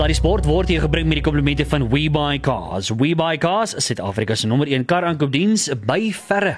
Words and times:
Sluddy 0.00 0.16
Sport 0.16 0.46
word 0.48 0.70
hier 0.72 0.80
gebring 0.80 1.04
met 1.10 1.18
die 1.18 1.24
komplimente 1.26 1.66
van 1.68 1.82
WeBuyCars. 1.92 2.88
WeBuyCars 2.96 3.74
is 3.76 3.90
Suid-Afrika 3.90 4.32
se 4.34 4.48
nommer 4.48 4.72
1 4.72 4.88
kar 4.88 5.04
aankoopdiens 5.04 5.68
by 5.84 6.08
verre. 6.22 6.56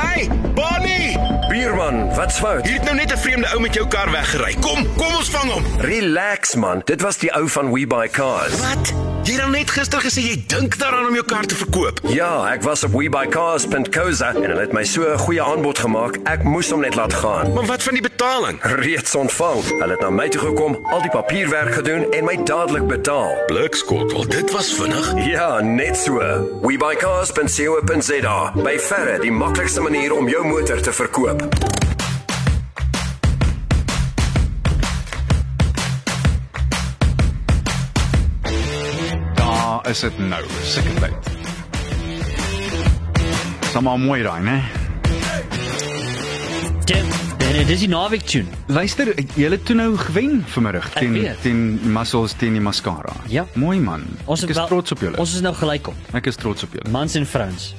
Hey, 0.00 0.24
Bonnie! 0.56 1.39
Bierman, 1.50 2.14
wat's 2.14 2.38
fout? 2.38 2.66
Hier 2.66 2.74
het 2.74 2.84
nou 2.84 2.94
net 2.94 3.12
'n 3.12 3.18
vreemde 3.18 3.48
ou 3.52 3.60
met 3.60 3.74
jou 3.74 3.88
kar 3.88 4.10
weggery. 4.10 4.54
Kom, 4.60 4.86
kom 4.96 5.14
ons 5.14 5.30
vang 5.30 5.50
hom. 5.52 5.64
Relax 5.78 6.54
man, 6.54 6.82
dit 6.84 7.00
was 7.00 7.18
die 7.18 7.34
ou 7.34 7.48
van 7.48 7.72
We 7.72 7.86
Buy 7.86 8.08
Cars. 8.08 8.54
Wat? 8.56 8.92
Jy 9.24 9.34
het 9.36 9.50
net 9.52 9.70
gister 9.70 10.00
gesê 10.00 10.22
jy 10.24 10.44
dink 10.48 10.78
daaraan 10.80 11.06
om 11.06 11.14
jou 11.14 11.24
kar 11.24 11.44
te 11.46 11.54
verkoop. 11.54 12.00
Ja, 12.08 12.52
ek 12.52 12.62
was 12.62 12.84
op 12.84 12.92
webuycars.co.za 12.96 14.28
en 14.34 14.46
hulle 14.48 14.60
het 14.60 14.72
my 14.72 14.84
so 14.84 15.02
'n 15.02 15.18
goeie 15.18 15.42
aanbod 15.42 15.78
gemaak. 15.78 16.16
Ek 16.24 16.42
moes 16.42 16.70
hom 16.70 16.80
net 16.80 16.94
laat 16.94 17.12
gaan. 17.14 17.52
Maar 17.52 17.64
wat 17.64 17.82
van 17.82 17.92
die 17.92 18.02
betaling? 18.02 18.58
Reeds 18.62 19.14
ontvang. 19.14 19.62
Hulle 19.68 19.90
het 19.90 20.00
na 20.00 20.10
my 20.10 20.28
toe 20.28 20.40
gekom, 20.40 20.78
al 20.90 21.00
die 21.00 21.10
papierwerk 21.10 21.74
gedoen 21.74 22.12
en 22.12 22.24
my 22.24 22.38
dadelik 22.44 22.86
betaal. 22.86 23.36
Blikskot, 23.46 24.12
wel 24.12 24.28
dit 24.28 24.50
was 24.50 24.72
vinnig. 24.74 25.12
Ja, 25.26 25.60
net 25.60 25.96
so. 25.96 26.18
webuycars.co.za. 26.62 28.52
By 28.54 28.78
verre 28.78 29.18
die 29.20 29.32
maklikste 29.32 29.80
manier 29.80 30.16
om 30.16 30.28
jou 30.28 30.46
motor 30.46 30.80
te 30.80 30.92
verkoop. 30.92 31.39
Daar 39.34 39.88
is 39.88 40.00
dit 40.00 40.18
nou, 40.18 40.44
sulke 40.62 40.94
tyd. 41.00 41.38
Maar 43.82 43.98
mooi 43.98 44.22
daai, 44.22 44.42
né? 44.42 44.56
Jim, 46.84 47.06
dit 47.38 47.68
is 47.70 47.78
die 47.84 47.88
naweek 47.88 48.22
tune. 48.26 48.50
Luister, 48.66 49.12
jy 49.38 49.50
het 49.52 49.62
toe 49.66 49.76
nou 49.78 49.92
gewen 49.96 50.40
vanmiddag 50.52 50.88
teen 50.96 51.16
teen 51.44 51.62
Muscles 51.94 52.34
teen 52.38 52.52
die 52.58 52.62
Mascara. 52.62 53.12
Ja. 53.30 53.46
Mooi 53.54 53.78
man. 53.80 54.02
Ons 54.24 54.42
ek 54.42 54.48
is 54.52 54.56
wel- 54.58 54.66
trots 54.66 54.92
op 54.92 55.00
julle. 55.06 55.16
Ons 55.22 55.34
is 55.34 55.40
nou 55.40 55.54
gelyk 55.54 55.88
op. 55.88 55.94
Ek 56.12 56.26
is 56.26 56.36
trots 56.36 56.62
op 56.66 56.72
julle. 56.74 56.90
Mans 56.90 57.14
en 57.14 57.26
vrouens. 57.26 57.74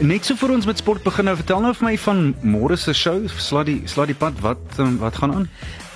Net 0.00 0.24
so 0.24 0.34
vir 0.34 0.52
ons 0.54 0.66
met 0.66 0.78
sport 0.78 1.02
begin 1.02 1.24
nou, 1.24 1.36
vertel 1.36 1.60
nou 1.60 1.74
vir 1.74 1.88
my 1.88 1.96
van 1.98 2.34
môre 2.42 2.76
se 2.76 2.94
show, 2.94 3.28
sla 3.38 3.64
die 3.64 3.80
sla 3.86 4.06
die 4.06 4.18
pad, 4.18 4.40
wat 4.44 4.78
um, 4.78 4.98
wat 4.98 5.16
gaan 5.16 5.34
aan? 5.34 5.48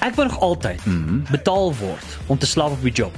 Ek 0.02 0.14
wil 0.14 0.24
nog 0.24 0.40
altyd 0.40 0.86
mm. 0.86 1.04
-hmm. 1.04 1.22
betaal 1.30 1.74
word 1.74 2.18
om 2.26 2.38
te 2.38 2.46
slaap 2.46 2.72
op 2.72 2.82
die 2.82 2.92
job. 2.92 3.14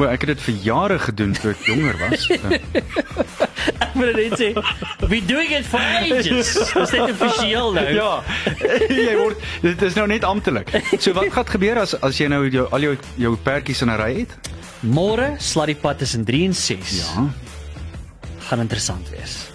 O, 0.00 0.06
ek 0.08 0.22
het 0.24 0.30
dit 0.32 0.42
vir 0.46 0.54
jare 0.64 0.96
gedoen 0.98 1.32
toe 1.36 1.50
ek 1.52 1.66
jonger 1.68 1.98
was. 2.00 2.28
Ja. 2.30 3.82
Ek 3.84 3.92
wil 3.98 4.14
net 4.16 4.36
sê, 4.40 4.46
we 5.10 5.18
doing 5.26 5.50
it 5.52 5.66
for 5.66 5.80
ages. 5.80 6.54
Dis 6.54 6.92
net 6.94 7.10
offisieel 7.10 7.74
nou. 7.76 7.84
ja. 7.92 8.22
jy 9.08 9.16
word 9.18 9.42
dit 9.60 9.82
is 9.82 9.98
nou 9.98 10.06
net 10.08 10.24
amptelik. 10.24 10.72
So 10.96 11.12
wat 11.18 11.28
gaan 11.34 11.50
gebeur 11.50 11.82
as 11.82 11.92
as 12.00 12.16
jy 12.16 12.30
nou 12.32 12.46
jou 12.48 12.64
al 12.72 12.86
jou 12.86 12.94
jou 13.20 13.34
perdjies 13.36 13.84
in 13.84 13.92
'n 13.92 14.00
ry 14.00 14.12
het? 14.22 14.32
Môre 14.80 15.34
slaat 15.36 15.74
die 15.74 15.76
pad 15.76 16.00
tussen 16.00 16.24
3 16.24 16.44
en 16.48 16.54
6. 16.56 16.96
Ja. 16.96 17.28
Gaan 18.48 18.64
interessant 18.64 19.10
wees. 19.12 19.49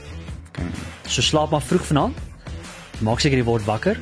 Okay. 0.56 0.72
So 1.12 1.22
slaap 1.22 1.52
maar 1.52 1.62
vroeg 1.62 1.86
vanaand. 1.92 2.18
Maak 3.04 3.20
seker 3.20 3.38
jy 3.38 3.44
word 3.44 3.66
wakker. 3.68 4.00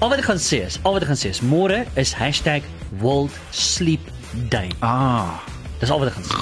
Al 0.00 0.08
wat 0.08 0.18
ek 0.18 0.26
gaan 0.26 0.40
sê 0.40 0.64
is, 0.66 0.80
al 0.82 0.96
wat 0.96 1.04
ek 1.04 1.12
gaan 1.12 1.20
sê 1.20 1.28
is 1.30 1.42
môre 1.44 1.84
is 2.00 2.14
#World 2.98 3.30
Sleep 3.52 4.00
Day. 4.48 4.70
Ah. 4.80 5.44
Dis 5.78 5.90
al 5.90 6.00
wat 6.00 6.08
ek 6.08 6.16
gaan 6.16 6.24
sê. 6.24 6.36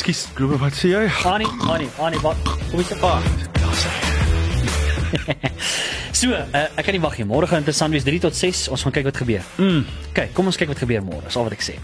Skus, 0.00 0.26
glo 0.34 0.56
wat 0.58 0.72
sê 0.72 0.88
jy? 0.94 1.04
Annie, 1.28 1.48
Annie, 1.68 1.90
Annie, 1.98 2.20
wat? 2.24 2.36
Kom 2.70 2.78
eens 2.80 2.90
op. 2.96 3.20
So, 6.20 6.34
uh, 6.36 6.66
ek 6.76 6.84
kan 6.84 6.92
nie 6.96 7.00
wag 7.00 7.14
nie. 7.16 7.24
Môre 7.24 7.46
gaan 7.48 7.62
interessant 7.62 7.94
wees 7.96 8.04
3 8.04 8.18
tot 8.26 8.36
6. 8.36 8.66
Ons 8.74 8.82
gaan 8.84 8.92
kyk 8.92 9.06
wat 9.08 9.16
gebeur. 9.22 9.44
Mm. 9.56 9.84
Kyk, 10.12 10.32
kom 10.36 10.50
ons 10.50 10.58
kyk 10.60 10.68
wat 10.74 10.80
gebeur 10.82 11.00
môre. 11.06 11.22
Dis 11.24 11.36
al 11.40 11.46
wat 11.46 11.54
ek 11.56 11.62
sê. 11.64 11.76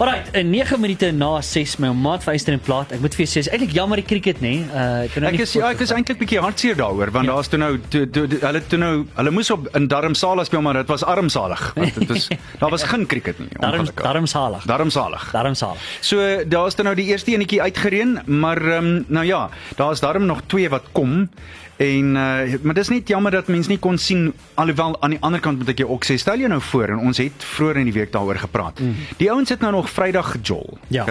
Alrite, 0.00 0.32
in 0.40 0.48
9 0.54 0.78
minute 0.80 1.10
na 1.12 1.28
6 1.44 1.74
my 1.84 1.90
maat 1.96 2.24
vyster 2.24 2.56
en 2.56 2.62
plaat. 2.62 2.94
Ek 2.96 3.02
moet 3.04 3.16
vir 3.18 3.26
jou 3.26 3.28
sê, 3.34 3.42
is 3.44 3.50
eintlik 3.52 3.74
jammer 3.76 4.00
die 4.00 4.06
cricket 4.08 4.40
nê. 4.44 4.54
Uh, 4.70 4.86
ek 5.04 5.18
het 5.18 5.26
nou 5.26 5.32
Ek 5.34 5.42
is 5.44 5.52
ja, 5.58 5.72
ek 5.76 5.82
is 5.84 5.92
eintlik 5.96 6.20
bietjie 6.22 6.40
hartseer 6.44 6.78
daaroor 6.78 7.12
want 7.12 7.28
Ja. 7.28 7.34
daar's 7.36 7.50
toe 7.52 7.60
nou 7.60 7.72
toe, 7.92 8.04
toe, 8.14 8.24
toe, 8.32 8.40
hulle 8.46 8.62
toe 8.70 8.80
nou 8.80 8.92
hulle 9.18 9.34
moes 9.34 9.50
op 9.52 9.68
in 9.76 9.90
Darmsala 9.92 10.44
speel 10.48 10.62
maar 10.64 10.80
dit 10.80 10.88
was 10.94 11.04
armsalig 11.04 11.66
want 11.76 11.98
dit 12.00 12.08
was 12.14 12.28
daar 12.62 12.72
was 12.72 12.86
geen 12.88 13.04
cricket 13.10 13.38
nie. 13.42 13.50
Darm 13.60 13.84
darmsalig. 13.98 14.64
Darmsalig. 14.72 15.28
Darmsalig. 15.36 15.84
So 16.00 16.22
daar's 16.48 16.78
dan 16.80 16.88
nou 16.88 16.96
die 16.96 17.08
eerste 17.12 17.34
enetjie 17.36 17.60
uitgereën, 17.66 18.20
maar 18.40 18.62
um, 18.78 19.04
nou 19.08 19.26
ja, 19.26 19.48
daar's 19.76 20.00
darm 20.00 20.24
nog 20.26 20.40
twee 20.48 20.68
wat 20.72 20.88
kom. 20.96 21.28
En 21.76 22.14
uh, 22.16 22.54
maar 22.62 22.74
dis 22.74 22.88
net 22.88 23.08
jammer 23.08 23.32
dat 23.32 23.48
mense 23.52 23.68
nie 23.68 23.78
kon 23.78 23.98
sien 23.98 24.30
alhoewel 24.54 24.96
aan 25.02 25.10
die 25.10 25.20
ander 25.20 25.40
kant 25.40 25.58
moet 25.60 25.74
ek 25.74 25.82
jou 25.84 25.90
ook 25.92 26.06
sê 26.08 26.16
stel 26.16 26.40
jou 26.40 26.48
nou 26.48 26.60
voor 26.70 26.94
en 26.94 27.02
ons 27.10 27.18
het 27.20 27.44
vroeër 27.56 27.82
in 27.82 27.90
die 27.90 27.96
week 27.96 28.12
daaroor 28.14 28.40
gepraat. 28.40 28.80
Mm. 28.80 28.94
Die 29.20 29.28
ouens 29.32 29.52
het 29.52 29.60
nou 29.60 29.72
nog 29.76 29.90
Vrydag 29.90 30.30
gejol. 30.38 30.78
Ja. 30.88 31.04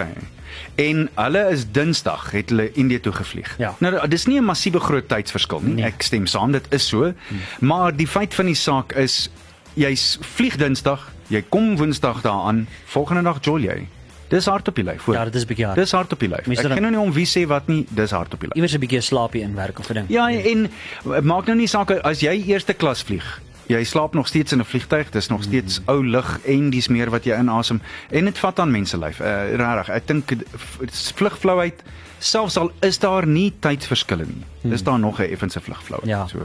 En 0.74 1.08
hulle 1.14 1.44
is 1.52 1.66
Dinsdag 1.70 2.30
het 2.34 2.50
hulle 2.50 2.72
Indië 2.72 3.00
toe 3.00 3.12
gevlieg. 3.12 3.54
Ja. 3.62 3.74
Nou 3.78 4.08
dis 4.08 4.26
nie 4.26 4.40
'n 4.40 4.44
massiewe 4.44 4.80
groot 4.80 5.08
tydsverskil 5.08 5.60
nie. 5.62 5.74
Nee. 5.74 5.84
Ek 5.84 6.02
stem 6.02 6.26
saam, 6.26 6.52
dit 6.52 6.66
is 6.70 6.88
so. 6.88 7.04
Mm. 7.04 7.38
Maar 7.58 7.96
die 7.96 8.08
feit 8.08 8.34
van 8.34 8.46
die 8.46 8.54
saak 8.54 8.92
is 8.92 9.30
jy's 9.74 10.18
vlieg 10.20 10.56
Dinsdag, 10.56 11.12
jy 11.28 11.44
kom 11.48 11.76
Woensdag 11.76 12.20
daaraan, 12.20 12.66
volgende 12.84 13.22
dag 13.22 13.38
jol 13.40 13.60
jy. 13.60 13.86
Dis 14.28 14.46
hard 14.46 14.68
op 14.68 14.74
die 14.74 14.84
lyf, 14.84 15.04
hoor. 15.04 15.14
Ja, 15.14 15.24
dit 15.24 15.34
is 15.34 15.44
bietjie 15.46 15.64
hard. 15.66 15.78
Dis 15.78 15.92
hard 15.92 16.12
op 16.12 16.20
die 16.20 16.28
lyf. 16.28 16.46
Mense 16.46 16.66
Ek 16.66 16.74
ken 16.74 16.82
nou 16.82 16.90
nie 16.90 17.00
om 17.00 17.12
wie 17.12 17.26
sê 17.26 17.46
wat 17.46 17.68
nie, 17.70 17.86
dis 17.90 18.10
hard 18.10 18.34
op 18.34 18.40
die 18.40 18.48
lyf. 18.48 18.56
Iewers 18.56 18.74
'n 18.74 18.80
bietjie 18.80 19.00
slaapie 19.00 19.42
in 19.42 19.54
werk 19.54 19.78
of 19.78 19.90
'n 19.90 19.94
ding. 19.94 20.06
Ja, 20.08 20.28
en 20.30 20.70
maak 21.22 21.46
nou 21.46 21.56
nie 21.56 21.66
saak 21.68 21.90
as 21.90 22.20
jy 22.20 22.42
eerste 22.46 22.74
klas 22.74 23.02
vlieg. 23.02 23.40
Jy 23.66 23.84
slaap 23.84 24.14
nog 24.14 24.26
steeds 24.28 24.52
in 24.52 24.60
'n 24.60 24.64
vliegtyg, 24.64 25.10
dis 25.10 25.28
nog 25.28 25.42
steeds 25.42 25.80
ou 25.86 26.04
lug 26.06 26.40
en 26.44 26.70
dis 26.70 26.88
meer 26.88 27.10
wat 27.10 27.24
jy 27.24 27.38
inasem 27.38 27.80
en 28.10 28.24
dit 28.24 28.38
vat 28.38 28.58
aan 28.58 28.70
mense 28.70 28.98
lyf. 28.98 29.20
Uh, 29.20 29.56
Regtig, 29.56 29.88
ek 29.88 30.06
dink 30.06 30.32
vlugflouheid 31.14 31.82
selfs 32.18 32.56
al 32.56 32.70
is 32.80 32.98
daar 32.98 33.26
nie 33.26 33.52
tydsverskille 33.60 34.24
nie. 34.26 34.44
Dis 34.70 34.82
daar 34.82 34.98
nog 34.98 35.18
'n 35.20 35.22
effense 35.30 35.60
vlugflouheid. 35.60 36.08
Ja. 36.08 36.26
So. 36.26 36.38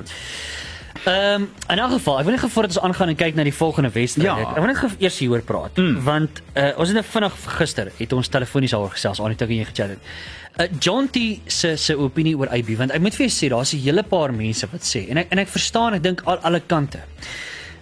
Ehm 1.04 1.42
um, 1.42 1.50
in 1.68 1.80
elk 1.80 1.92
geval, 1.92 2.20
ek 2.20 2.28
wil 2.28 2.36
net 2.36 2.44
voordat 2.54 2.76
ons 2.76 2.84
aangaan 2.86 3.12
en 3.14 3.16
kyk 3.16 3.36
na 3.36 3.44
die 3.48 3.56
volgende 3.56 3.90
wedstryd. 3.90 4.28
Ja. 4.28 4.36
Ek 4.52 4.60
wil 4.60 4.70
net 4.70 5.02
eers 5.02 5.20
hieroor 5.24 5.42
praat 5.42 5.80
mm. 5.80 6.04
want 6.06 6.42
uh, 6.54 6.68
ons 6.78 6.92
het 6.92 6.98
net 7.00 7.08
vinnig 7.10 7.38
gister 7.58 7.92
het 7.98 8.14
ons 8.14 8.30
telefonies 8.30 8.76
daaroor 8.76 8.94
gesels, 8.94 9.22
Anita 9.24 9.48
en 9.48 9.56
jy 9.56 9.68
gechat 9.72 9.96
het. 9.96 10.12
Uh, 10.60 10.68
John 10.80 11.08
T 11.10 11.40
se 11.48 11.76
se 11.80 11.96
opinie 11.98 12.36
oor 12.38 12.52
IB 12.54 12.76
want 12.78 12.94
ek 12.94 13.02
moet 13.02 13.18
vir 13.18 13.28
jou 13.28 13.34
sê 13.38 13.50
daar's 13.54 13.74
'n 13.74 13.82
hele 13.82 14.04
paar 14.04 14.34
mense 14.34 14.68
wat 14.72 14.86
sê 14.86 15.08
en 15.10 15.18
ek 15.18 15.32
en 15.32 15.40
ek 15.40 15.50
verstaan, 15.50 15.94
ek 15.94 16.04
dink 16.04 16.22
al 16.26 16.38
alle 16.44 16.62
kante. 16.62 17.00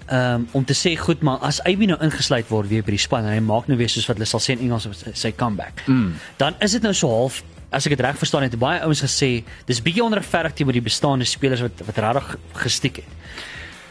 Um, 0.10 0.48
om 0.52 0.66
te 0.66 0.74
sê 0.74 0.96
goed, 0.98 1.22
maar 1.22 1.38
as 1.46 1.60
IB 1.70 1.86
nou 1.86 1.98
ingesluit 2.02 2.48
word 2.50 2.70
weer 2.70 2.82
by 2.82 2.92
die 2.92 2.98
span 2.98 3.26
en 3.26 3.34
hy 3.34 3.42
maak 3.46 3.68
nou 3.68 3.78
weer 3.78 3.90
soos 3.90 4.08
wat 4.08 4.18
hulle 4.18 4.26
sal 4.26 4.40
sê 4.40 4.56
in 4.56 4.60
Engels 4.66 4.88
sy 5.14 5.32
comeback. 5.32 5.84
Mm. 5.86 6.16
Dan 6.38 6.56
is 6.60 6.72
dit 6.72 6.82
nou 6.82 6.94
so 6.94 7.10
half 7.10 7.44
as 7.70 7.86
ek 7.86 7.96
dit 7.96 8.04
reg 8.06 8.18
verstaan 8.18 8.46
het 8.48 8.58
baie 8.60 8.82
ouens 8.86 9.04
gesê 9.06 9.44
dis 9.70 9.82
bietjie 9.86 10.04
onregverdig 10.04 10.58
teenoor 10.58 10.78
die 10.78 10.86
bestaande 10.86 11.28
spelers 11.30 11.62
wat 11.66 11.84
wat 11.86 12.02
regtig 12.06 12.36
gestiek 12.66 13.02
het. 13.04 13.18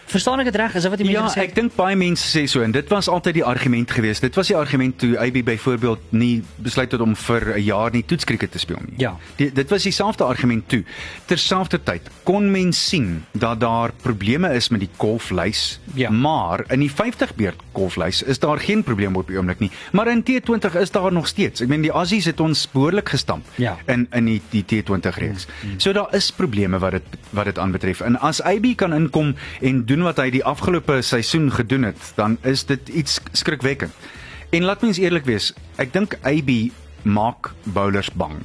Verstaan 0.08 0.40
ek 0.40 0.46
dit 0.48 0.56
reg? 0.56 0.74
Is 0.74 0.82
dit 0.86 0.90
wat 0.90 1.00
die 1.02 1.06
mense 1.06 1.20
Ja, 1.20 1.28
gesê 1.28 1.42
ek 1.50 1.54
dink 1.54 1.74
baie 1.76 1.96
mense 1.96 2.24
sê 2.32 2.46
so 2.48 2.62
en 2.64 2.72
dit 2.72 2.88
was 2.88 3.08
altyd 3.12 3.34
die 3.34 3.44
argument 3.44 3.90
geweest. 3.92 4.22
Dit 4.24 4.34
was 4.38 4.48
die 4.48 4.56
argument 4.56 4.96
toe 4.98 5.18
AB 5.20 5.42
byvoorbeeld 5.44 6.12
nie 6.16 6.42
besluit 6.64 6.92
het 6.92 7.00
om 7.04 7.12
vir 7.16 7.52
'n 7.58 7.62
jaar 7.64 7.90
nie 7.92 8.02
toetskriket 8.04 8.50
te 8.52 8.58
speel 8.58 8.78
nie. 8.86 8.94
Ja. 8.98 9.16
Die, 9.36 9.52
dit 9.52 9.68
was 9.70 9.82
dieselfde 9.82 10.24
argument 10.24 10.68
toe. 10.68 10.82
Terselfdertyd 11.26 12.08
kon 12.24 12.50
mens 12.50 12.78
sien 12.88 13.24
dat 13.32 13.60
daar 13.60 13.92
probleme 14.02 14.48
is 14.54 14.68
met 14.70 14.80
die 14.80 14.88
golflys, 14.96 15.78
Ja. 15.94 16.10
maar 16.10 16.64
in 16.70 16.80
die 16.80 16.90
50 16.90 17.34
beurt 17.34 17.60
golflys 17.72 18.22
is 18.22 18.38
daar 18.38 18.58
geen 18.58 18.82
probleem 18.82 19.16
op 19.16 19.26
die 19.26 19.36
oomblik 19.36 19.58
nie. 19.60 19.70
Maar 19.92 20.08
in 20.08 20.22
T20 20.24 20.76
is 20.80 20.90
daar 20.90 21.12
nog 21.12 21.26
steeds. 21.26 21.60
Ek 21.60 21.68
meen 21.68 21.82
die 21.82 21.90
Aussies 21.90 22.24
het 22.24 22.40
ons 22.40 22.68
behoorlik 22.72 23.08
gestamp 23.08 23.44
Ja. 23.56 23.76
in 23.86 24.06
in 24.12 24.24
die, 24.24 24.40
die 24.50 24.64
T20 24.64 25.18
reeks. 25.18 25.46
So 25.76 25.92
daar 25.92 26.14
is 26.14 26.30
probleme 26.32 26.78
wat 26.78 26.90
dit 26.92 27.02
wat 27.30 27.44
dit 27.44 27.58
aanbetref. 27.58 28.00
En 28.00 28.16
as 28.20 28.40
AB 28.42 28.74
kan 28.76 28.92
inkom 28.94 29.34
en 29.60 29.84
doen 29.84 29.97
wat 30.02 30.16
hy 30.16 30.30
die 30.30 30.44
afgelope 30.44 31.02
seisoen 31.02 31.50
gedoen 31.52 31.82
het, 31.82 32.12
dan 32.16 32.38
is 32.42 32.64
dit 32.66 32.88
iets 32.88 33.20
skrikwekkend. 33.32 33.92
En 34.50 34.64
laat 34.64 34.82
mens 34.82 34.98
eerlik 34.98 35.24
wees, 35.24 35.52
ek 35.76 35.92
dink 35.92 36.18
AB 36.22 36.70
maak 37.02 37.52
bowlers 37.64 38.10
bang. 38.12 38.38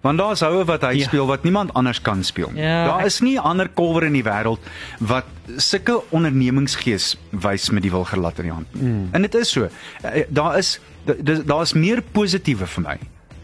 Want 0.00 0.18
daar's 0.18 0.40
houe 0.40 0.64
wat 0.64 0.80
hy 0.82 0.92
Ja. 0.96 1.04
speel 1.06 1.26
wat 1.26 1.42
niemand 1.44 1.74
anders 1.74 2.00
kan 2.00 2.24
speel 2.24 2.50
nie. 2.54 2.62
Ja, 2.62 2.84
daar 2.86 3.00
ek- 3.00 3.06
is 3.06 3.20
nie 3.20 3.38
ander 3.40 3.68
kolwer 3.68 4.02
in 4.04 4.12
die 4.12 4.24
wêreld 4.24 4.58
wat 4.98 5.24
sulke 5.56 6.00
ondernemingsgees 6.10 7.16
wys 7.30 7.70
met 7.70 7.82
die 7.82 7.90
wilgerlat 7.90 8.38
in 8.38 8.44
die 8.44 8.52
hand 8.52 8.74
nie. 8.74 8.82
Mm. 8.88 9.08
En 9.12 9.22
dit 9.22 9.34
is 9.34 9.50
so. 9.50 9.68
Eh, 10.02 10.24
Daar 10.28 10.58
is 10.58 10.80
da- 11.04 11.42
daar 11.44 11.62
is 11.62 11.72
meer 11.72 12.02
positiewe 12.02 12.66
vir 12.66 12.82
my 12.82 12.98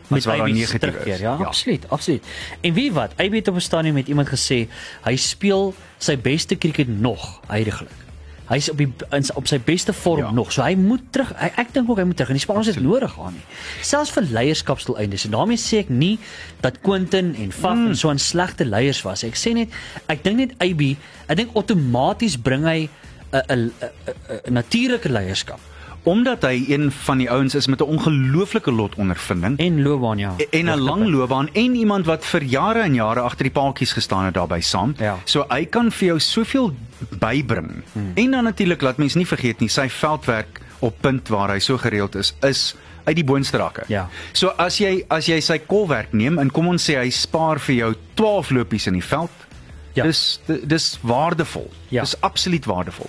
daar 0.08 0.48
IB 0.48 0.66
se 0.66 0.78
terugkeer. 0.78 1.20
Ja, 1.20 1.36
ja, 1.38 1.44
absoluut, 1.44 1.88
absoluut. 1.88 2.24
En 2.60 2.72
wie 2.72 2.92
wat? 2.92 3.12
IB 3.16 3.32
het 3.32 3.48
op 3.48 3.54
'n 3.54 3.60
stadium 3.60 3.94
met 3.94 4.08
iemand 4.08 4.28
gesê 4.28 4.68
hy 5.02 5.16
speel 5.16 5.74
sy 5.98 6.18
beste 6.18 6.58
cricket 6.58 6.88
nog 6.88 7.40
heidaglik. 7.46 8.04
Hy's 8.46 8.68
op 8.70 8.78
die 8.78 8.86
op 9.34 9.48
sy 9.50 9.58
beste 9.58 9.92
vorm 9.92 10.22
ja. 10.22 10.30
Nog. 10.30 10.52
So 10.54 10.62
hy 10.62 10.76
moet 10.78 11.02
terug. 11.10 11.32
Hy, 11.38 11.50
ek 11.58 11.72
dink 11.74 11.88
ook 11.90 11.98
hy 11.98 12.04
moet 12.06 12.16
terug. 12.16 12.30
En 12.30 12.38
die 12.38 12.44
span 12.44 12.56
ons 12.56 12.66
dit 12.70 12.80
nodig 12.82 13.20
aan 13.20 13.34
nie. 13.34 13.42
Selfs 13.82 14.12
vir 14.14 14.22
leierskapsdoeleindes. 14.22 15.24
En 15.24 15.30
daarmee 15.30 15.58
sê 15.58 15.82
ek 15.82 15.90
nie 15.90 16.18
dat 16.60 16.78
Quentin 16.80 17.34
en 17.34 17.50
Faf 17.52 17.74
mm. 17.74 17.86
en 17.86 17.96
so 17.96 18.10
'n 18.10 18.18
slegte 18.18 18.64
leiers 18.64 19.02
was. 19.02 19.24
Ek 19.26 19.34
sê 19.34 19.52
net 19.52 19.74
ek 20.06 20.22
dink 20.22 20.36
net 20.36 20.54
IB, 20.62 20.96
ek 21.26 21.36
dink 21.36 21.56
outomaties 21.58 22.38
bring 22.38 22.64
hy 22.64 22.88
'n 23.32 23.42
'n 23.50 23.72
'n 24.46 24.52
natuurlike 24.52 25.08
leierskap 25.10 25.60
omdat 26.06 26.42
hy 26.46 26.64
een 26.68 26.90
van 26.92 27.18
die 27.18 27.30
ouens 27.30 27.54
is 27.54 27.66
met 27.66 27.80
'n 27.80 27.90
ongelooflike 27.96 28.70
lot 28.70 28.94
ondervinding 28.94 29.58
En 29.58 29.82
loopbaan 29.82 30.18
ja. 30.18 30.34
en 30.50 30.64
'n 30.70 30.80
lang 30.80 31.08
loopbaan 31.08 31.48
en 31.52 31.74
iemand 31.74 32.06
wat 32.06 32.24
vir 32.24 32.42
jare 32.42 32.80
en 32.80 32.94
jare 32.94 33.20
agter 33.20 33.42
die 33.42 33.52
paadjies 33.52 33.92
gestaan 33.92 34.24
het 34.24 34.34
daarbey 34.34 34.60
saam. 34.60 34.94
Ja. 34.98 35.18
So 35.24 35.44
hy 35.48 35.64
kan 35.64 35.90
vir 35.92 36.06
jou 36.06 36.18
soveel 36.18 36.74
bybring. 37.18 37.82
Hmm. 37.92 38.12
En 38.14 38.30
dan 38.30 38.44
natuurlik 38.44 38.82
laat 38.82 38.96
mens 38.96 39.14
nie 39.14 39.26
vergeet 39.26 39.58
nie, 39.60 39.68
sy 39.68 39.88
veldwerk 39.88 40.60
op 40.78 40.94
punt 41.00 41.28
waar 41.28 41.50
hy 41.50 41.58
so 41.58 41.78
gereeld 41.78 42.14
is, 42.14 42.34
is 42.40 42.76
uit 43.04 43.16
die 43.16 43.24
boonste 43.24 43.56
rakke. 43.56 43.84
Ja. 43.86 44.08
So 44.32 44.48
as 44.48 44.78
jy 44.78 45.04
as 45.08 45.26
jy 45.26 45.40
sy 45.40 45.58
kolwerk 45.66 46.12
neem 46.12 46.38
en 46.38 46.50
kom 46.50 46.68
ons 46.68 46.90
sê 46.90 46.98
hy 46.98 47.10
spaar 47.10 47.60
vir 47.62 47.74
jou 47.74 47.94
12 48.14 48.50
lopies 48.50 48.86
in 48.86 48.98
die 48.98 49.04
veld. 49.04 49.45
Ja. 49.96 50.04
Dis 50.04 50.40
dis 50.68 50.98
waardevol. 51.00 51.70
Ja. 51.88 52.02
Dis 52.04 52.20
absoluut 52.20 52.64
waardevol. 52.68 53.08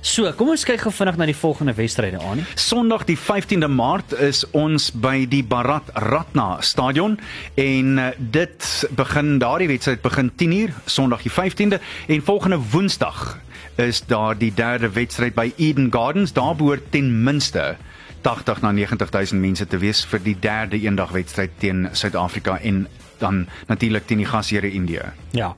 So, 0.00 0.32
kom 0.32 0.48
ons 0.54 0.64
kyk 0.64 0.80
gou 0.80 0.92
vinnig 0.94 1.18
na 1.20 1.26
die 1.28 1.36
volgende 1.36 1.74
wedstryde 1.76 2.22
aan. 2.24 2.40
Sondag 2.56 3.04
die 3.04 3.18
15de 3.20 3.68
Maart 3.68 4.14
is 4.16 4.40
ons 4.56 4.88
by 4.96 5.26
die 5.28 5.42
Bharat 5.44 5.92
Ratna 6.08 6.56
Stadion 6.64 7.18
en 7.60 7.98
eh, 8.00 8.08
dit 8.16 8.70
begin 8.96 9.36
daardie 9.42 9.68
wedstryd 9.74 10.00
begin 10.02 10.32
10uur 10.40 10.72
Sondag 10.88 11.26
die 11.26 11.34
15de 11.34 11.82
en 12.08 12.24
volgende 12.24 12.62
Woensdag 12.72 13.38
is 13.76 14.00
daar 14.08 14.38
die 14.38 14.52
derde 14.54 14.88
wedstryd 14.92 15.34
by 15.36 15.52
Eden 15.56 15.92
Gardens. 15.92 16.32
Daar 16.32 16.56
behoort 16.56 16.90
ten 16.92 17.22
minste 17.24 17.76
80 18.22 18.60
na 18.60 18.72
90000 18.72 19.40
mense 19.40 19.66
te 19.66 19.78
wees 19.78 20.04
vir 20.06 20.22
die 20.22 20.36
derde 20.40 20.78
eendagwedstryd 20.80 21.56
teen 21.58 21.88
Suid-Afrika 21.92 22.58
en 22.62 22.86
dan 23.22 23.46
natuurlik 23.70 24.06
teen 24.06 24.22
die 24.22 24.28
gasheer 24.28 24.64
Indië. 24.64 25.12
Ja. 25.30 25.54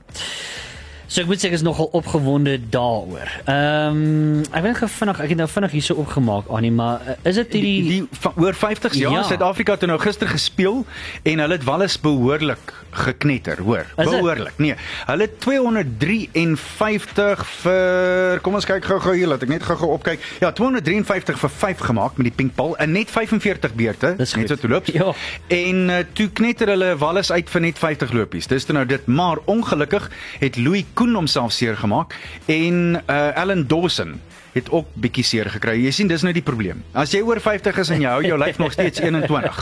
So 1.07 1.21
ek 1.21 1.27
moet 1.29 1.37
sê 1.41 1.45
ek 1.51 1.57
is 1.59 1.63
nogal 1.65 1.89
opgewonde 1.93 2.55
daaroor. 2.73 3.29
Ehm 3.45 3.99
um, 3.99 4.41
ek 4.51 4.63
weet 4.65 4.77
gou 4.79 4.89
vinnig, 4.89 5.19
ek 5.21 5.29
het 5.35 5.37
nou 5.37 5.47
vinnig 5.51 5.71
hierso 5.77 5.93
opgemaak 6.01 6.45
Annie, 6.49 6.71
maar 6.73 7.01
uh, 7.05 7.13
is 7.29 7.35
dit 7.35 7.51
Die, 7.51 7.61
hierdie 7.61 8.01
die 8.01 8.07
va- 8.23 8.33
oor 8.41 8.53
50 8.57 8.93
jaar 8.97 9.11
Ja. 9.19 9.23
Suid-Afrika 9.23 9.71
het 9.77 9.85
nou 9.89 9.99
gister 10.01 10.27
gespeel 10.27 10.81
en 11.23 11.39
hulle 11.39 11.53
het 11.59 11.63
Wallis 11.67 11.99
behoorlik 12.01 12.73
geknetter, 12.95 13.59
hoor. 13.59 13.83
Is? 13.97 14.05
Behoorlik. 14.07 14.53
Nee, 14.57 14.75
hulle 15.09 15.21
het 15.27 15.39
253 15.43 17.41
vir 17.63 18.39
kom 18.45 18.55
ons 18.55 18.65
kyk 18.67 18.85
gou-gou 18.87 19.13
hier, 19.17 19.27
laat 19.27 19.43
ek 19.43 19.49
net 19.51 19.63
gou-gou 19.67 19.89
opkyk. 19.97 20.19
Ja, 20.41 20.51
253 20.55 21.39
vir 21.41 21.49
5 21.51 21.77
gemaak 21.89 22.15
met 22.19 22.25
die 22.29 22.35
pinkbal 22.39 22.75
in 22.83 22.91
net 22.95 23.09
45 23.11 23.73
beurte, 23.75 24.13
net 24.17 24.29
so 24.31 24.55
toe 24.55 24.69
loop. 24.71 24.87
Ja. 24.95 25.11
En 25.51 25.89
uh, 25.91 25.97
toe 26.15 26.29
knetter 26.31 26.67
hulle 26.71 26.93
Wallis 27.01 27.31
uit 27.35 27.49
vir 27.51 27.61
net 27.67 27.77
50 27.81 28.13
lopies. 28.15 28.47
Dis 28.47 28.63
nou 28.71 28.85
dit, 28.87 29.03
maar 29.11 29.37
ongelukkig 29.51 30.07
het 30.41 30.55
Louis 30.57 30.85
Koen 30.95 31.13
homself 31.15 31.51
seer 31.51 31.75
gemaak 31.77 32.15
en 32.47 33.01
uh, 33.09 33.35
Allen 33.35 33.67
Dawson 33.67 34.15
het 34.55 34.69
ook 34.71 34.87
bietjie 34.95 35.23
seer 35.27 35.49
gekry. 35.51 35.73
Jy 35.83 35.91
sien 35.91 36.07
dis 36.07 36.21
nou 36.23 36.31
die 36.31 36.41
probleem. 36.41 36.79
As 36.95 37.11
jy 37.11 37.19
oor 37.27 37.41
50 37.43 37.75
is 37.81 37.89
en 37.91 37.99
jy 38.05 38.07
hou 38.07 38.21
jou 38.23 38.37
lyf 38.39 38.55
nog 38.61 38.71
steeds 38.71 39.01
21, 39.03 39.57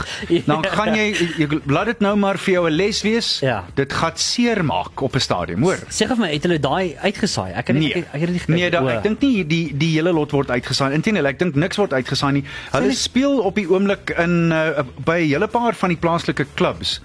dan 0.46 0.62
gaan 0.70 0.94
jy, 0.94 1.08
jy 1.40 1.48
laat 1.66 1.86
dit 1.90 2.04
nou 2.06 2.12
maar 2.16 2.38
vir 2.38 2.52
jou 2.54 2.62
'n 2.70 2.76
les 2.76 3.00
wees. 3.02 3.40
Ja. 3.42 3.64
Dit 3.74 3.90
gaan 3.92 4.14
seer 4.14 4.62
maak 4.64 5.02
op 5.02 5.16
'n 5.16 5.20
stadion, 5.20 5.62
hoor. 5.66 5.82
Sê 5.90 6.06
gou 6.06 6.14
vir 6.14 6.22
my, 6.26 6.30
het 6.36 6.42
hulle 6.46 6.60
daai 6.62 6.94
uitgesaai? 7.02 7.50
Ek 7.58 7.66
het 7.66 7.76
Nee, 7.76 7.90
ek, 7.94 8.06
ek 8.14 8.20
het 8.20 8.20
dit 8.20 8.30
nie 8.30 8.38
gekyk. 8.38 8.54
nee 8.54 8.70
da, 8.70 8.82
O. 8.84 8.86
ek 8.88 9.02
dink 9.02 9.20
nie 9.20 9.42
die 9.46 9.74
die 9.76 9.92
hele 9.98 10.12
lot 10.12 10.30
word 10.30 10.50
uitgesaai. 10.54 10.92
Inteendeel, 10.94 11.26
ek 11.26 11.38
dink 11.42 11.54
niks 11.56 11.76
word 11.76 11.90
uitgesaai 11.92 12.32
nie. 12.32 12.44
Hulle 12.70 12.86
nie- 12.86 12.94
speel 12.94 13.40
op 13.42 13.54
die 13.56 13.66
oomblik 13.66 14.14
in 14.16 14.52
uh, 14.52 14.78
by 15.04 15.18
'n 15.26 15.28
hele 15.34 15.48
paar 15.48 15.74
van 15.74 15.88
die 15.90 15.98
plaaslike 15.98 16.46
klubs. 16.54 17.00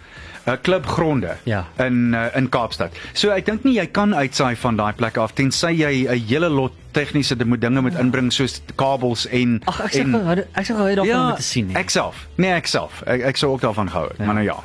'n 0.52 0.60
klubgronde 0.62 1.38
Ja. 1.46 1.66
in 1.80 2.14
uh, 2.14 2.36
in 2.38 2.50
Kaapstad. 2.50 2.92
So 3.14 3.30
ek 3.32 3.46
dink 3.46 3.64
nie 3.66 3.76
jy 3.80 3.86
kan 3.92 4.14
uitsaai 4.14 4.56
van 4.56 4.76
daai 4.78 4.94
plek 4.94 5.18
af 5.18 5.34
tensy 5.36 5.72
jy 5.82 6.08
'n 6.10 6.20
hele 6.28 6.50
lot 6.50 6.72
tegniese 7.00 7.36
dinge 7.40 7.82
moet 7.82 7.98
inbring 8.00 8.32
soos 8.36 8.60
kabels 8.80 9.26
en 9.32 9.60
Ag 9.72 9.82
ek 9.88 9.96
sê 9.98 10.04
en, 10.06 10.12
gou, 10.18 10.44
ek 10.60 10.66
sê 10.68 10.76
gou 10.76 10.88
daarvan 11.00 11.08
ja, 11.14 11.22
om 11.30 11.40
te 11.40 11.48
sien 11.48 11.68
nie. 11.72 11.76
ek 11.80 11.90
self. 11.94 12.28
Nee, 12.38 12.52
ek 12.52 12.68
self. 12.68 13.02
Ek, 13.08 13.22
ek 13.34 13.38
sou 13.42 13.54
ook 13.56 13.62
daarvan 13.66 13.90
gehou 13.92 14.08
het, 14.12 14.20
ja. 14.20 14.26
maar 14.26 14.40
nou 14.42 14.46
ja. 14.46 14.58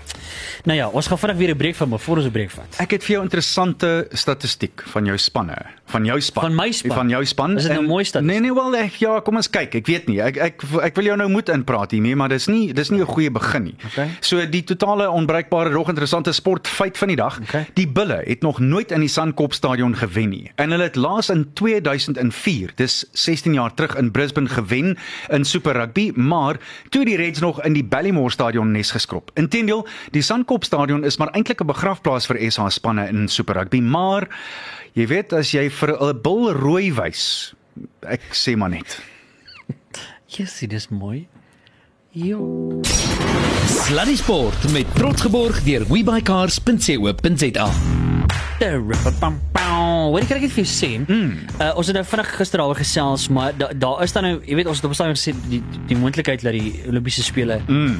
Nou 0.64 0.76
ja, 0.78 0.88
ons 0.88 1.06
gaan 1.10 1.18
vinnig 1.20 1.36
weer 1.36 1.50
'n 1.52 1.56
breek 1.60 1.76
van, 1.76 1.98
voor 2.00 2.16
ons 2.16 2.26
'n 2.26 2.30
breek 2.32 2.50
vat. 2.50 2.76
Ek 2.80 2.90
het 2.96 3.04
vir 3.04 3.12
jou 3.16 3.22
interessante 3.22 4.06
statistiek 4.12 4.82
van 4.86 5.04
jou 5.04 5.16
spanne, 5.18 5.56
van 5.86 6.04
jou 6.04 6.20
span. 6.20 6.42
Van 6.44 6.54
my 6.54 6.70
span? 6.72 6.96
Van 6.96 7.08
jou 7.08 7.24
span. 7.24 7.56
Is 7.56 7.62
dit 7.62 7.72
nou 7.72 7.82
En- 7.82 7.88
mooi 7.88 8.04
statistiek? 8.04 8.40
Nee 8.40 8.50
nee, 8.50 8.62
wel 8.62 8.76
ek 8.84 8.94
ja, 8.98 9.20
kom 9.20 9.36
ons 9.36 9.50
kyk. 9.50 9.74
Ek 9.74 9.86
weet 9.86 10.06
nie. 10.08 10.20
Ek 10.22 10.36
ek 10.36 10.62
ek 10.82 10.94
wil 10.96 11.04
jou 11.04 11.16
nou 11.16 11.28
moet 11.28 11.48
inpraat 11.48 11.90
hiermee, 11.90 12.16
maar 12.16 12.28
dis 12.28 12.46
nie 12.46 12.72
dis 12.72 12.90
nie 12.90 13.00
'n 13.00 13.06
goeie 13.06 13.30
begin 13.30 13.62
nie. 13.64 13.76
Okay. 13.86 14.08
So 14.20 14.46
die 14.46 14.64
totale 14.64 15.10
onbreekbare 15.10 15.70
rog 15.70 15.88
interessante 15.88 16.32
sportfeit 16.32 16.98
van 16.98 17.08
die 17.08 17.16
dag. 17.16 17.40
Okay. 17.42 17.66
Die 17.74 17.88
Bulle 17.88 18.22
het 18.24 18.40
nog 18.42 18.58
nooit 18.58 18.90
in 18.90 19.00
die 19.00 19.08
Sandkop 19.08 19.52
stadion 19.52 19.96
gewen 19.96 20.28
nie. 20.28 20.50
En 20.56 20.70
hulle 20.70 20.82
het 20.82 20.96
laas 20.96 21.28
in 22.18 22.23
2004, 22.30 22.72
dis 22.76 23.04
16 23.12 23.54
jaar 23.54 23.74
terug 23.74 23.96
in 23.96 24.10
Brisbane 24.10 24.48
gewen 24.48 24.96
in 25.28 25.44
Super 25.44 25.72
Rugby, 25.72 26.12
maar 26.14 26.60
toe 26.88 27.04
die 27.04 27.16
Reds 27.16 27.40
nog 27.40 27.62
in 27.62 27.72
die 27.72 27.84
Ballymore 27.84 28.30
stadion 28.30 28.72
nes 28.72 28.90
geskrop. 28.90 29.30
Inteendeel, 29.34 29.86
die 30.10 30.22
Sandkop 30.22 30.64
stadion 30.64 31.04
is 31.04 31.16
maar 31.16 31.32
eintlik 31.32 31.60
'n 31.60 31.66
begrafplaas 31.66 32.26
vir 32.26 32.50
SA 32.50 32.68
spanne 32.70 33.08
in 33.08 33.28
Super 33.28 33.54
Rugby, 33.54 33.80
maar 33.80 34.28
jy 34.92 35.06
weet 35.06 35.32
as 35.32 35.50
jy 35.50 35.70
vir 35.70 35.96
'n 36.00 36.20
bil 36.22 36.52
rooi 36.52 36.92
wys, 36.92 37.54
ek 38.02 38.32
sê 38.32 38.56
maar 38.56 38.70
net. 38.70 39.00
Jessie, 40.26 40.68
dis 40.68 40.88
mooi. 40.88 41.28
Jo. 42.14 42.80
Sluddy 43.66 44.16
Sport 44.16 44.72
met 44.72 44.86
trots 44.94 45.22
geborg 45.22 45.62
deur 45.62 45.82
webycars.co.za. 45.86 47.70
Wat 50.14 50.22
ek 50.22 50.44
net 50.44 50.52
vir 50.54 50.60
jou 50.62 50.66
sê, 50.70 50.90
mm. 51.00 51.32
uh, 51.58 51.72
ons 51.74 51.90
het 51.90 51.98
nou 51.98 52.04
vinnig 52.06 52.30
gister 52.36 52.62
daaroor 52.62 52.78
gesels, 52.78 53.26
maar 53.34 53.56
daar 53.58 53.74
daar 53.74 54.04
is 54.06 54.14
dan 54.14 54.28
nou, 54.28 54.36
jy 54.46 54.60
weet 54.60 54.70
ons 54.70 54.78
het 54.78 54.86
op 54.86 54.94
'n 54.94 54.98
stadium 55.00 55.18
gesê 55.18 55.34
die 55.50 55.62
die 55.90 55.98
moontlikheid 55.98 56.46
dat 56.46 56.54
die 56.54 56.84
Olimpiese 56.86 57.26
spele 57.26 57.58
mm. 57.66 57.98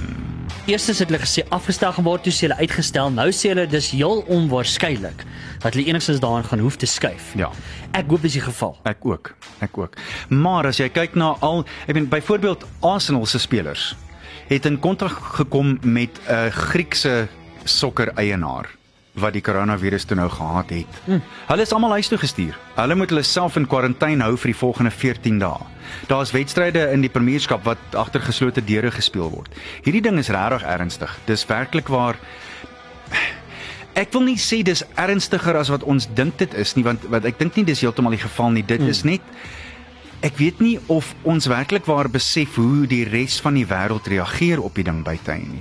Eerstens 0.71 0.99
het 0.99 1.11
hulle 1.11 1.21
gesê 1.21 1.43
afgestel 1.49 1.93
gaan 1.93 2.05
word, 2.05 2.23
toe 2.23 2.33
sê 2.33 2.47
hulle 2.47 2.61
uitgestel. 2.61 3.11
Nou 3.11 3.29
sê 3.33 3.51
hulle 3.51 3.67
dis 3.67 3.91
heel 3.91 4.23
onwaarskynlik 4.29 5.27
dat 5.59 5.75
hulle 5.75 5.87
enigstens 5.91 6.21
daarin 6.21 6.45
gaan 6.45 6.63
hoef 6.63 6.77
te 6.77 6.87
skuif. 6.87 7.33
Ja. 7.35 7.51
Ek 7.91 8.07
hoop 8.09 8.23
dis 8.23 8.39
die 8.39 8.45
geval. 8.45 8.79
Ek 8.85 9.03
ook, 9.03 9.35
ek 9.59 9.79
ook. 9.79 9.99
Maar 10.29 10.67
as 10.67 10.79
jy 10.79 10.89
kyk 10.89 11.15
na 11.15 11.35
al, 11.41 11.65
ek 11.89 11.95
bedoel 11.95 12.09
byvoorbeeld 12.09 12.65
Arsenal 12.81 13.27
se 13.27 13.39
spelers 13.39 13.95
het 14.49 14.67
in 14.67 14.79
kontrak 14.81 15.19
gekom 15.41 15.79
met 15.83 16.21
'n 16.29 16.51
Griekse 16.51 17.29
sokker 17.65 18.13
eienaar 18.15 18.69
wat 19.15 19.33
die 19.33 19.43
koronavirus 19.43 20.05
toe 20.05 20.17
nou 20.19 20.29
gehad 20.31 20.71
het. 20.75 20.99
Mm. 21.07 21.21
Hulle 21.47 21.63
is 21.63 21.73
almal 21.73 21.91
huis 21.91 22.09
toe 22.11 22.19
gestuur. 22.19 22.57
Hulle 22.75 22.95
moet 22.95 23.13
hulle 23.15 23.23
self 23.23 23.57
in 23.57 23.67
kwarantyne 23.67 24.27
hou 24.27 24.37
vir 24.37 24.51
die 24.51 24.59
volgende 24.59 24.91
14 24.91 25.39
dae. 25.39 25.69
Daar's 26.11 26.33
wedstryde 26.35 26.89
in 26.91 27.01
die 27.01 27.13
premierskap 27.13 27.65
wat 27.65 27.79
agter 27.93 28.21
geslote 28.21 28.65
deure 28.65 28.91
gespeel 28.91 29.31
word. 29.31 29.55
Hierdie 29.85 30.03
ding 30.03 30.19
is 30.19 30.33
regtig 30.35 30.63
ernstig. 30.63 31.19
Dis 31.27 31.47
werklik 31.47 31.89
waar 31.89 32.19
Ek 33.95 34.11
wil 34.11 34.25
nie 34.27 34.41
sê 34.43 34.65
dis 34.67 34.83
ernstiger 34.99 35.55
as 35.55 35.69
wat 35.71 35.85
ons 35.87 36.09
dink 36.19 36.35
dit 36.41 36.55
is 36.59 36.73
nie 36.75 36.83
want 36.83 37.05
wat 37.13 37.29
ek 37.31 37.39
dink 37.39 37.55
nie 37.55 37.63
dis 37.69 37.85
heeltemal 37.85 38.17
die 38.17 38.25
geval 38.25 38.51
nie. 38.51 38.65
Dit 38.67 38.83
mm. 38.83 38.91
is 38.91 39.05
net 39.07 39.23
ek 40.25 40.39
weet 40.41 40.61
nie 40.65 40.79
of 40.89 41.11
ons 41.29 41.47
werklik 41.53 41.85
waar 41.85 42.09
besef 42.09 42.57
hoe 42.57 42.87
die 42.89 43.05
res 43.05 43.37
van 43.45 43.59
die 43.59 43.67
wêreld 43.69 44.09
reageer 44.09 44.63
op 44.65 44.73
die 44.79 44.87
ding 44.87 45.03
buite 45.05 45.37
nie. 45.37 45.61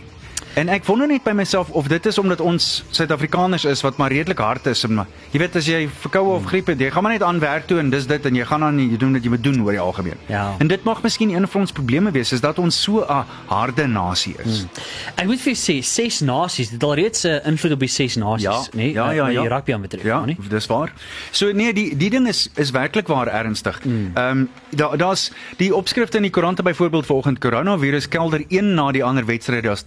En 0.53 0.69
ek 0.69 0.83
wonder 0.85 1.07
net 1.09 1.23
by 1.25 1.31
myself 1.33 1.69
of 1.73 1.87
dit 1.89 2.05
is 2.05 2.17
omdat 2.21 2.41
ons 2.41 2.83
Suid-Afrikaners 2.93 3.63
is 3.65 3.81
wat 3.81 3.97
maar 3.97 4.11
redelik 4.13 4.37
hard 4.37 4.67
is 4.69 4.83
en 4.85 4.93
maar 4.93 5.07
jy 5.33 5.39
weet 5.41 5.55
as 5.57 5.65
jy 5.65 5.79
verkoue 6.03 6.35
of 6.35 6.45
griep 6.45 6.67
het, 6.69 6.79
jy 6.79 6.91
gaan 6.93 7.03
maar 7.03 7.15
net 7.15 7.23
aan 7.25 7.39
werk 7.41 7.65
toe 7.67 7.79
en 7.81 7.89
dis 7.89 8.05
dit 8.07 8.25
en 8.29 8.35
jy 8.37 8.45
gaan 8.45 8.61
dan 8.61 8.77
jy 8.79 8.97
doen 9.01 9.13
wat 9.17 9.25
jy 9.25 9.31
moet 9.33 9.43
doen 9.43 9.57
oor 9.65 9.71
die 9.73 9.81
algemeen. 9.81 10.19
Ja. 10.29 10.43
En 10.61 10.69
dit 10.69 10.83
mag 10.85 11.01
miskien 11.01 11.33
een 11.33 11.47
van 11.47 11.61
ons 11.65 11.73
probleme 11.73 12.11
wees 12.13 12.31
is 12.37 12.41
dat 12.43 12.59
ons 12.61 12.77
so 12.83 13.01
'n 13.01 13.25
harde 13.49 13.87
nasie 13.87 14.35
is. 14.45 14.59
Hmm. 14.61 14.69
Ek 15.15 15.25
moet 15.25 15.41
vir 15.41 15.53
jou 15.53 15.57
sê, 15.57 15.83
ses 15.83 16.19
nasies, 16.21 16.69
dit 16.69 16.83
al 16.83 16.93
reeds 16.95 17.23
'n 17.23 17.27
uh, 17.27 17.47
invloed 17.47 17.71
op 17.73 17.79
die 17.79 17.87
ses 17.89 18.15
nasies, 18.15 18.43
Ja, 18.43 18.61
nee, 18.73 18.93
ja, 18.93 19.11
ja, 19.11 19.23
wat 19.23 19.33
ja. 19.33 19.41
die 19.41 19.49
rugby 19.49 19.73
aanbetref, 19.73 20.03
Ja, 20.03 20.25
nie? 20.25 20.37
dis 20.49 20.67
waar. 20.67 20.91
So 21.31 21.51
nee, 21.51 21.73
die 21.73 21.97
die 21.97 22.09
ding 22.09 22.27
is 22.27 22.49
is 22.55 22.71
werklik 22.71 23.07
waar 23.07 23.27
ernstig. 23.27 23.81
Ehm 23.85 24.15
um, 24.15 24.49
daar 24.69 24.97
daar's 24.97 25.31
die 25.57 25.75
opskrifte 25.75 26.17
in 26.17 26.23
die 26.23 26.31
koerante 26.31 26.63
byvoorbeeld 26.63 27.05
volgende 27.05 27.39
coronavirus 27.39 28.07
kelder 28.07 28.43
een 28.49 28.73
na 28.73 28.91
die 28.91 29.03
ander 29.03 29.25
wedstryde 29.25 29.69
as 29.69 29.83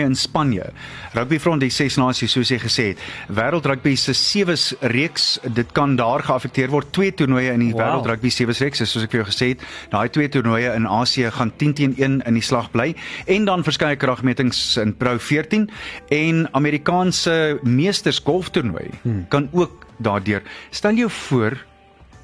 tennistoernooie 0.00 0.08
in 0.08 0.16
Spanje. 0.16 0.72
Rugbyfront 1.14 1.60
die 1.62 1.70
ses 1.70 1.96
nasies 1.98 2.32
soos 2.34 2.50
jy 2.50 2.58
gesê 2.60 2.86
het. 2.92 3.02
Wêreld 3.28 3.66
rugby 3.66 3.94
se 3.96 4.14
sewe 4.14 4.56
reeks, 4.92 5.38
dit 5.54 5.72
kan 5.72 5.96
daar 5.96 6.22
geaffekteer 6.22 6.70
word. 6.70 6.92
Twee 6.92 7.12
toernooie 7.12 7.52
in 7.52 7.60
die 7.60 7.72
Wow. 7.72 7.80
wêreld 7.80 8.06
rugby 8.06 8.30
sewe 8.30 8.52
reeks, 8.52 8.78
soos 8.78 9.04
ek 9.04 9.10
vir 9.10 9.22
jou 9.22 9.28
gesê 9.30 9.48
het. 9.54 9.60
Daai 9.90 10.08
twee 10.08 10.28
toernooie 10.28 10.74
in 10.74 10.86
Asië 10.86 11.30
gaan 11.30 11.52
10 11.56 11.74
teen 11.74 11.94
1 11.96 12.22
in 12.26 12.34
die 12.34 12.42
slag 12.42 12.70
bly 12.70 12.94
en 13.26 13.44
dan 13.44 13.62
verskeie 13.62 13.96
kragmetings 13.96 14.76
in 14.76 14.94
Pro 14.94 15.18
14 15.18 15.70
en 16.10 16.48
Amerikaanse 16.52 17.58
meesters 17.62 18.20
golftoernooi 18.24 18.90
hmm. 19.02 19.26
kan 19.28 19.48
ook 19.52 19.86
daardeur. 19.98 20.42
Stel 20.70 20.94
jou 20.94 21.10
voor 21.10 21.58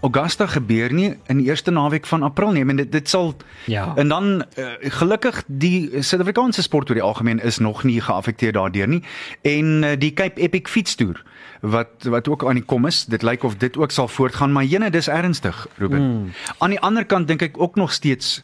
Augusta 0.06 0.46
gebeur 0.46 0.92
nie 0.94 1.14
in 1.26 1.40
die 1.42 1.48
eerste 1.50 1.70
naweek 1.74 2.06
van 2.06 2.22
April 2.22 2.52
nie. 2.54 2.62
Ek 2.62 2.70
meen 2.70 2.80
dit 2.82 2.92
dit 2.92 3.08
sal 3.08 3.34
Ja. 3.66 3.92
En 3.98 4.08
dan 4.08 4.28
uh, 4.58 4.68
gelukkig 4.96 5.42
die 5.46 6.02
Suid-Afrikaanse 6.02 6.62
sport 6.62 6.90
oor 6.90 6.98
die 6.98 7.04
algemeen 7.04 7.40
is 7.42 7.58
nog 7.58 7.82
nie 7.84 8.00
geaffekteer 8.00 8.52
daardeur 8.54 8.88
nie. 8.88 9.02
En 9.42 9.82
uh, 9.82 9.94
die 9.98 10.12
Cape 10.14 10.40
Epic 10.40 10.70
fietstoer 10.70 11.22
wat 11.60 12.04
wat 12.04 12.28
ook 12.28 12.44
aan 12.46 12.60
die 12.60 12.64
kom 12.64 12.86
is, 12.86 13.04
dit 13.10 13.22
lyk 13.22 13.42
of 13.42 13.56
dit 13.56 13.76
ook 13.76 13.90
sal 13.90 14.08
voortgaan, 14.08 14.52
maar 14.52 14.64
jene 14.64 14.90
dis 14.90 15.08
ernstig, 15.08 15.66
Ruben. 15.80 16.02
Mm. 16.02 16.32
Aan 16.58 16.70
die 16.70 16.80
ander 16.80 17.04
kant 17.04 17.28
dink 17.28 17.42
ek 17.42 17.58
ook 17.58 17.74
nog 17.74 17.92
steeds 17.92 18.42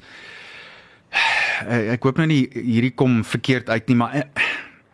Eh, 1.68 1.92
Ek 1.92 2.02
hoop 2.06 2.16
nou 2.20 2.26
nie 2.26 2.46
hierdie 2.52 2.94
kom 2.96 3.20
verkeerd 3.24 3.68
uit 3.70 3.90
nie, 3.90 3.96
maar 4.00 4.14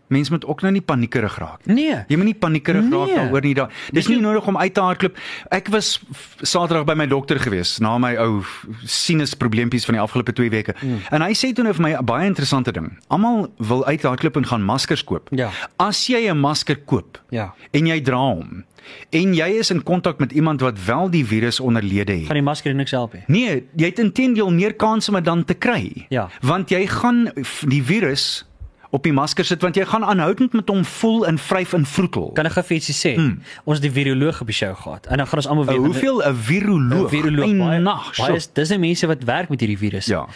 eh, 0.08 0.14
mens 0.16 0.30
moet 0.30 0.44
ook 0.46 0.60
nou 0.62 0.72
nie 0.72 0.80
paniekerig 0.80 1.38
raak 1.38 1.66
nie. 1.66 1.74
Nee. 1.74 2.04
Jy 2.08 2.16
moet 2.16 2.24
nie 2.24 2.34
paniekerig 2.34 2.82
Nee. 2.82 2.98
raak 2.98 3.14
daaroor 3.14 3.42
nie. 3.42 3.54
Daar 3.54 3.70
dis 3.92 4.08
nie 4.08 4.20
nodig 4.20 4.46
om 4.46 4.56
uit 4.58 4.74
te 4.74 4.80
hardloop. 4.80 5.16
Ek 5.50 5.68
was 5.68 6.00
Saterdag 6.42 6.84
by 6.84 6.94
my 6.94 7.06
dokter 7.06 7.38
gewees 7.40 7.78
na 7.78 7.98
my 7.98 8.16
ou 8.16 8.42
sinus 8.84 9.34
probleempies 9.34 9.84
van 9.84 9.94
die 9.94 10.02
afgelope 10.02 10.32
2 10.32 10.50
weke. 10.50 10.74
Mm. 10.82 10.98
En 11.10 11.22
hy 11.22 11.32
sê 11.34 11.52
toe 11.52 11.64
nou 11.64 11.74
vir 11.74 11.82
my 11.82 11.92
'n 11.98 12.04
baie 12.04 12.26
interessante 12.26 12.72
ding. 12.72 12.98
Almal 13.08 13.48
wil 13.58 13.84
uit 13.86 14.02
hardloop 14.02 14.36
en 14.36 14.46
gaan 14.46 14.62
maskers 14.62 15.04
koop. 15.04 15.28
Ja. 15.30 15.50
As 15.76 16.06
jy 16.06 16.28
'n 16.30 16.38
masker 16.40 16.76
koop 16.84 17.20
Ja. 17.30 17.54
en 17.72 17.86
jy 17.86 18.00
dra 18.00 18.16
hom 18.16 18.64
en 19.10 19.34
jy 19.34 19.48
is 19.58 19.70
in 19.70 19.82
kontak 19.82 20.18
met 20.18 20.32
iemand 20.32 20.60
wat 20.60 20.84
wel 20.84 21.10
die 21.10 21.24
virus 21.26 21.60
onderlede 21.60 22.12
het. 22.12 22.26
Gaan 22.26 22.34
die 22.34 22.42
masker 22.42 22.74
niks 22.74 22.90
help 22.90 23.12
nie. 23.12 23.22
Nee, 23.26 23.66
jy 23.76 23.84
het 23.86 23.98
intendeel 23.98 24.50
meer 24.50 24.74
kans 24.74 25.08
om 25.08 25.14
dit 25.14 25.24
dan 25.24 25.44
te 25.44 25.54
kry. 25.54 26.06
Ja. 26.08 26.28
Want 26.40 26.70
jy 26.70 26.86
gaan 26.86 27.30
die 27.68 27.82
virus 27.82 28.47
op 28.90 29.04
die 29.04 29.12
masker 29.12 29.44
sit 29.44 29.62
want 29.62 29.76
jy 29.76 29.84
gaan 29.84 30.04
aanhoudend 30.04 30.52
met 30.56 30.68
hom 30.68 30.84
voel 30.84 31.26
en 31.26 31.38
vryf 31.38 31.74
en 31.76 31.84
vroetel. 31.86 32.30
Kan 32.38 32.48
ek 32.48 32.56
gou 32.56 32.64
vir 32.70 32.76
ietsie 32.78 32.96
sê? 32.96 33.12
Mm. 33.18 33.38
Ons 33.64 33.82
het 33.82 33.86
die 33.88 33.92
viroloog 33.92 34.40
op 34.40 34.48
die 34.48 34.56
show 34.56 34.72
gehad 34.76 35.06
en 35.06 35.20
dan 35.20 35.28
gaan 35.28 35.42
ons 35.42 35.50
almal 35.52 35.68
Uh, 35.68 35.74
weet 35.74 35.84
hoeveel 35.84 36.22
'n 36.24 36.34
viroloog? 36.34 37.02
Een 37.02 37.08
viroloog 37.08 37.52
Ai, 37.52 37.58
baie, 37.58 37.80
nag, 37.80 38.16
baie 38.16 38.36
is 38.36 38.48
dis 38.52 38.68
die 38.68 38.78
mense 38.78 39.06
wat 39.06 39.24
werk 39.24 39.48
met 39.48 39.60
hierdie 39.60 39.78
virus. 39.78 40.06
Ja. 40.06 40.26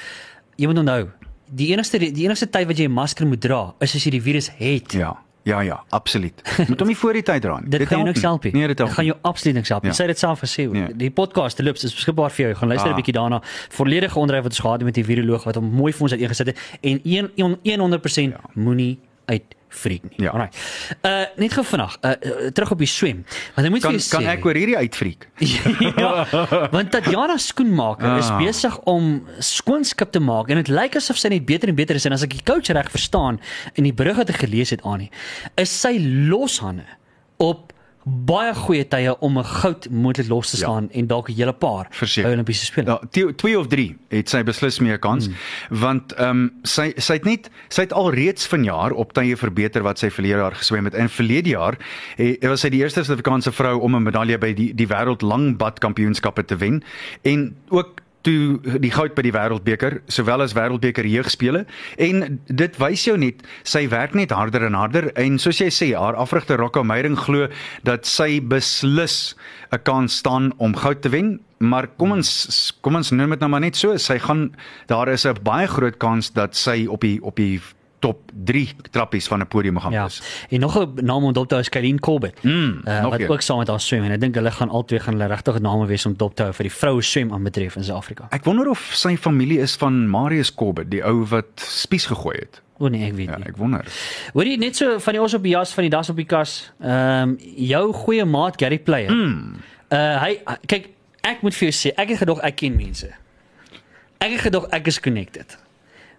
Jy 0.56 0.66
moet 0.66 0.78
onthou, 0.78 1.08
die 1.48 1.72
enigste 1.72 1.98
die 1.98 2.24
enigste 2.24 2.50
tyd 2.50 2.66
wat 2.66 2.78
jy 2.78 2.84
'n 2.88 2.92
masker 2.92 3.26
moet 3.26 3.40
dra 3.40 3.74
is 3.80 3.94
as 3.94 4.04
jy 4.04 4.10
die 4.10 4.22
virus 4.22 4.50
het. 4.58 4.92
Ja. 4.92 5.16
Ja 5.44 5.60
ja, 5.60 5.82
absoluut. 5.88 6.42
Moet 6.68 6.78
hom 6.78 6.88
nie 6.88 6.96
voor 6.96 7.12
die 7.12 7.22
tyd 7.22 7.42
dra 7.42 7.56
nie. 7.60 7.68
Dit 7.68 7.86
gaan 7.88 7.98
jou 7.98 8.08
niks 8.08 8.22
help 8.22 8.44
nie. 8.44 8.52
Nee, 8.52 8.66
dit 8.66 8.76
dit 8.78 8.88
gaan 8.94 9.04
jou 9.04 9.16
absoluut 9.22 9.54
niks 9.56 9.68
help. 9.68 9.82
nie. 9.82 9.90
Ja. 9.90 9.96
Sy 9.96 10.02
het 10.02 10.12
dit 10.14 10.18
self 10.18 10.40
gesê. 10.44 10.68
Nee. 10.70 10.94
Die 10.96 11.10
podcast 11.10 11.56
te 11.56 11.62
loops 11.66 11.84
is 11.84 11.94
beskikbaar 11.94 12.30
vir 12.30 12.44
jou. 12.46 12.54
Gaan 12.60 12.68
luister 12.68 12.88
'n 12.88 12.92
Ah. 12.92 12.96
bietjie 12.96 13.12
daarna. 13.14 13.40
Volledige 13.68 14.18
onderhoud 14.18 14.44
wat 14.44 14.52
ons 14.52 14.60
gehad 14.60 14.76
het 14.76 14.84
met 14.84 14.94
die 14.94 15.04
viroloog 15.04 15.44
wat 15.44 15.54
hom 15.54 15.64
mooi 15.74 15.92
vir 15.92 16.02
ons 16.02 16.12
uiteengesit 16.12 16.46
het 16.46 16.58
en 16.80 17.00
1 17.02 17.78
100% 17.80 18.34
moenie 18.54 18.98
uit 19.26 19.42
freak 19.72 20.04
nie. 20.10 20.20
Ja. 20.26 20.32
Alright. 20.34 20.56
Uh 21.02 21.24
net 21.40 21.54
gou 21.56 21.64
vinnig, 21.66 21.96
uh, 22.02 22.12
uh 22.12 22.50
terug 22.54 22.74
op 22.74 22.82
die 22.82 22.90
swem. 22.90 23.24
Want 23.56 23.68
ek 23.68 23.74
moet 23.74 23.84
Kan 23.84 23.96
vir 23.96 24.00
jou 24.00 24.10
kan 24.14 24.26
sê 24.26 24.32
ek 24.36 24.46
oor 24.46 24.60
hierdie 24.60 24.78
uitfriek? 24.78 25.28
ja, 26.04 26.12
want 26.74 26.92
Tatjana 26.94 27.38
skoenmaker 27.42 28.14
ah. 28.14 28.20
is 28.20 28.30
besig 28.40 28.78
om 28.90 29.12
skoonskip 29.42 30.12
te 30.14 30.22
maak 30.22 30.52
en 30.52 30.62
dit 30.62 30.72
lyk 30.72 30.98
asof 31.00 31.20
sy 31.20 31.32
net 31.32 31.46
beter 31.48 31.72
en 31.72 31.78
beter 31.78 31.98
is 31.98 32.06
en 32.08 32.16
as 32.16 32.26
ek 32.26 32.36
die 32.38 32.46
coach 32.46 32.72
reg 32.72 32.90
verstaan 32.92 33.40
in 33.74 33.88
die 33.88 33.96
berig 33.96 34.20
wat 34.20 34.32
ek 34.32 34.42
gelees 34.44 34.74
het 34.74 34.84
aan 34.88 35.06
nie, 35.06 35.12
is 35.60 35.72
sy 35.72 35.96
loshande 36.30 36.86
op 37.42 37.72
baie 38.04 38.54
goeie 38.54 38.88
tye 38.88 39.18
om 39.20 39.38
'n 39.38 39.44
goud 39.44 39.88
moontlik 39.90 40.28
los 40.28 40.50
te 40.50 40.56
Ja. 40.56 40.64
slaan 40.66 40.90
en 40.90 41.06
dalk 41.06 41.28
'n 41.28 41.34
hele 41.34 41.52
paar 41.52 41.86
Verseker. 41.90 42.30
Olimpiese 42.32 42.64
spele. 42.64 42.86
Ja, 42.90 43.00
twee- 43.10 43.34
twee 43.34 43.58
of 43.58 43.66
3 43.66 43.96
het 44.08 44.28
sy 44.28 44.42
beslis 44.42 44.78
meer 44.80 44.98
kans 44.98 45.28
mm. 45.28 45.34
want 45.70 46.12
ehm 46.12 46.28
um, 46.30 46.52
sy 46.62 46.92
sy 46.96 47.12
het 47.12 47.24
net 47.24 47.50
sy 47.68 47.82
het 47.82 47.92
alreeds 47.92 48.46
vanjaar 48.46 48.90
op 48.92 49.12
tye 49.12 49.36
verbeter 49.36 49.82
wat 49.82 49.98
sy 49.98 50.10
verlede 50.10 50.38
jaar 50.38 50.54
geswem 50.54 50.84
het. 50.84 50.94
In 50.94 51.08
verlede 51.08 51.48
jaar 51.50 51.78
eh, 52.16 52.36
was 52.48 52.60
sy 52.60 52.68
die 52.68 52.80
eerste 52.80 53.04
Suid-Afrikaanse 53.04 53.52
vrou 53.52 53.80
om 53.80 53.96
'n 53.96 54.02
medalje 54.02 54.38
by 54.38 54.52
die 54.52 54.74
die 54.74 54.86
wêreld 54.88 55.22
langbad 55.22 55.78
kampioenskappe 55.78 56.44
te 56.44 56.56
wen 56.56 56.82
en 57.22 57.56
ook 57.68 58.01
toe 58.26 58.78
die 58.82 58.92
goud 58.94 59.14
by 59.16 59.24
die 59.26 59.34
wêreldbeker 59.34 60.00
sowel 60.12 60.44
as 60.44 60.54
wêreldbeker 60.56 61.06
jeugspele 61.08 61.64
en 61.98 62.40
dit 62.46 62.78
wys 62.82 63.06
jou 63.06 63.16
net 63.20 63.42
sy 63.68 63.86
werk 63.92 64.14
net 64.18 64.34
harder 64.34 64.66
en 64.68 64.78
harder 64.78 65.10
en 65.20 65.38
soos 65.42 65.60
jy 65.60 65.70
sê 65.74 65.92
haar 65.96 66.18
afrigter 66.20 66.60
Rocco 66.62 66.84
Meyering 66.86 67.18
glo 67.18 67.48
dat 67.88 68.06
sy 68.06 68.40
beslis 68.40 69.34
'n 69.72 69.82
kans 69.84 70.18
staan 70.18 70.52
om 70.58 70.76
goud 70.76 71.02
te 71.02 71.10
wen 71.10 71.40
maar 71.58 71.86
kom 71.86 72.12
ons 72.12 72.72
kom 72.82 72.96
ons 72.96 73.12
noem 73.12 73.30
dit 73.30 73.40
nou 73.40 73.50
maar 73.50 73.60
net 73.60 73.76
so 73.76 73.96
sy 73.96 74.18
gaan 74.18 74.54
daar 74.86 75.08
is 75.08 75.26
'n 75.26 75.42
baie 75.42 75.66
groot 75.66 75.98
kans 75.98 76.30
dat 76.30 76.56
sy 76.56 76.86
op 76.86 77.00
die 77.00 77.18
op 77.22 77.36
die 77.36 77.60
top 78.02 78.18
3 78.44 78.74
trappies 78.90 79.28
van 79.30 79.40
'n 79.40 79.46
podium 79.46 79.78
gaan 79.78 79.92
Ja. 79.92 80.02
wees. 80.02 80.22
En 80.50 80.60
nog 80.60 80.74
'n 80.78 81.04
naam 81.04 81.24
om 81.24 81.32
dop 81.32 81.48
te 81.48 81.54
hou 81.54 81.62
is 81.62 81.68
Kylene 81.70 81.98
Corbett. 82.00 82.42
Mm, 82.42 82.80
uh, 82.84 83.02
wat 83.04 83.20
een. 83.20 83.28
ook 83.30 83.40
saam 83.42 83.58
met 83.58 83.68
haar 83.68 83.80
swem 83.80 84.02
en 84.04 84.10
ek 84.12 84.20
dink 84.20 84.34
hulle 84.34 84.50
gaan 84.50 84.68
albei 84.68 84.98
gaan 85.00 85.14
hulle 85.14 85.26
regtig 85.28 85.60
name 85.60 85.86
wees 85.86 86.06
om 86.06 86.14
dop 86.16 86.34
te 86.34 86.42
hou 86.42 86.52
vir 86.52 86.62
die 86.68 86.72
vroue 86.72 87.02
swem 87.02 87.32
aanbetref 87.32 87.76
in 87.76 87.84
Suid-Afrika. 87.84 88.26
Ek 88.30 88.44
wonder 88.44 88.68
of 88.68 88.90
sy 88.94 89.16
familie 89.16 89.58
is 89.60 89.76
van 89.76 90.08
Marius 90.10 90.54
Corbett, 90.54 90.90
die 90.90 91.02
ou 91.04 91.24
wat 91.28 91.46
spies 91.56 92.06
gegooi 92.06 92.36
het. 92.38 92.60
O 92.78 92.88
nee, 92.88 93.06
ek 93.06 93.14
weet 93.14 93.28
Ja, 93.28 93.36
nie. 93.36 93.46
ek 93.46 93.56
wonder. 93.56 93.84
Hoorie 94.32 94.58
net 94.58 94.76
so 94.76 94.98
van 94.98 95.12
die 95.12 95.22
ons 95.22 95.34
op 95.34 95.42
die 95.42 95.52
jas 95.52 95.72
van 95.74 95.82
die 95.82 95.90
das 95.90 96.08
op 96.10 96.16
die 96.16 96.24
kas. 96.26 96.72
Ehm 96.80 97.28
um, 97.28 97.36
jou 97.56 97.92
goeie 97.92 98.24
maat 98.24 98.54
Gary 98.58 98.78
Player. 98.78 99.10
Mm. 99.12 99.54
Uh 99.92 100.20
hy 100.22 100.38
kyk 100.66 100.88
ek 101.20 101.42
moet 101.42 101.54
vir 101.54 101.68
jou 101.70 101.72
sê 101.90 101.94
ek 101.96 102.08
het 102.08 102.18
gedog 102.18 102.40
ek 102.40 102.56
ken 102.56 102.76
mense. 102.76 103.10
Ek 104.18 104.30
het 104.30 104.40
gedog 104.40 104.66
ek 104.70 104.86
is 104.86 105.00
connected. 105.00 105.58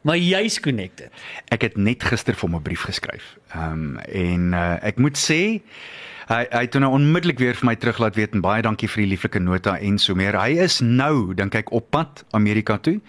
Maar 0.03 0.19
jy's 0.19 0.59
connected. 0.59 1.11
Ek 1.53 1.63
het 1.63 1.77
net 1.79 2.03
gister 2.03 2.35
vir 2.35 2.49
hom 2.49 2.57
'n 2.59 2.63
brief 2.63 2.83
geskryf. 2.89 3.37
Ehm 3.55 3.71
um, 3.71 3.99
en 3.99 4.53
uh, 4.53 4.77
ek 4.83 4.99
moet 4.99 5.17
sê 5.17 5.61
hy 6.27 6.43
hy 6.51 6.63
het 6.65 6.75
nou 6.79 6.91
onmiddellik 6.91 7.39
weer 7.39 7.55
vir 7.55 7.65
my 7.65 7.75
terug 7.75 7.99
laat 7.99 8.15
weet 8.15 8.33
en 8.35 8.43
baie 8.43 8.61
dankie 8.61 8.87
vir 8.87 9.03
die 9.03 9.11
lieflike 9.15 9.39
nota 9.39 9.77
en 9.79 9.97
so 9.97 10.15
meer. 10.15 10.35
Hy 10.39 10.59
is 10.59 10.81
nou 10.81 11.33
dink 11.33 11.55
ek 11.55 11.71
op 11.71 11.89
pad 11.89 12.25
Amerika 12.31 12.77
toe. 12.77 12.99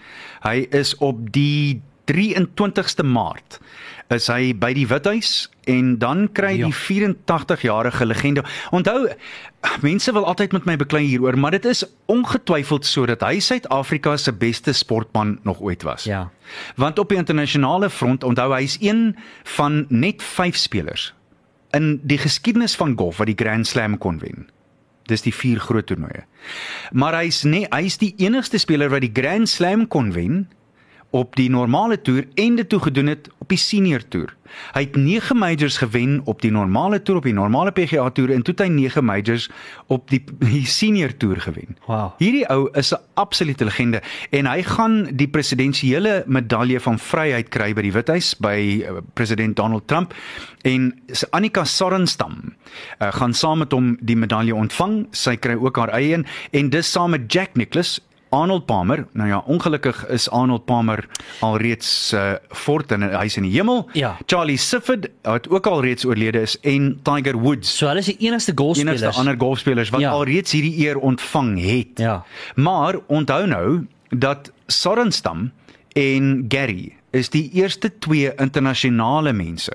Hy 0.43 0.67
is 0.71 0.95
op 0.97 1.19
die 1.31 1.81
23ste 2.11 3.03
Maart 3.03 3.59
is 4.13 4.27
hy 4.29 4.53
by 4.53 4.69
die 4.77 4.85
Withuis 4.87 5.47
en 5.65 5.97
dan 5.97 6.27
kry 6.31 6.51
Ja. 6.59 6.65
die 6.67 6.73
84-jarige 6.73 8.05
legende. 8.05 8.43
Onthou 8.71 9.07
mense 9.81 10.11
wil 10.13 10.25
altyd 10.25 10.51
met 10.53 10.65
my 10.65 10.75
beklei 10.77 11.05
hieroor, 11.07 11.37
maar 11.37 11.51
dit 11.51 11.65
is 11.65 11.83
ongetwyfeld 12.05 12.85
sodat 12.85 13.21
hy 13.25 13.39
Suid-Afrika 13.39 14.17
se 14.17 14.33
beste 14.33 14.73
sportman 14.73 15.39
nog 15.43 15.59
ooit 15.61 15.83
was. 15.83 16.03
Ja. 16.03 16.29
Want 16.75 16.99
op 16.99 17.09
die 17.09 17.17
internasionale 17.17 17.89
front 17.89 18.23
onthou 18.23 18.53
hy 18.53 18.61
is 18.63 18.77
een 18.81 19.15
van 19.57 19.85
net 19.89 20.21
5 20.23 20.55
spelers 20.55 21.13
in 21.73 21.99
die 22.03 22.17
geskiedenis 22.21 22.75
van 22.75 22.93
golf 22.97 23.17
wat 23.17 23.27
die 23.27 23.35
Grand 23.37 23.67
Slam 23.67 23.97
kon 23.97 24.19
wen. 24.21 24.45
Dis 25.09 25.21
die 25.21 25.33
vier 25.33 25.59
groot 25.59 25.85
toernooie. 25.85 26.23
Maar 26.91 27.13
hy's 27.23 27.43
nee, 27.43 27.65
hy's 27.73 27.97
die 27.97 28.13
enigste 28.17 28.57
speler 28.57 28.89
wat 28.89 29.01
die 29.01 29.11
Grand 29.13 29.49
Slam 29.49 29.87
kon 29.87 30.13
wen 30.13 30.47
op 31.15 31.35
die 31.39 31.49
normale 31.49 32.01
toer 32.01 32.25
en 32.35 32.57
dit 32.59 32.69
toe 32.69 32.81
gedoen 32.83 33.13
het 33.13 33.29
op 33.39 33.53
die 33.53 33.59
senior 33.61 34.03
toer. 34.11 34.33
Hy 34.75 34.85
het 34.85 34.95
9 34.95 35.37
majors 35.37 35.77
gewen 35.81 36.19
op 36.29 36.41
die 36.43 36.51
normale 36.51 37.01
toer 37.03 37.19
op 37.19 37.27
die 37.27 37.35
normale 37.35 37.71
PGA 37.75 38.07
toer 38.15 38.31
en 38.35 38.43
toe 38.45 38.53
het 38.55 38.63
hy 38.65 38.69
9 38.73 39.03
majors 39.05 39.47
op 39.91 40.09
die, 40.11 40.21
die 40.43 40.65
senior 40.69 41.13
toer 41.17 41.41
gewen. 41.43 41.77
Wow. 41.87 42.15
Hierdie 42.21 42.45
ou 42.51 42.67
is 42.73 42.93
'n 42.93 42.99
absolute 43.15 43.65
legende 43.65 44.01
en 44.31 44.47
hy 44.47 44.63
gaan 44.63 44.95
die 45.15 45.27
presidensiële 45.27 46.23
medalje 46.27 46.79
van 46.79 46.99
vryheid 46.99 47.49
kry 47.49 47.73
by 47.73 47.81
die 47.81 47.91
Withuis 47.91 48.33
by 48.39 48.57
uh, 48.83 48.97
president 49.13 49.55
Donald 49.55 49.87
Trump 49.87 50.13
en 50.63 50.93
Annika 51.29 51.63
Sorenstam 51.63 52.55
uh, 52.99 53.11
gaan 53.11 53.33
saam 53.33 53.57
met 53.57 53.71
hom 53.71 53.97
die 54.01 54.15
medalje 54.17 54.55
ontvang. 54.55 55.07
Sy 55.11 55.35
kry 55.35 55.55
ook 55.55 55.77
haar 55.77 55.93
eie 55.93 56.13
een 56.13 56.25
en 56.51 56.69
dis 56.69 56.91
saam 56.91 57.11
met 57.11 57.31
Jack 57.31 57.55
Nicklaus 57.55 57.99
Arnold 58.35 58.65
Palmer, 58.67 59.05
nou 59.15 59.27
ja, 59.29 59.37
ongelukkig 59.47 60.01
is 60.13 60.27
Arnold 60.35 60.65
Palmer 60.67 61.05
alreeds 61.45 61.89
uh, 62.13 62.33
fort 62.51 62.91
en 62.95 63.05
hy's 63.15 63.37
in 63.39 63.47
die 63.47 63.53
hemel. 63.55 63.85
Ja. 63.97 64.15
Charlie 64.27 64.57
Sifford 64.59 65.07
wat 65.25 65.47
ook 65.49 65.67
al 65.71 65.81
reeds 65.85 66.05
oorlede 66.05 66.41
is 66.43 66.57
en 66.67 66.91
Tiger 67.07 67.37
Woods 67.39 67.71
So 67.77 67.87
hulle 67.87 68.03
is 68.03 68.09
die 68.11 68.17
enigste 68.27 68.53
golfspelers. 68.55 69.01
enigste 69.01 69.19
ander 69.21 69.37
golfspelers 69.39 69.89
wat 69.95 70.03
Ja. 70.03 70.09
ja. 70.09 70.13
alreeds 70.19 70.51
hierdie 70.51 70.75
eer 70.85 70.99
ontvang 70.99 71.55
het. 71.63 71.99
Ja. 72.03 72.17
Maar 72.55 72.99
onthou 73.07 73.45
nou 73.47 73.85
dat 74.09 74.51
Sorenstam 74.67 75.51
en 75.95 76.45
Gary 76.49 76.95
is 77.15 77.29
die 77.31 77.49
eerste 77.55 77.91
twee 77.99 78.33
internasionale 78.35 79.31
mense 79.33 79.71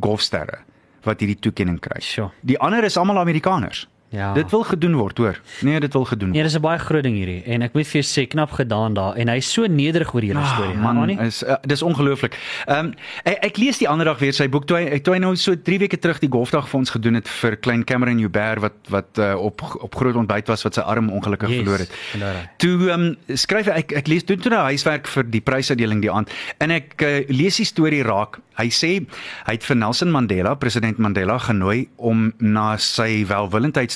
golfsterre 0.00 0.60
wat 1.06 1.20
hierdie 1.22 1.38
toekenning 1.40 1.80
kry. 1.82 2.00
Sure. 2.04 2.30
Die 2.46 2.58
ander 2.60 2.84
is 2.84 2.96
almal 3.00 3.18
Amerikaners. 3.18 3.86
Ja. 4.10 4.32
Dit 4.34 4.50
wil 4.50 4.64
gedoen 4.66 4.94
word, 4.98 5.18
hoor. 5.18 5.36
Nee, 5.62 5.80
dit 5.80 5.92
wil 5.92 6.04
gedoen 6.04 6.30
Nee, 6.30 6.40
word. 6.42 6.50
dis 6.52 6.58
'n 6.58 6.62
baie 6.62 6.78
groot 6.78 7.02
ding 7.02 7.14
hierdie 7.14 7.42
en 7.46 7.62
ek 7.62 7.74
moet 7.74 7.86
vir 7.86 8.02
jou 8.02 8.06
sê 8.10 8.26
knap 8.28 8.50
gedaan 8.50 8.94
daar 8.94 9.14
en 9.16 9.28
hy's 9.28 9.52
so 9.52 9.66
nederig 9.66 10.14
oor 10.14 10.20
die 10.20 10.32
hele 10.32 10.44
storie, 10.46 10.74
Ah, 10.74 10.82
man, 10.82 10.98
Annie? 10.98 11.18
is 11.20 11.42
uh, 11.44 11.54
dis 11.62 11.82
ongelooflik. 11.82 12.34
Ehm 12.66 12.86
um, 12.86 12.94
ek, 13.24 13.38
ek 13.44 13.56
lees 13.58 13.78
die 13.78 13.88
ander 13.88 14.04
dag 14.06 14.18
weer 14.18 14.32
sy 14.32 14.48
boek 14.48 14.66
toe 14.66 14.76
hy 14.76 14.98
toe 14.98 15.14
hy 15.14 15.20
nou 15.20 15.36
so 15.36 15.54
3 15.54 15.78
weke 15.78 15.98
terug 15.98 16.18
die 16.18 16.28
golfdag 16.28 16.68
vir 16.68 16.78
ons 16.80 16.90
gedoen 16.90 17.14
het 17.14 17.28
vir 17.28 17.56
klein 17.56 17.84
Cameron 17.84 18.18
Hubert 18.18 18.60
wat 18.60 18.72
wat 18.88 19.18
uh, 19.18 19.34
op 19.38 19.62
op 19.80 19.94
groot 19.94 20.16
ontbyt 20.16 20.48
was 20.48 20.62
wat 20.64 20.74
sy 20.74 20.80
arm 20.80 21.08
ongelukkig 21.10 21.48
Yes, 21.48 21.58
verloor 21.62 21.78
het. 21.78 21.90
inderdaad. 22.14 22.48
Toe 22.58 22.90
ehm 22.90 23.00
um, 23.00 23.16
skryf 23.36 23.66
hy 23.66 23.72
ek 23.78 23.92
ek 23.92 24.06
lees 24.08 24.24
doen 24.24 24.38
toe 24.38 24.50
nou 24.50 24.62
huiswerk 24.62 25.06
vir 25.06 25.22
die 25.30 25.40
prysuitdeling 25.40 26.00
die 26.02 26.10
aand 26.10 26.30
en 26.58 26.70
ek 26.70 27.02
uh, 27.02 27.22
lees 27.28 27.56
die 27.56 27.64
storie 27.66 28.02
raak. 28.02 28.40
Hy 28.60 28.68
sê 28.68 29.06
hy 29.46 29.52
het 29.54 29.64
vir 29.64 29.76
Nelson 29.76 30.10
Mandela, 30.10 30.54
president 30.54 30.98
Mandela 30.98 31.38
genooi 31.38 31.88
om 31.96 32.32
na 32.40 32.76
sy 32.76 33.24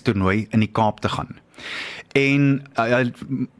welwillendheidstoernooi 0.04 0.46
in 0.50 0.60
die 0.60 0.70
Kaap 0.72 1.00
te 1.00 1.08
gaan. 1.08 1.38
En 2.12 2.62
uh, 2.78 3.00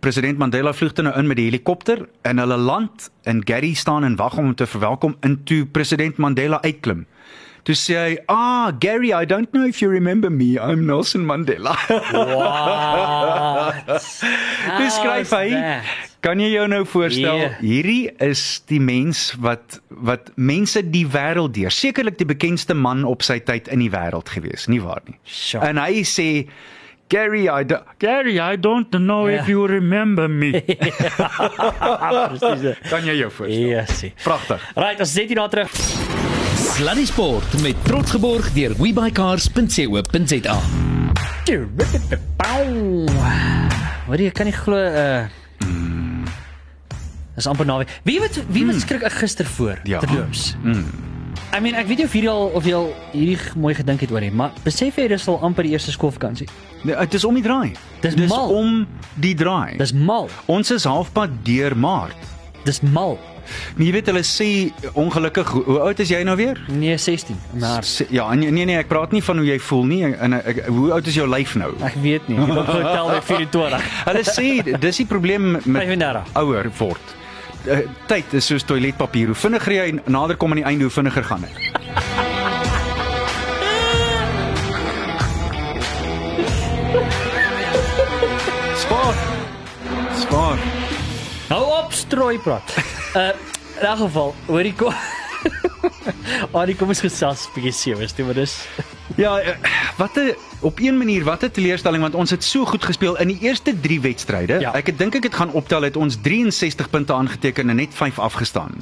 president 0.01 0.39
Mandela 0.39 0.73
vlieg 0.73 0.93
toe 0.93 1.05
nou 1.05 1.17
in 1.19 1.27
met 1.27 1.37
die 1.37 1.49
helikopter 1.49 2.09
en 2.23 2.39
hulle 2.39 2.57
land 2.57 3.11
en 3.23 3.43
Gary 3.45 3.75
staan 3.75 4.05
en 4.05 4.17
wag 4.17 4.37
om 4.39 4.45
hom 4.45 4.55
te 4.55 4.67
verwelkom 4.67 5.17
en 5.21 5.43
toe 5.45 5.67
president 5.67 6.17
Mandela 6.17 6.63
uitklim. 6.63 7.07
Toe 7.64 7.75
sê 7.75 7.94
hy, 7.97 8.18
"Ah, 8.28 8.71
Gary, 8.78 9.12
I 9.14 9.25
don't 9.25 9.49
know 9.54 9.64
if 9.64 9.80
you 9.80 9.88
remember 9.88 10.28
me. 10.30 10.59
I'm 10.61 10.85
Nelson 10.87 11.25
Mandela." 11.25 11.73
What? 12.12 13.87
Toe 14.78 14.90
skryf 14.92 15.30
hy, 15.33 15.49
that? 15.50 15.83
"Kan 16.21 16.38
jy 16.40 16.50
jou 16.54 16.66
nou 16.68 16.85
voorstel, 16.85 17.38
Yeah. 17.40 17.54
hierdie 17.61 18.11
is 18.21 18.61
die 18.68 18.80
mens 18.80 19.33
wat 19.40 19.80
wat 19.88 20.30
mense 20.37 20.83
die 20.90 21.06
wêreld 21.06 21.52
deur, 21.56 21.71
sekerlik 21.73 22.18
die 22.18 22.26
bekendste 22.28 22.75
man 22.75 23.04
op 23.04 23.23
sy 23.23 23.38
tyd 23.40 23.68
in 23.68 23.78
die 23.80 23.90
wêreld 23.90 24.28
gewees, 24.28 24.68
nie 24.68 24.80
waar 24.85 25.00
nie?" 25.06 25.16
Sure. 25.25 25.64
En 25.64 25.76
hy 25.80 26.02
sê 26.04 26.47
Gary, 27.11 27.49
I 27.49 27.64
do, 27.64 27.76
Gary, 28.00 28.38
I 28.40 28.56
don't 28.56 28.90
know 28.90 29.26
Ja. 29.28 29.40
if 29.40 29.49
you 29.49 29.66
remember 29.66 30.28
me. 30.28 30.52
Presies. 30.62 32.76
kan 32.90 33.04
jy 33.04 33.16
jou 33.21 33.30
voorstel? 33.30 33.68
Yesie. 33.73 34.12
Pragtig. 34.25 34.61
Right, 34.76 35.00
ons 35.00 35.12
sit 35.12 35.26
hier 35.28 35.37
daar 35.37 35.50
terug. 35.52 35.71
Sluddy 36.75 37.04
Sport 37.07 37.61
met 37.62 37.76
trots 37.85 38.11
geborg 38.11 38.50
deur 38.54 38.73
webycars.co.za. 38.78 40.57
Wat 44.09 44.21
jy 44.21 44.31
kan 44.35 44.49
nie 44.50 44.57
glo 44.57 44.78
uh 44.78 45.25
Dis 47.35 47.49
amper 47.50 47.66
naweek. 47.66 47.90
Wie 48.07 48.21
wat 48.23 48.37
wie 48.54 48.62
wat 48.69 48.76
skrik 48.78 49.02
ek 49.02 49.16
gister 49.19 49.47
voor 49.57 49.81
Ja. 49.83 49.99
terloops. 49.99 50.52
I 51.54 51.61
mean, 51.61 51.75
ek 51.75 51.87
weet 51.87 51.99
nie 51.99 52.07
of 52.07 52.12
hierdie 52.14 52.31
al 52.31 52.47
of 52.54 52.64
jy 52.66 52.75
al 52.78 52.88
hierdie 53.12 53.38
mooi 53.59 53.75
gedink 53.75 54.00
het 54.07 54.11
oor 54.14 54.23
nie, 54.23 54.31
maar 54.31 54.52
besef 54.62 54.97
jy 54.99 55.09
dis 55.11 55.26
al 55.31 55.40
amper 55.43 55.66
die 55.66 55.73
eerste 55.75 55.90
skoolvakansie. 55.95 56.47
Nee, 56.87 56.95
dit 56.95 57.14
is 57.19 57.25
om 57.26 57.35
die 57.35 57.43
draai. 57.43 57.73
Dis 58.02 58.14
Dis 58.14 58.31
mal. 58.31 58.50
om 58.54 58.87
die 59.19 59.35
draai. 59.35 59.76
Dis 59.78 59.93
mal. 59.93 60.28
Ons 60.47 60.71
is 60.71 60.87
halfpad 60.87 61.31
deur 61.47 61.75
Maart. 61.76 62.16
Dis 62.64 62.81
mal. 62.83 63.19
Maar 63.77 63.87
jy 63.87 63.93
weet 63.93 64.07
hulle 64.13 64.23
sê 64.27 64.49
ongelukkig 64.93 65.49
hoe, 65.55 65.79
oud 65.89 65.99
is 66.05 66.09
jy 66.13 66.23
nou 66.27 66.37
weer? 66.37 66.61
Nee, 66.69 66.97
16. 66.99 67.37
Maar 67.61 67.85
Se- 67.85 68.07
Ja, 68.11 68.29
nee 68.35 68.51
nee, 68.51 68.65
nee 68.65 68.79
ek 68.79 68.89
praat 68.89 69.13
nie 69.13 69.23
van 69.25 69.37
hoe 69.43 69.47
jy 69.47 69.59
voel 69.59 69.85
nie. 69.85 70.03
En 70.15 70.33
ek, 70.41 70.65
hoe 70.67 70.93
oud 70.93 71.07
is 71.07 71.15
jou 71.15 71.29
lyf 71.29 71.55
nou? 71.55 71.73
ek 71.85 71.95
weet 72.03 72.29
nie. 72.29 72.39
Ek 72.39 72.71
getel 72.71 73.11
by 73.11 73.21
24. 73.21 73.91
Hulle 74.09 74.25
sê 74.25 74.79
dis 74.81 74.97
die 75.03 75.07
probleem 75.07 75.51
met 75.53 75.63
35. 75.65 76.33
ouer 76.35 76.71
word. 76.79 77.15
Uh, 77.65 77.79
tyd 78.07 78.33
is 78.37 78.45
soos 78.47 78.65
toiletpapier. 78.69 79.31
Hoe 79.33 79.35
vinniger 79.41 79.73
jy 79.73 79.87
nader 80.13 80.37
kom 80.37 80.53
aan 80.53 80.61
die 80.61 80.67
einde, 80.69 80.85
hoe 80.85 80.93
vinniger 80.93 81.25
gaan 81.25 81.47
dit. 81.47 81.63
Strooi 92.06 92.38
praat. 92.38 92.76
Uh 93.16 93.32
in 93.75 93.87
elk 93.88 93.99
geval, 93.99 94.34
hoorie 94.46 94.75
kom. 94.78 94.94
Anie, 96.58 96.76
kom 96.78 96.88
ons 96.88 97.00
gesels 97.02 97.49
'n 97.49 97.54
bietjie 97.56 97.73
sewe, 97.73 98.06
toe, 98.06 98.25
maar 98.25 98.38
dis 98.38 98.54
Ja, 99.16 99.38
eh, 99.38 99.56
wat 99.96 100.16
'n 100.16 100.34
op 100.61 100.78
een 100.80 100.96
manier 100.99 101.25
wat 101.25 101.42
'n 101.42 101.50
teleurstelling 101.50 102.02
want 102.02 102.14
ons 102.14 102.30
het 102.30 102.44
so 102.44 102.64
goed 102.64 102.84
gespeel 102.84 103.18
in 103.18 103.28
die 103.28 103.38
eerste 103.40 103.80
3 103.80 104.00
wedstryde. 104.00 104.61
Ja. 104.61 104.73
Ek 104.75 104.87
het 104.87 104.99
dink 104.99 105.14
ek 105.14 105.23
het 105.23 105.34
gaan 105.34 105.52
optel 105.52 105.82
het 105.82 105.96
ons 105.96 106.16
63 106.23 106.90
punte 106.90 107.12
aangeteken 107.12 107.68
en 107.68 107.76
net 107.76 107.94
5 107.94 108.18
afgestaan. 108.18 108.73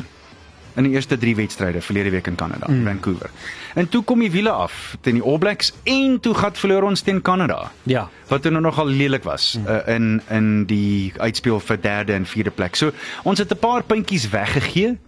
In 0.74 0.86
die 0.88 0.92
eerste 0.92 1.18
3 1.18 1.34
wedstryde 1.36 1.80
verlede 1.80 2.10
week 2.10 2.26
in 2.26 2.34
Kanada, 2.34 2.66
mm. 2.68 2.84
Vancouver. 2.84 3.30
En 3.74 3.88
toe 3.88 4.02
kom 4.02 4.18
die 4.24 4.30
wiele 4.30 4.50
af 4.50 4.96
teen 5.00 5.14
die 5.14 5.22
All 5.22 5.38
Blacks 5.38 5.72
en 5.82 6.20
toe 6.20 6.34
gat 6.34 6.58
verloor 6.58 6.82
ons 6.88 7.00
teen 7.00 7.22
Kanada. 7.22 7.70
ja. 7.82 8.08
Wat 8.28 8.42
toe 8.42 8.50
nou 8.50 8.62
nogal 8.62 8.86
lelik 8.88 9.24
was 9.28 9.58
mm. 9.58 9.66
uh, 9.66 9.94
in 9.94 10.22
in 10.30 10.64
die 10.66 11.12
uitspeel 11.16 11.60
vir 11.60 11.80
derde 11.80 12.12
en 12.12 12.26
vierde 12.26 12.50
plek. 12.50 12.76
So 12.76 12.92
ons 13.22 13.38
het 13.38 13.52
'n 13.52 13.58
paar 13.58 13.82
puntjies 13.82 14.28
weggegee. 14.28 14.98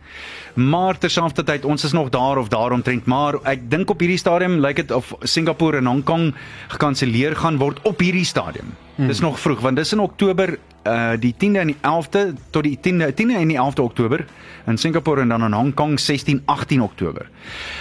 Maar 0.55 0.99
terselfdertyd 0.99 1.65
ons 1.65 1.85
is 1.85 1.93
nog 1.93 2.09
daar 2.09 2.39
of 2.39 2.49
daaromtrent, 2.49 3.05
maar 3.05 3.35
ek 3.43 3.71
dink 3.71 3.91
op 3.91 4.01
hierdie 4.01 4.19
stadium 4.19 4.61
lyk 4.61 4.77
dit 4.77 4.91
of 4.91 5.15
Singapore 5.21 5.77
en 5.77 5.87
Hong 5.87 6.05
Kong 6.05 6.35
gekanselleer 6.69 7.37
gaan 7.37 7.59
word 7.59 7.81
op 7.83 7.99
hierdie 7.99 8.25
stadium. 8.25 8.75
Hmm. 8.95 9.07
Dis 9.07 9.21
nog 9.21 9.41
vroeg 9.41 9.61
want 9.61 9.77
dis 9.77 9.93
in 9.93 10.01
Oktober 10.01 10.59
uh 10.87 11.13
die 11.21 11.35
10de 11.35 11.59
en 11.59 11.67
die 11.67 11.77
11de 11.81 12.35
tot 12.51 12.63
die 12.63 12.79
10de 12.79 13.11
10de 13.13 13.37
en 13.41 13.49
die 13.49 13.59
11de 13.59 13.83
Oktober 13.83 14.25
in 14.67 14.79
Singapore 14.79 15.21
en 15.21 15.29
dan 15.29 15.45
in 15.45 15.53
Hong 15.53 15.75
Kong 15.75 16.01
16 16.01 16.43
18 16.45 16.83
Oktober. 16.83 17.29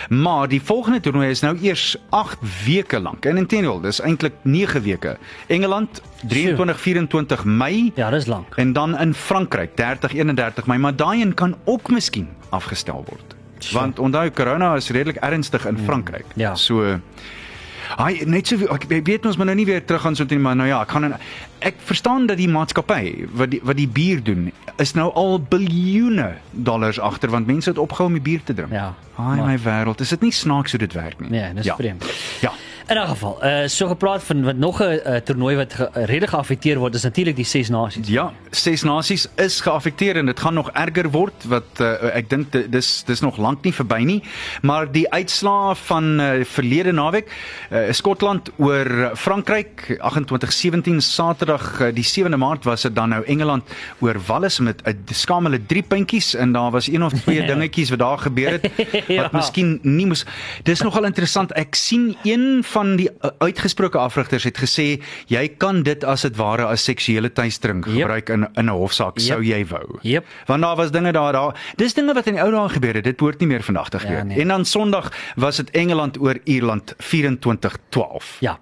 Maar 0.10 0.48
die 0.48 0.62
volgende 0.62 1.00
toernooi 1.00 1.29
is 1.29 1.39
nou 1.41 1.57
eers 1.62 1.95
8 2.10 2.38
weke 2.66 3.00
lank. 3.00 3.25
En 3.25 3.37
intendeel, 3.37 3.79
dis 3.81 4.01
eintlik 4.01 4.33
9 4.42 4.81
weke. 4.83 5.18
Engeland 5.48 6.01
23 6.27 6.79
24 6.81 7.44
Mei 7.44 7.92
Ja, 7.96 8.09
dis 8.09 8.25
lank. 8.25 8.55
en 8.55 8.74
dan 8.74 9.00
in 9.00 9.13
Frankryk 9.13 9.75
30 9.77 10.13
31 10.13 10.66
Mei, 10.66 10.79
maar 10.79 10.96
daai 10.96 11.22
een 11.22 11.33
kan 11.33 11.55
ook 11.63 11.89
miskien 11.89 12.27
afgestel 12.50 13.03
word. 13.07 13.35
Want 13.72 14.00
onthou 14.00 14.29
corona 14.31 14.75
is 14.75 14.89
redelik 14.89 15.16
ernstig 15.16 15.66
in 15.68 15.77
Frankryk. 15.77 16.25
Ja. 16.35 16.55
So 16.55 17.00
Ai 17.98 18.24
net 18.25 18.48
so 18.48 18.58
ek 18.74 18.88
weet 18.90 19.25
ons 19.25 19.38
moet 19.38 19.46
nou 19.46 19.56
nie 19.56 19.66
weer 19.66 19.84
terug 19.86 20.01
gaan 20.01 20.16
so 20.16 20.25
toe 20.25 20.38
nie, 20.38 20.44
maar 20.44 20.56
nou 20.56 20.68
ja, 20.68 20.82
ek 20.82 20.90
gaan 20.96 21.03
in, 21.10 21.16
ek 21.60 21.75
verstaan 21.86 22.25
dat 22.27 22.38
die 22.38 22.50
maatskappy 22.50 23.27
wat 23.34 23.51
die 23.53 23.60
wat 23.64 23.77
die 23.77 23.88
bier 23.88 24.24
doen 24.24 24.51
is 24.82 24.94
nou 24.98 25.12
al 25.14 25.40
biljoene 25.40 26.32
dollars 26.51 27.00
agter 27.00 27.29
want 27.29 27.48
mense 27.48 27.70
het 27.70 27.77
opgehou 27.77 28.08
om 28.10 28.14
die 28.18 28.24
bier 28.25 28.42
te 28.44 28.53
drink. 28.53 28.72
Ja, 28.72 28.94
Ai 29.18 29.38
maar- 29.38 29.46
my 29.46 29.58
wêreld, 29.60 30.01
is 30.01 30.10
dit 30.10 30.22
nie 30.22 30.32
snaaks 30.32 30.72
hoe 30.72 30.79
dit 30.79 30.94
werk 30.94 31.20
nie? 31.20 31.29
Nee, 31.29 31.53
dis 31.53 31.66
ja. 31.66 31.75
vreemd. 31.75 32.06
Ja. 32.42 32.51
In 32.87 32.98
'n 32.98 33.07
geval, 33.07 33.37
uh 33.46 33.67
so 33.67 33.87
gepraat 33.87 34.24
van 34.24 34.43
wat 34.43 34.55
nog 34.55 34.79
'n 34.81 34.83
uh, 35.07 35.15
toernooi 35.15 35.55
wat 35.55 35.74
ge, 35.74 35.89
uh, 35.98 36.03
redelik 36.05 36.29
geaffekteer 36.29 36.77
word, 36.77 36.96
is 36.96 37.03
natuurlik 37.03 37.35
die 37.35 37.46
Ses 37.46 37.69
Nasies. 37.69 38.07
Ja, 38.07 38.31
ses 38.51 38.83
nasies 38.83 39.27
is 39.35 39.61
geaffekteer 39.61 40.15
en 40.15 40.25
dit 40.25 40.39
gaan 40.39 40.53
nog 40.53 40.69
erger 40.72 41.09
word 41.09 41.33
wat 41.48 41.63
uh, 41.79 42.15
ek 42.15 42.29
dink 42.29 42.51
di- 42.51 42.69
dis 42.69 43.03
dis 43.05 43.19
nog 43.22 43.37
lank 43.37 43.63
nie 43.63 43.74
verby 43.74 44.03
nie, 44.03 44.24
maar 44.61 44.91
die 44.91 45.11
uitslae 45.11 45.75
van 45.75 46.19
uh, 46.19 46.43
verlede 46.43 46.91
naweek, 46.91 47.31
uh, 47.72 47.91
Skotland 47.91 48.50
oor 48.57 49.11
Frankryk 49.15 49.98
28-17 50.01 50.98
Saterdag 50.98 51.79
uh, 51.81 51.87
die 51.93 52.03
7de 52.05 52.37
Maart 52.37 52.63
was 52.63 52.81
dit 52.81 52.96
dan 52.96 53.09
nou 53.09 53.24
Engeland 53.25 53.63
oor 54.00 54.15
Wales 54.27 54.59
met 54.59 54.81
'n 54.85 54.89
uh, 54.89 55.13
skamele 55.13 55.65
3 55.65 55.81
puntjies 55.83 56.35
en 56.35 56.51
daar 56.51 56.72
was 56.72 56.87
een 56.87 57.03
of 57.03 57.13
twee 57.13 57.46
dingetjies 57.51 57.89
wat 57.89 58.00
daar 58.00 58.17
gebeur 58.17 58.51
het 58.51 58.69
wat 58.91 59.07
Ja. 59.07 59.29
miskien 59.31 59.79
nie 59.81 60.05
moes 60.05 60.25
Dis 60.63 60.81
nogal 60.81 61.03
interessant. 61.05 61.51
Ek 61.51 61.75
sien 61.75 62.15
een 62.24 62.63
van 62.74 62.96
die 63.00 63.09
uh, 63.09 63.29
uitgesproke 63.46 63.98
afrigters 64.01 64.44
het 64.50 64.57
gesê 64.57 64.88
jy 65.31 65.44
kan 65.62 65.83
dit 65.86 66.03
as 66.03 66.22
dit 66.25 66.36
ware 66.40 66.66
as 66.66 66.83
seksuele 66.83 67.29
tuistering 67.33 67.86
Yep. 67.86 67.94
gebruik 67.96 68.29
in 68.29 68.48
in 68.57 68.66
'n 68.66 68.74
hofsaak 68.74 69.18
Yep. 69.20 69.25
sou 69.27 69.42
jy 69.44 69.62
wou. 69.70 70.00
Yep. 70.01 70.25
Want 70.46 70.62
daar 70.62 70.75
was 70.75 70.92
dinge 70.92 71.12
daar 71.12 71.33
daar. 71.33 71.53
Dis 71.75 71.94
dinge 71.94 72.14
wat 72.14 72.27
in 72.27 72.33
die 72.33 72.42
ou 72.44 72.51
dae 72.51 72.70
gebeur 72.70 72.94
het. 72.94 73.03
Dit 73.03 73.18
behoort 73.18 73.40
nie 73.40 73.48
meer 73.48 73.64
vandag 73.64 73.90
te 73.90 74.00
gebeur. 74.00 74.18
Ja, 74.18 74.24
nie. 74.24 74.33
nee. 74.36 74.42
En 74.42 74.48
dan 74.48 74.66
Sondag 74.66 75.12
was 75.36 75.57
dit 75.57 75.70
Engeland 75.72 76.20
oor 76.20 76.38
Ierland 76.44 76.96
24-12. 76.98 78.38
Ja. 78.40 78.59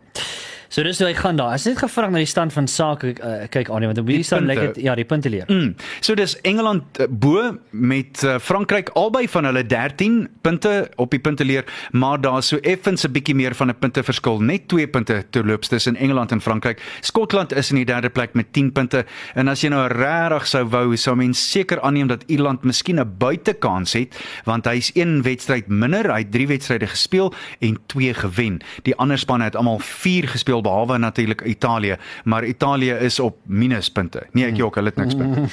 So 0.72 0.86
dis 0.88 1.02
hoe 1.04 1.10
hy 1.10 1.16
gaan 1.20 1.36
daar. 1.36 1.58
As 1.58 1.66
net 1.68 1.82
gevra 1.82 2.08
na 2.08 2.22
die 2.22 2.30
stand 2.30 2.54
van 2.56 2.68
sake 2.72 3.10
uh, 3.20 3.32
kyk 3.52 3.68
aan 3.76 3.84
want 3.90 3.98
op 4.00 4.08
hierdie 4.08 4.24
stand 4.24 4.48
lyk 4.48 4.62
punte. 4.62 4.80
dit 4.80 4.86
ja, 4.86 4.94
die 4.96 5.04
punte 5.04 5.30
leer. 5.30 5.50
Mm. 5.52 5.74
So 6.00 6.16
dis 6.16 6.38
Engeland 6.48 7.02
uh, 7.04 7.10
bo 7.12 7.58
met 7.76 8.22
uh, 8.24 8.38
Frankryk 8.40 8.94
albei 8.96 9.26
van 9.34 9.50
hulle 9.50 9.66
13 9.68 10.22
punte 10.46 10.76
op 10.96 11.12
die 11.12 11.20
punteleer, 11.20 11.68
maar 11.92 12.22
daar's 12.24 12.54
so 12.54 12.60
effens 12.64 13.04
'n 13.04 13.12
bietjie 13.12 13.36
meer 13.36 13.56
van 13.56 13.68
'n 13.68 13.76
punteverskil, 13.80 14.40
net 14.40 14.70
2 14.72 14.88
punte 14.88 15.26
terloops 15.30 15.68
tussen 15.68 15.96
Engeland 15.96 16.32
en 16.32 16.42
Frankryk. 16.42 16.80
Skotland 17.02 17.52
is 17.54 17.70
in 17.70 17.76
die 17.76 17.86
derde 17.86 18.10
plek 18.10 18.34
met 18.34 18.54
10 18.54 18.72
punte 18.72 19.06
en 19.36 19.48
as 19.48 19.62
jy 19.62 19.70
nou 19.70 19.88
regtig 19.88 20.48
sou 20.48 20.64
wou, 20.70 20.96
sou 20.96 21.16
mens 21.16 21.52
seker 21.52 21.82
aanneem 21.82 22.08
dat 22.08 22.24
Ierland 22.28 22.64
miskien 22.64 23.00
'n 23.00 23.18
buitekans 23.18 23.94
het, 23.94 24.16
want 24.46 24.66
hy's 24.66 24.92
een 24.94 25.22
wedstryd 25.22 25.68
minder, 25.68 26.12
hy 26.12 26.20
het 26.20 26.32
3 26.32 26.48
wedstryde 26.48 26.88
gespeel 26.88 27.34
en 27.60 27.78
2 27.88 28.14
gewen. 28.14 28.62
Die 28.84 28.96
ander 28.96 29.18
spanne 29.18 29.44
het 29.44 29.56
almal 29.56 29.80
4 29.80 30.28
gespeel 30.28 30.61
behalwe 30.62 30.98
natuurlik 31.02 31.42
Italië, 31.42 31.98
maar 32.24 32.46
Italië 32.46 32.98
is 33.08 33.20
op 33.20 33.38
minuspunte. 33.46 34.26
Nee, 34.32 34.46
ek 34.52 34.60
jok, 34.62 34.80
hulle 34.80 34.94
het 34.94 35.00
niks 35.02 35.18
punte. 35.18 35.48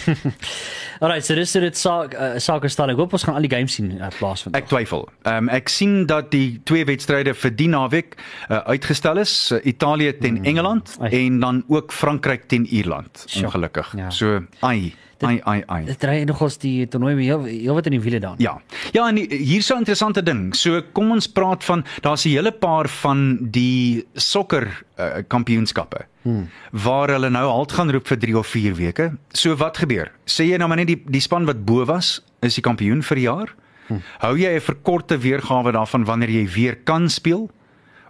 Alright, 1.03 1.27
so 1.27 1.35
dis 1.39 1.53
dit 1.53 1.79
saak 1.79 2.15
uh, 2.15 2.31
sake 2.43 2.69
staan. 2.69 2.93
Ek 2.93 3.01
hoop 3.01 3.15
ons 3.17 3.25
gaan 3.27 3.39
al 3.39 3.47
die 3.47 3.53
games 3.53 3.75
sien 3.79 3.93
uh, 3.97 4.11
plaasvind. 4.19 4.57
Ek 4.59 4.71
twyfel. 4.71 5.07
Ehm 5.25 5.49
um, 5.49 5.53
ek 5.59 5.71
sien 5.73 6.07
dat 6.11 6.31
die 6.35 6.61
twee 6.69 6.87
wedstryde 6.89 7.35
vir 7.35 7.55
die 7.57 7.69
naweek 7.73 8.17
uh, 8.19 8.63
uitgestel 8.75 9.23
is, 9.23 9.35
uh, 9.53 9.61
Italië 9.69 10.15
teen 10.19 10.43
Engeland 10.45 10.97
Ai. 11.01 11.13
en 11.25 11.41
dan 11.41 11.65
ook 11.69 11.93
Frankryk 11.93 12.49
teen 12.49 12.67
Ierland. 12.67 13.27
Ongelukkig. 13.43 13.95
Ja. 13.97 14.11
So 14.11 14.41
ai, 14.61 14.95
ai 15.23 15.41
ai 15.45 15.63
ai. 15.67 15.85
Dit 15.85 16.05
ry 16.05 16.23
nogals 16.25 16.59
die 16.59 16.87
toernooi 16.89 17.15
heel, 17.25 17.45
heel 17.45 17.75
wat 17.75 17.87
in 17.87 17.93
die 17.93 18.01
wiele 18.01 18.21
daan. 18.21 18.35
Ja. 18.39 18.61
Ja, 18.93 19.09
en 19.09 19.15
die- 19.15 19.29
hier 19.37 19.63
so 19.63 19.75
'n 19.75 19.79
interessante 19.79 20.23
ding. 20.23 20.55
So 20.55 20.83
kom 20.93 21.11
ons 21.11 21.27
praat 21.27 21.65
van 21.65 21.85
daar's 22.03 22.25
'n 22.25 22.29
hele 22.31 22.53
paar 22.53 22.89
van 22.89 23.39
die 23.51 24.07
sokker 24.15 24.85
uh, 24.99 25.23
kampioenskappe. 25.29 26.07
Hmm. 26.23 26.49
Waar 26.73 27.09
hulle 27.11 27.31
nou 27.31 27.51
halt 27.51 27.73
gaan 27.73 27.91
roep 27.91 28.07
vir 28.07 28.19
3 28.19 28.37
of 28.39 28.47
4 28.47 28.75
weke. 28.75 29.13
So 29.33 29.57
wat 29.57 29.77
gebeur? 29.79 30.11
Sê 30.27 30.45
jy 30.51 30.57
nou 30.57 30.69
maar 30.69 30.77
net 30.77 30.87
die 30.87 31.03
die 31.07 31.21
span 31.21 31.45
wat 31.47 31.65
bo 31.65 31.85
was, 31.85 32.23
is 32.43 32.55
die 32.55 32.63
kampioen 32.63 33.03
vir 33.03 33.15
die 33.17 33.25
jaar? 33.25 33.55
Hmm. 33.89 34.03
Hou 34.19 34.37
jy 34.37 34.55
'n 34.57 34.61
verkorte 34.61 35.19
weergawe 35.19 35.73
daarvan 35.73 36.05
wanneer 36.05 36.31
jy 36.31 36.47
weer 36.49 36.77
kan 36.77 37.09
speel? 37.09 37.51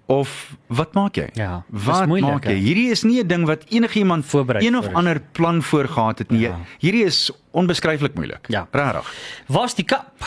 Of 0.08 0.56
wat 0.72 0.94
maak 0.96 1.18
jy? 1.20 1.26
Ja, 1.36 1.64
wat 1.68 2.06
moeilik, 2.08 2.30
maak 2.30 2.46
jy? 2.48 2.54
hè? 2.56 2.62
Hierdie 2.64 2.90
is 2.90 3.02
nie 3.04 3.20
'n 3.20 3.26
ding 3.28 3.44
wat 3.46 3.64
enigiemand 3.68 4.24
Voorberei 4.26 4.66
een 4.66 4.76
of 4.76 4.84
voor 4.84 4.94
ander 4.94 5.20
plan 5.32 5.62
voorgehad 5.62 6.18
het 6.18 6.30
nie. 6.30 6.40
Ja. 6.40 6.58
Hierdie 6.78 7.04
is 7.04 7.30
onbeskryflik 7.50 8.14
moeilik. 8.14 8.48
Ja. 8.48 8.66
Regtig. 8.72 9.12
Waar's 9.46 9.74
die 9.74 9.84
kap? 9.84 10.24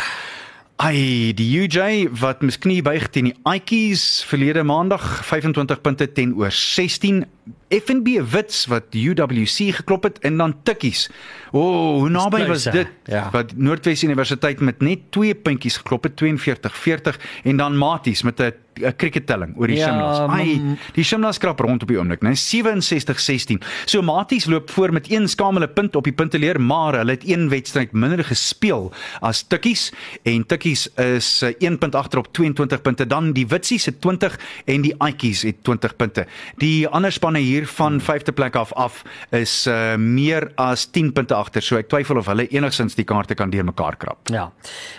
Ai, 0.76 1.34
die 1.34 1.50
UJ 1.62 2.10
wat 2.20 2.41
mis 2.41 2.58
knie 2.58 2.82
buig 2.82 3.10
teen 3.10 3.24
die 3.30 3.36
Aitjies 3.44 4.24
verlede 4.26 4.63
maandag 4.63 5.26
25 5.26 5.82
punte 5.82 6.08
teen 6.12 6.36
oor 6.36 6.52
16 6.52 7.26
FNB 7.72 8.20
Wits 8.32 8.66
wat 8.66 8.84
UWC 8.92 9.72
geklop 9.76 10.04
het 10.04 10.20
en 10.20 10.38
dan 10.38 10.56
tikkies. 10.64 11.10
O, 11.52 11.60
oh, 11.60 12.00
hoe 12.00 12.10
naby 12.10 12.46
was 12.48 12.64
dit? 12.64 12.88
ja. 13.06 13.30
Wat 13.32 13.56
Noordwes 13.56 14.04
Universiteit 14.04 14.60
met 14.60 14.82
net 14.82 15.00
2 15.10 15.36
puntjies 15.36 15.78
geklop 15.78 16.04
het 16.04 16.22
42-40 16.24 17.18
en 17.44 17.58
dan 17.58 17.78
Maties 17.78 18.24
met 18.24 18.40
'n 18.40 18.54
'n 18.80 18.96
crickettelling 18.96 19.54
oor 19.58 19.68
die 19.68 19.78
Ja, 19.78 19.88
Shimlas. 19.88 20.20
Ai, 20.32 20.78
die 20.96 21.04
Shimlas 21.04 21.38
krap 21.38 21.60
rond 21.60 21.82
op 21.84 21.88
die 21.88 21.98
oomblik, 22.00 22.22
né? 22.24 22.34
67-16. 22.36 23.60
So 23.86 24.02
Maties 24.02 24.46
loop 24.46 24.70
voor 24.70 24.94
met 24.94 25.12
een 25.12 25.28
skamele 25.30 25.68
punt 25.68 25.96
op 25.96 26.04
die 26.04 26.14
punteleer, 26.14 26.62
maar 26.62 26.96
hulle 26.96 27.12
het 27.12 27.28
een 27.28 27.50
wedstryd 27.50 27.92
minder 27.92 28.24
gespeel 28.26 28.92
as 29.20 29.44
Tikkies 29.48 29.92
en 30.24 30.46
Tikkies 30.46 30.88
is 30.96 31.42
eh, 31.42 31.54
1 31.60 31.78
punt 31.78 31.96
agter 31.96 32.20
op 32.20 32.34
22 32.34 32.82
punte. 32.82 33.08
Dan 33.08 33.32
die 33.34 33.48
Witsies 33.48 33.86
het 33.86 34.02
20 34.02 34.40
en 34.66 34.82
die 34.82 34.96
Aitjies 34.98 35.42
het 35.42 35.64
20 35.64 35.96
punte. 35.96 36.26
Die 36.58 36.88
ander 36.88 37.12
spanne 37.12 37.40
hier 37.40 37.61
van 37.67 38.02
5de 38.02 38.34
plek 38.34 38.56
af 38.56 38.74
af 38.74 39.04
is 39.30 39.67
uh, 39.67 39.95
meer 39.95 40.52
as 40.56 40.86
10 40.86 41.13
punte 41.13 41.36
agter. 41.36 41.62
So 41.62 41.78
ek 41.78 41.89
twyfel 41.89 42.17
of 42.17 42.30
hulle 42.32 42.47
enigstens 42.47 42.95
die 42.95 43.06
kaarte 43.06 43.36
kan 43.36 43.50
deurmekaar 43.50 43.97
krap. 43.97 44.30
Ja. 44.34 44.52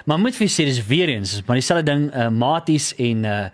Maar 0.05 0.19
moet 0.19 0.37
vir 0.37 0.51
sê 0.51 0.67
dis 0.69 0.83
weer 0.87 1.09
eens, 1.09 1.41
maar 1.47 1.61
dieselfde 1.61 1.87
ding 1.91 2.09
uh, 2.15 2.29
maties 2.29 2.95
en 2.97 3.25
uh 3.25 3.47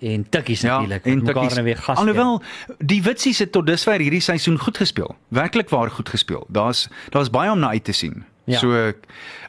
en 0.00 0.22
tikkies 0.28 0.62
natuurlik. 0.64 1.04
en 1.04 1.14
wat 1.14 1.22
mekaar 1.22 1.34
tikkies. 1.34 1.54
nou 1.54 1.64
weer 1.64 1.76
gas. 1.76 1.98
Alhoewel 1.98 2.42
die 2.78 3.02
Witsies 3.02 3.38
het 3.38 3.52
tot 3.52 3.66
dusver 3.66 4.00
hierdie 4.00 4.20
seisoen 4.24 4.58
goed 4.58 4.76
gespeel. 4.76 5.16
Werklik 5.28 5.68
waar 5.68 5.90
goed 5.90 6.08
gespeel. 6.08 6.46
Daar's 6.48 6.88
daar's 7.12 7.30
baie 7.30 7.50
om 7.50 7.58
na 7.58 7.68
uit 7.68 7.84
te 7.84 7.92
sien. 7.92 8.24
Ja. 8.50 8.58
So 8.58 8.92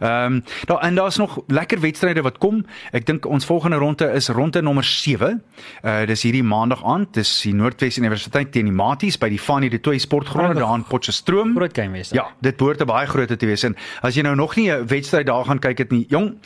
ehm 0.01 0.33
um, 0.33 0.43
daar 0.65 0.79
en 0.81 0.95
daar's 0.95 1.17
nog 1.17 1.39
lekker 1.47 1.79
wedstryde 1.79 2.21
wat 2.21 2.37
kom. 2.37 2.65
Ek 2.91 3.05
dink 3.05 3.25
ons 3.25 3.45
volgende 3.45 3.77
ronde 3.77 4.11
is 4.13 4.29
ronde 4.29 4.61
nommer 4.61 4.83
7. 4.83 5.41
Uh 5.83 6.05
dis 6.05 6.23
hierdie 6.23 6.43
maandag 6.43 6.83
aand. 6.83 7.13
Dis 7.13 7.41
die 7.41 7.53
Noordwes 7.53 7.97
Universiteit 7.97 8.51
teen 8.51 8.65
die 8.65 8.73
Maties 8.73 9.17
by 9.17 9.29
die 9.29 9.39
Fanie 9.39 9.69
de 9.69 9.79
Toey 9.79 9.97
Sportgronde 9.97 10.59
daar 10.59 10.75
in 10.75 10.83
Potchefstroom. 10.83 11.55
groot 11.55 11.77
game 11.77 11.91
wees. 11.91 12.09
Ja, 12.09 12.27
dit 12.41 12.57
behoort 12.57 12.81
'n 12.81 12.85
baie 12.85 13.07
groot 13.07 13.39
te 13.39 13.45
wees 13.45 13.63
en 13.63 13.75
as 14.01 14.15
jy 14.15 14.21
nou 14.21 14.35
nog 14.35 14.55
nie 14.55 14.71
'n 14.71 14.87
wedstryd 14.87 15.25
daar 15.25 15.45
gaan 15.45 15.59
kyk 15.59 15.77
het 15.77 15.91
nie, 15.91 16.05
jong. 16.09 16.37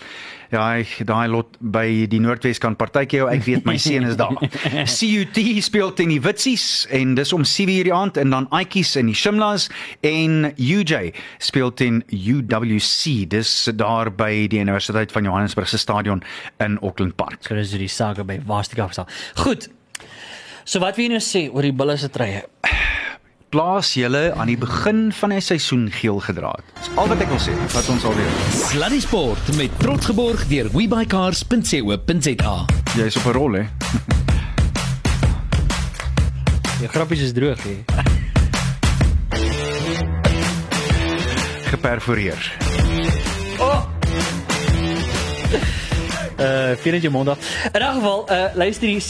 Ek 0.56 1.02
daai 1.08 1.28
lot 1.32 1.58
by 1.60 2.06
die 2.10 2.20
Noordweskant 2.24 2.78
partytjie, 2.80 3.20
jou, 3.22 3.28
ek 3.32 3.44
weet 3.48 3.68
my 3.68 3.76
seun 3.82 4.08
is 4.08 4.18
daar. 4.20 4.36
CUT 4.96 5.40
speel 5.66 5.94
teen 5.98 6.14
die 6.14 6.22
Witsies 6.24 6.86
en 6.96 7.16
dis 7.20 7.34
om 7.36 7.44
7:00 7.44 7.90
die 7.90 7.94
aand 7.94 8.20
en 8.22 8.34
dan 8.34 8.48
Aitjies 8.56 8.96
en 9.00 9.12
die 9.12 9.18
Shimlas 9.18 9.70
en 10.06 10.52
UJ 10.56 11.14
speel 11.44 11.74
teen 11.74 12.04
UWC. 12.10 13.28
Dis 13.32 13.54
daar 13.76 14.12
by 14.16 14.48
die 14.52 14.62
Universiteit 14.64 15.12
van 15.12 15.28
Johannesburg 15.28 15.70
se 15.70 15.78
stadion 15.82 16.24
in 16.64 16.80
Auckland 16.82 17.16
Park. 17.16 17.42
So 17.44 17.56
dis 17.56 17.76
die 17.76 17.92
sake 17.92 18.24
by 18.24 18.40
Waastika 18.48 18.88
staan. 18.92 19.12
Goed. 19.44 19.70
So 20.66 20.82
wat 20.82 20.98
wil 20.98 21.10
jy 21.10 21.18
nou 21.18 21.24
sê 21.24 21.48
oor 21.52 21.66
die 21.66 21.76
bulle 21.76 21.98
se 22.02 22.10
treye? 22.10 22.46
Plaas 23.56 23.94
julle 23.96 24.34
aan 24.36 24.50
die 24.52 24.58
begin 24.60 25.14
van 25.16 25.32
die 25.32 25.40
seisoen 25.40 25.86
geel 25.88 26.20
gedra 26.20 26.50
het. 26.58 26.66
Dis 26.76 26.90
al 27.00 27.08
wat 27.08 27.22
ek 27.24 27.30
wil 27.32 27.40
sê. 27.40 27.54
Wat 27.72 27.88
ons 27.94 28.04
al 28.04 28.12
weet. 28.18 28.40
Sluddy 28.52 29.00
Sport 29.00 29.52
met 29.56 29.72
trots 29.80 30.10
geborg 30.10 30.42
deur 30.50 30.68
webycars.co.za. 30.74 32.56
Jy's 33.00 33.16
op 33.16 33.26
'n 33.32 33.36
rol 33.38 33.54
hè. 33.56 33.64
Die 36.82 36.90
grappies 36.92 37.24
is 37.24 37.32
droog 37.32 37.64
hè. 37.64 37.80
Geperforeer. 41.72 42.44
Uh 46.36 46.76
vir 46.84 47.00
jou 47.00 47.12
mond 47.12 47.32
af. 47.32 47.40
In 47.72 47.82
'n 47.82 47.94
geval, 47.94 48.32
uh 48.32 48.56
luister 48.56 48.88
hier. 48.88 49.04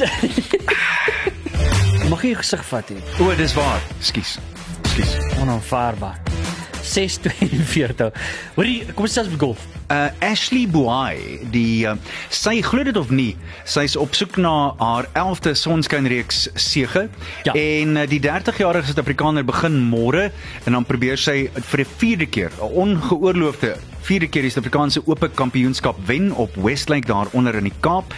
Mag 2.10 2.22
jy 2.22 2.34
jou 2.36 2.42
gesig 2.42 2.64
vat 2.70 2.92
hier? 2.92 3.06
O, 3.24 3.32
dis 3.38 3.54
waar. 3.58 3.82
Skus. 4.04 4.36
Skus. 4.92 5.16
Onaanvaarbaar. 5.42 6.20
642. 6.86 8.12
Hoorie, 8.56 8.84
kom 8.94 9.08
ons 9.08 9.16
sels 9.18 9.32
met 9.32 9.42
golf. 9.42 9.64
Uh 9.90 10.08
Ashley 10.26 10.66
Buai, 10.70 11.42
die 11.54 11.86
uh, 11.90 11.96
sy 12.34 12.56
glo 12.66 12.86
dit 12.86 12.98
of 12.98 13.10
nie, 13.14 13.32
sy's 13.70 13.94
op 14.02 14.14
soek 14.18 14.38
na 14.42 14.54
haar 14.80 15.06
11de 15.18 15.54
sonskynreeks 15.58 16.48
sege 16.58 17.04
Ja. 17.46 17.54
en 17.54 17.98
uh, 18.02 18.06
die 18.10 18.18
30-jarige 18.24 18.90
Suid-Afrikaner 18.90 19.46
begin 19.46 19.78
môre 19.92 20.32
en 20.66 20.78
dan 20.78 20.86
probeer 20.90 21.22
sy 21.22 21.36
vir 21.70 21.84
die 21.84 21.90
vierde 22.02 22.26
keer, 22.30 22.54
'n 22.58 22.74
ongeoorloofde 22.86 23.76
vierde 24.06 24.30
keer 24.30 24.46
die 24.46 24.54
Suid-Afrikaanse 24.54 25.06
Ope 25.06 25.30
Kampioenskap 25.30 25.98
wen 26.10 26.32
op 26.34 26.54
Westlake 26.58 27.06
daaronder 27.10 27.56
in 27.62 27.70
die 27.70 27.78
Kaap. 27.82 28.14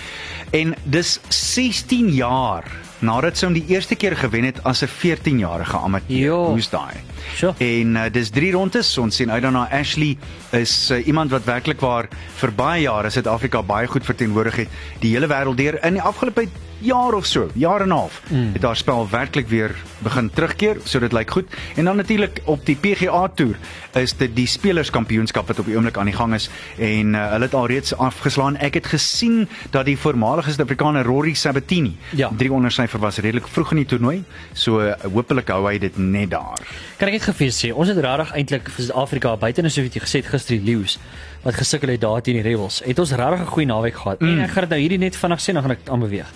En 0.55 0.75
dis 0.87 1.19
16 1.29 2.13
jaar 2.15 2.63
nadat 2.99 3.37
sy 3.37 3.45
hom 3.45 3.53
die 3.53 3.65
eerste 3.67 3.95
keer 3.95 4.15
gewen 4.17 4.43
het 4.43 4.63
as 4.63 4.81
'n 4.83 4.87
14-jarige 4.87 5.77
amateur. 5.77 6.17
Jo. 6.17 6.45
Hoe's 6.45 6.69
daai? 6.69 6.97
Sure. 7.35 7.53
En 7.57 7.95
uh, 7.95 8.05
dis 8.11 8.29
drie 8.29 8.51
rondes. 8.51 8.97
Ons 8.97 9.15
sien 9.15 9.31
uit 9.31 9.41
daarna 9.41 9.67
Ashley 9.71 10.17
is 10.51 10.91
uh, 10.91 11.07
iemand 11.07 11.31
wat 11.31 11.43
werklik 11.43 11.79
waar 11.79 12.07
vir 12.39 12.51
baie 12.51 12.81
jare 12.81 13.09
Suid-Afrika 13.09 13.61
baie 13.63 13.87
goed 13.87 14.05
verteenwoordig 14.05 14.55
het 14.55 14.67
die 14.99 15.13
hele 15.15 15.27
wêreld 15.27 15.57
deur 15.57 15.83
in 15.85 15.93
die 15.93 16.01
afgelope 16.01 16.47
jaar 16.79 17.13
of 17.17 17.25
so, 17.25 17.47
jaar 17.53 17.81
en 17.81 17.87
'n 17.87 17.91
half. 17.91 18.21
Mm. 18.29 18.53
Het 18.53 18.63
haar 18.63 18.75
spel 18.75 19.07
werklik 19.09 19.47
weer 19.47 19.75
begin 19.99 20.29
terugkeer, 20.29 20.77
so 20.83 20.99
dit 20.99 21.11
lyk 21.11 21.31
goed. 21.31 21.45
En 21.75 21.85
dan 21.85 21.95
natuurlik 21.95 22.41
op 22.45 22.65
die 22.65 22.75
PGA 22.75 23.27
toer 23.33 23.55
is 23.93 24.13
dit 24.13 24.35
die 24.35 24.45
spelerskampioenskap 24.47 25.47
wat 25.47 25.59
op 25.59 25.65
die 25.65 25.75
oomblik 25.75 25.97
aan 25.97 26.05
die 26.05 26.13
gang 26.13 26.33
is 26.33 26.49
en 26.77 27.13
uh, 27.13 27.31
hulle 27.31 27.45
het 27.45 27.53
alreeds 27.53 27.95
afgeslaan. 27.97 28.57
Ek 28.57 28.73
het 28.73 28.85
gesien 28.85 29.47
dat 29.71 29.85
die 29.85 29.97
voormalige 29.97 30.51
Suid-Afrikaner 30.51 31.03
Rory 31.05 31.33
Sabatini 31.33 31.95
Ja. 32.11 32.29
drie 32.37 32.51
onder 32.53 32.71
syfer 32.71 32.99
was 32.99 33.17
redelik 33.17 33.47
vroeg 33.47 33.71
in 33.71 33.77
die 33.77 33.85
toernooi. 33.85 34.23
So 34.53 34.79
uh, 34.79 34.93
hopelik 35.13 35.47
hou 35.47 35.65
hy 35.67 35.77
dit 35.77 35.97
net 35.97 36.29
daar. 36.29 36.61
Kan 36.97 37.07
ek 37.09 37.16
net 37.17 37.25
gefees 37.25 37.57
sê, 37.63 37.71
ons 37.73 37.89
het 37.89 37.97
regtig 38.03 38.31
eintlik 38.37 38.69
vir 38.69 38.85
Suid-Afrika 38.85 39.35
buite 39.41 39.61
en 39.63 39.69
so 39.73 39.81
wat 39.85 39.93
jy 39.97 40.01
gesê 40.03 40.21
het 40.21 40.29
gister 40.31 40.57
die 40.57 40.65
Lions 40.67 40.97
wat 41.43 41.55
gesukkel 41.57 41.89
het 41.93 42.01
daar 42.01 42.21
teen 42.21 42.37
die 42.39 42.43
Rebels. 42.45 42.81
Het 42.85 42.99
ons 42.99 43.11
regtig 43.11 43.41
'n 43.41 43.51
goeie 43.55 43.65
naweek 43.67 43.95
gehad. 43.95 44.19
Mm. 44.21 44.27
En 44.37 44.39
ek 44.45 44.49
gaan 44.51 44.63
dit 44.67 44.69
nou 44.69 44.79
hierdie 44.81 44.97
net 44.99 45.15
vinnig 45.15 45.39
sê 45.41 45.53
dan 45.53 45.61
gaan 45.63 45.71
ek 45.71 45.89
aanbeweeg. 45.89 46.29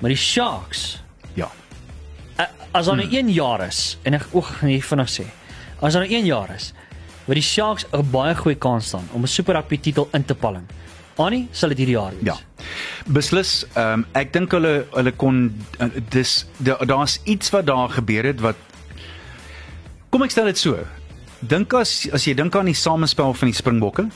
Maar 0.00 0.10
die 0.10 0.16
Sharks, 0.18 1.02
Ja. 1.34 1.50
as 2.72 2.86
daar 2.86 2.96
nou 2.96 3.08
1 3.10 3.28
jaar 3.32 3.60
is 3.66 3.98
en 4.04 4.14
ek 4.14 4.26
oog 4.32 4.58
gaan 4.58 4.68
hier 4.68 4.82
vinnig 4.82 5.08
sê. 5.08 5.24
As 5.80 5.92
daar 5.92 6.02
nou 6.02 6.12
1 6.14 6.26
jaar 6.26 6.50
is 6.54 6.72
wat 7.26 7.34
die 7.34 7.42
Sharks 7.42 7.86
'n 7.92 8.10
baie 8.10 8.34
goeie 8.34 8.56
kans 8.58 8.86
staan 8.86 9.08
om 9.12 9.22
'n 9.22 9.26
Super 9.26 9.54
Rugby 9.54 9.78
titel 9.80 10.08
in 10.12 10.24
te 10.24 10.34
palm. 10.34 10.66
Annie, 11.18 11.48
sal 11.50 11.68
dit 11.70 11.78
hierdie 11.78 11.94
jaar 11.96 12.12
wees. 12.20 12.24
Ja. 12.24 12.36
Beslis, 13.06 13.64
ehm 13.74 13.92
um, 13.92 14.06
ek 14.12 14.32
dink 14.32 14.50
hulle 14.52 14.84
hulle 14.92 15.12
kon 15.12 15.64
uh, 15.80 15.86
dis 16.10 16.46
da- 16.58 16.84
daar's 16.84 17.20
iets 17.24 17.50
wat 17.50 17.66
daar 17.66 17.88
gebeur 17.88 18.24
het 18.24 18.40
wat 18.40 18.56
Kom 20.16 20.24
ek 20.24 20.32
stel 20.32 20.46
dit 20.48 20.56
so. 20.56 20.78
Dink 21.44 21.74
as 21.76 21.90
as 22.16 22.24
jy 22.24 22.32
dink 22.32 22.54
aan 22.56 22.70
die 22.70 22.78
samespel 22.80 23.34
van 23.36 23.50
die 23.50 23.56
Springbokke 23.58 24.06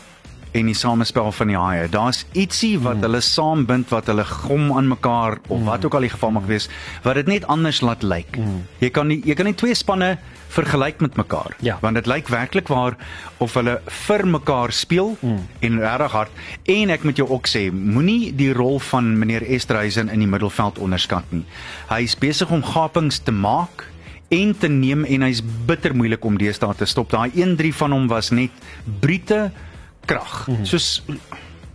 en 0.57 0.71
die 0.71 0.73
samespel 0.73 1.29
van 1.37 1.51
die 1.53 1.59
Haie, 1.61 1.91
daar's 1.93 2.23
ietsie 2.33 2.79
wat 2.81 3.03
mm. 3.03 3.05
hulle 3.05 3.21
saambind 3.21 3.93
wat 3.93 4.09
hulle 4.09 4.25
gom 4.25 4.71
aan 4.79 4.89
mekaar 4.89 5.37
of 5.43 5.59
mm. 5.59 5.69
wat 5.69 5.85
ook 5.85 5.99
al 5.99 6.07
die 6.09 6.13
geval 6.15 6.33
mag 6.39 6.47
wees, 6.49 6.71
wat 7.05 7.21
dit 7.21 7.29
net 7.29 7.45
anders 7.53 7.83
laat 7.85 8.01
lyk. 8.01 8.41
Mm. 8.41 8.65
Jy 8.81 8.91
kan 8.97 9.13
nie 9.13 9.21
jy 9.29 9.37
kan 9.37 9.51
nie 9.51 9.55
twee 9.61 9.77
spanne 9.77 10.15
vergelyk 10.57 11.05
met 11.05 11.21
mekaar 11.21 11.53
Ja. 11.61 11.77
want 11.85 12.01
dit 12.01 12.09
lyk 12.09 12.33
werklik 12.33 12.73
waar 12.73 12.97
of 13.37 13.61
hulle 13.61 13.77
vir 14.09 14.27
mekaar 14.27 14.73
speel 14.73 15.19
mm. 15.21 15.47
en 15.69 15.79
regtig 15.85 16.17
hard 16.17 16.43
en 16.65 16.97
ek 16.97 17.05
moet 17.05 17.21
jou 17.21 17.29
ook 17.29 17.47
sê 17.47 17.69
moenie 17.69 18.33
die 18.33 18.55
rol 18.57 18.81
van 18.89 19.19
meneer 19.21 19.45
Esterhuizen 19.45 20.09
in 20.09 20.25
die 20.25 20.33
middelveld 20.33 20.81
onderskat 20.81 21.29
nie 21.29 21.45
hy's 21.93 22.17
besig 22.17 22.51
om 22.51 22.65
gapings 22.65 23.21
te 23.21 23.37
maak 23.37 23.91
en 24.31 24.55
te 24.59 24.69
neem 24.69 25.05
en 25.05 25.27
hy's 25.27 25.43
bitter 25.67 25.95
moeilik 25.97 26.25
om 26.25 26.39
deesdae 26.39 26.75
te 26.79 26.87
stop 26.87 27.11
daai 27.11 27.31
1-3 27.35 27.75
van 27.83 27.93
hom 27.97 28.09
was 28.09 28.31
net 28.31 28.51
brute 29.03 29.51
krag 30.07 30.47
mm. 30.49 30.65
soos 30.65 31.03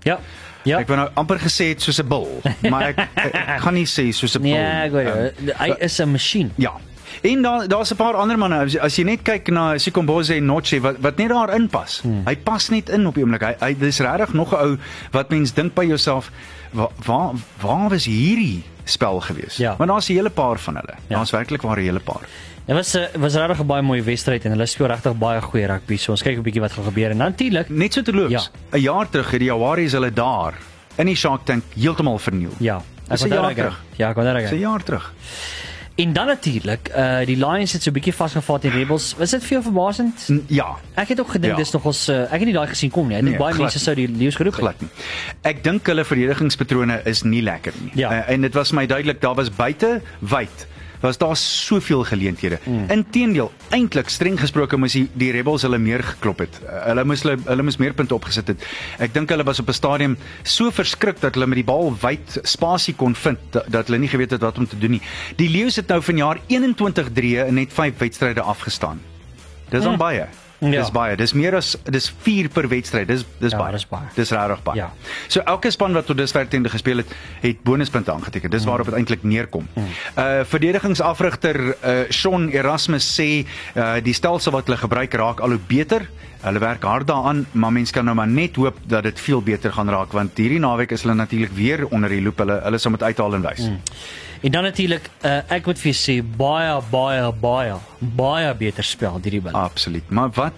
Ja. 0.05 0.19
Ja. 0.65 0.79
ek 0.79 0.89
wou 0.89 0.97
nou 0.97 1.09
amper 1.19 1.39
gesê 1.41 1.71
het 1.73 1.81
soos 1.81 1.99
'n 2.01 2.07
bil 2.07 2.27
maar 2.71 2.89
ek, 2.93 2.99
ek, 3.15 3.33
ek 3.35 3.61
gaan 3.61 3.73
nie 3.73 3.87
sê 3.89 4.09
soos 4.13 4.35
'n 4.37 4.41
bil 4.41 4.53
Nee, 4.53 4.89
ek 4.89 4.91
jou. 4.91 5.15
Ehm, 5.15 5.55
Hy 5.59 5.69
is 5.79 5.99
'n 5.99 6.11
masjien. 6.11 6.51
Ja. 6.57 6.73
En 7.21 7.41
daar 7.41 7.67
daar's 7.67 7.91
'n 7.91 7.95
paar 7.95 8.13
ander 8.13 8.37
manne 8.37 8.59
as, 8.59 8.77
as 8.77 8.95
jy 8.95 9.03
net 9.03 9.21
kyk 9.21 9.49
na 9.49 9.77
Sikomboze 9.77 10.35
en 10.35 10.45
Noche 10.45 10.79
wat 10.81 10.97
wat 10.99 11.17
net 11.17 11.29
daar 11.29 11.55
inpas. 11.55 12.01
Hmm. 12.01 12.21
Hy 12.25 12.35
pas 12.35 12.69
net 12.69 12.89
in 12.89 13.07
op 13.07 13.15
die 13.15 13.23
oomblik. 13.23 13.41
Hy, 13.41 13.55
hy 13.59 13.75
dis 13.79 13.99
regtig 13.99 14.33
nog 14.33 14.53
'n 14.53 14.55
ou 14.57 14.77
wat 15.11 15.29
mens 15.29 15.53
dink 15.53 15.73
by 15.73 15.85
jouself 15.85 16.31
waar 17.05 17.31
waar 17.61 17.89
was 17.89 18.05
hierdie 18.05 18.63
spel 18.83 19.19
gewees? 19.21 19.57
Ja. 19.57 19.75
Want 19.77 19.89
daar's 19.89 20.09
'n 20.09 20.13
hele 20.13 20.29
paar 20.29 20.59
van 20.59 20.75
hulle. 20.75 20.93
Ja. 21.07 21.15
Daar's 21.15 21.31
werklik 21.31 21.61
waar 21.61 21.77
'n 21.77 21.83
hele 21.83 21.99
paar. 21.99 22.21
Dit 22.65 22.75
was 22.75 22.93
'n 22.95 23.19
was 23.19 23.35
regtig 23.35 23.59
'n 23.59 23.65
baie 23.67 23.81
mooi 23.81 24.01
wedstryd 24.03 24.45
en 24.45 24.51
hulle 24.51 24.65
speel 24.65 24.87
regtig 24.87 25.17
baie 25.17 25.41
goeie 25.41 25.65
rugby. 25.67 25.97
So 25.97 26.11
ons 26.11 26.21
kyk 26.21 26.37
'n 26.37 26.41
bietjie 26.41 26.61
wat 26.61 26.71
gaan 26.71 26.83
gebeur 26.83 27.09
en 27.11 27.17
natuurlik 27.17 27.69
Net 27.69 27.93
so 27.93 28.01
terloops. 28.01 28.31
Ja. 28.71 28.77
'n 28.77 28.81
Jaar 28.81 29.09
terug 29.09 29.31
het 29.31 29.39
die 29.39 29.47
Jaguars 29.49 29.91
hulle 29.91 30.13
daar 30.13 30.53
in 30.97 31.05
die 31.05 31.15
Shark 31.15 31.45
Tank 31.45 31.63
heeltemal 31.75 32.17
verniel. 32.17 32.51
ja, 32.59 32.81
Dis 33.09 33.23
ek 33.23 33.29
jaar 33.31 33.37
onthou 33.39 33.55
terug. 33.55 33.81
Ja, 33.97 34.09
ek 34.09 34.15
Dis 34.15 34.23
'n 34.25 34.33
reg. 34.33 34.59
jaar 34.59 34.83
terug. 34.83 35.13
En 35.95 36.13
dan 36.13 36.25
natuurlik, 36.27 36.89
uh 36.95 37.19
die 37.25 37.37
Lions 37.37 37.71
het 37.71 37.81
so 37.83 37.89
'n 37.89 37.93
bietjie 37.93 38.13
vasgevat 38.13 38.63
in 38.63 38.71
Rebels. 38.71 39.15
Was 39.17 39.29
dit 39.31 39.41
vir 39.41 39.49
jou 39.49 39.63
verbaasend? 39.63 40.27
N- 40.29 40.43
Ja, 40.47 40.75
Ek 40.93 41.07
het 41.07 41.19
ook 41.19 41.29
gedink 41.31 41.53
Ja. 41.53 41.57
dis 41.59 41.71
nog 41.71 41.85
ons 41.85 42.09
uh, 42.09 42.21
ek 42.23 42.29
het 42.31 42.43
nie 42.45 42.53
daai 42.53 42.67
gesien 42.67 42.89
kom 42.91 43.07
nie. 43.07 43.15
Ek 43.17 43.21
dink 43.23 43.31
Nee, 43.35 43.39
baie 43.39 43.53
glad 43.53 43.61
mense 43.71 43.79
sou 43.79 43.95
die 43.95 44.07
leeu's 44.09 44.35
geroep 44.35 44.53
het. 44.53 44.61
glad 44.61 44.81
nie. 44.81 44.89
Ek 45.41 45.63
dink 45.63 45.87
hulle 45.87 46.03
verdedigingspatrone 46.05 47.01
is 47.05 47.23
nie 47.23 47.41
lekker 47.41 47.73
nie. 47.81 47.91
Ja. 47.95 48.11
Uh, 48.11 48.29
en 48.29 48.41
dit 48.41 48.53
was 48.53 48.71
my 48.71 48.85
duidelik 48.85 49.21
daar 49.21 49.35
was 49.35 49.49
buite 49.49 50.01
wyd 50.19 50.67
was 51.05 51.19
daar 51.21 51.35
soveel 51.37 52.03
geleenthede. 52.07 52.57
Mm. 52.65 52.89
Inteendeel, 52.93 53.51
eintlik 53.75 54.09
streng 54.09 54.39
gesproke 54.41 54.77
moes 54.81 54.95
die, 54.97 55.05
die 55.13 55.31
Rebels 55.35 55.63
hulle 55.67 55.77
meer 55.81 56.03
geklop 56.03 56.41
het. 56.45 56.59
Uh, 56.63 56.81
hulle 56.89 57.05
moes 57.05 57.23
hulle, 57.25 57.37
hulle 57.45 57.65
moes 57.67 57.77
meer 57.81 57.93
punte 57.97 58.15
opgesit 58.17 58.47
het. 58.53 58.65
Ek 59.05 59.13
dink 59.13 59.29
hulle 59.33 59.45
was 59.47 59.61
op 59.61 59.69
'n 59.69 59.77
stadium 59.77 60.17
so 60.43 60.71
verskrik 60.71 61.21
dat 61.21 61.35
hulle 61.37 61.47
met 61.47 61.61
die 61.61 61.67
bal 61.67 61.93
wyd 62.01 62.39
spasie 62.43 62.95
kon 62.95 63.15
vind 63.15 63.37
dat, 63.51 63.69
dat 63.69 63.87
hulle 63.87 63.99
nie 63.99 64.09
geweet 64.09 64.31
het 64.31 64.41
wat 64.41 64.57
om 64.57 64.67
te 64.67 64.77
doen 64.77 64.91
nie. 64.97 65.01
Die 65.37 65.49
Lions 65.49 65.75
het 65.75 65.87
nou 65.87 66.01
vanjaar 66.01 66.39
21 66.47 67.11
drie 67.13 67.37
in 67.45 67.53
net 67.53 67.73
5 67.73 67.97
wedstryde 67.97 68.41
afgestaan. 68.41 69.01
Dis 69.69 69.83
dan 69.83 69.91
Mm. 69.93 69.97
baie. 69.97 70.25
Ja. 70.59 70.69
Dis 70.81 70.91
baie. 70.91 71.15
Dis 71.19 71.33
meer 71.33 71.55
as 71.55 71.73
dis 71.83 72.13
4 72.23 72.47
per 72.49 72.67
wedstryd. 72.71 73.07
Dis 73.07 73.25
dis 73.39 73.51
Ja, 73.51 73.57
baie. 73.57 73.71
dis 73.71 73.85
baie. 73.87 74.07
Dis 74.15 74.31
regtig 74.31 74.63
baie. 74.63 74.77
Ja. 74.77 74.91
So 75.27 75.41
elke 75.45 75.71
span 75.71 75.93
wat 75.93 76.05
tot 76.05 76.17
dusver 76.17 76.47
teen 76.47 76.69
gespeel 76.69 76.97
het, 76.97 77.11
het 77.41 77.63
bonuspunte 77.63 78.11
aangeteken. 78.11 78.49
Dis 78.49 78.63
waarop 78.65 78.85
dit 78.85 78.95
eintlik 78.95 79.23
neerkom. 79.23 79.67
Uh 79.75 80.43
verdedigingsafrigter 80.43 81.59
uh 81.83 82.11
Shaun 82.11 82.49
Erasmus 82.49 83.07
sê 83.19 83.45
uh 83.75 83.95
die 84.03 84.13
stelsel 84.13 84.51
wat 84.55 84.65
hulle 84.69 84.77
gebruik 84.77 85.13
raak 85.13 85.39
al 85.39 85.49
hoe 85.55 85.59
beter. 85.67 86.07
Hulle 86.45 86.59
werk 86.61 86.83
hard 86.83 87.07
daaraan, 87.07 87.45
maar 87.51 87.71
mense 87.73 87.93
kan 87.93 88.05
nou 88.05 88.13
maar 88.15 88.27
net 88.29 88.55
hoop 88.55 88.77
dat 88.87 89.03
dit 89.03 89.19
veel 89.19 89.41
beter 89.41 89.71
gaan 89.73 89.89
raak 89.89 90.11
want 90.13 90.37
hierdie 90.37 90.59
naweek 90.59 90.91
is 90.91 91.01
hulle 91.01 91.15
natuurlik 91.15 91.51
weer 91.57 91.87
onder 91.89 92.09
die 92.09 92.21
loop. 92.21 92.37
Hulle 92.37 92.59
hulle 92.63 92.77
sal 92.77 92.91
moet 92.91 93.03
uithaal 93.03 93.33
en 93.35 93.41
wys. 93.41 93.69
En 94.41 94.51
dan 94.51 94.63
natuurlik, 94.63 95.09
uh, 95.25 95.37
ek 95.51 95.65
moet 95.65 95.79
vir 95.79 95.91
jou 95.91 95.97
sê 96.01 96.23
baie 96.37 96.81
baie 96.91 97.31
baie 97.41 97.73
baie 97.99 98.53
beter 98.55 98.83
spel 98.83 99.19
hierdie 99.23 99.41
bil. 99.41 99.51
Absoluut. 99.53 100.09
Maar 100.09 100.29
wat 100.33 100.53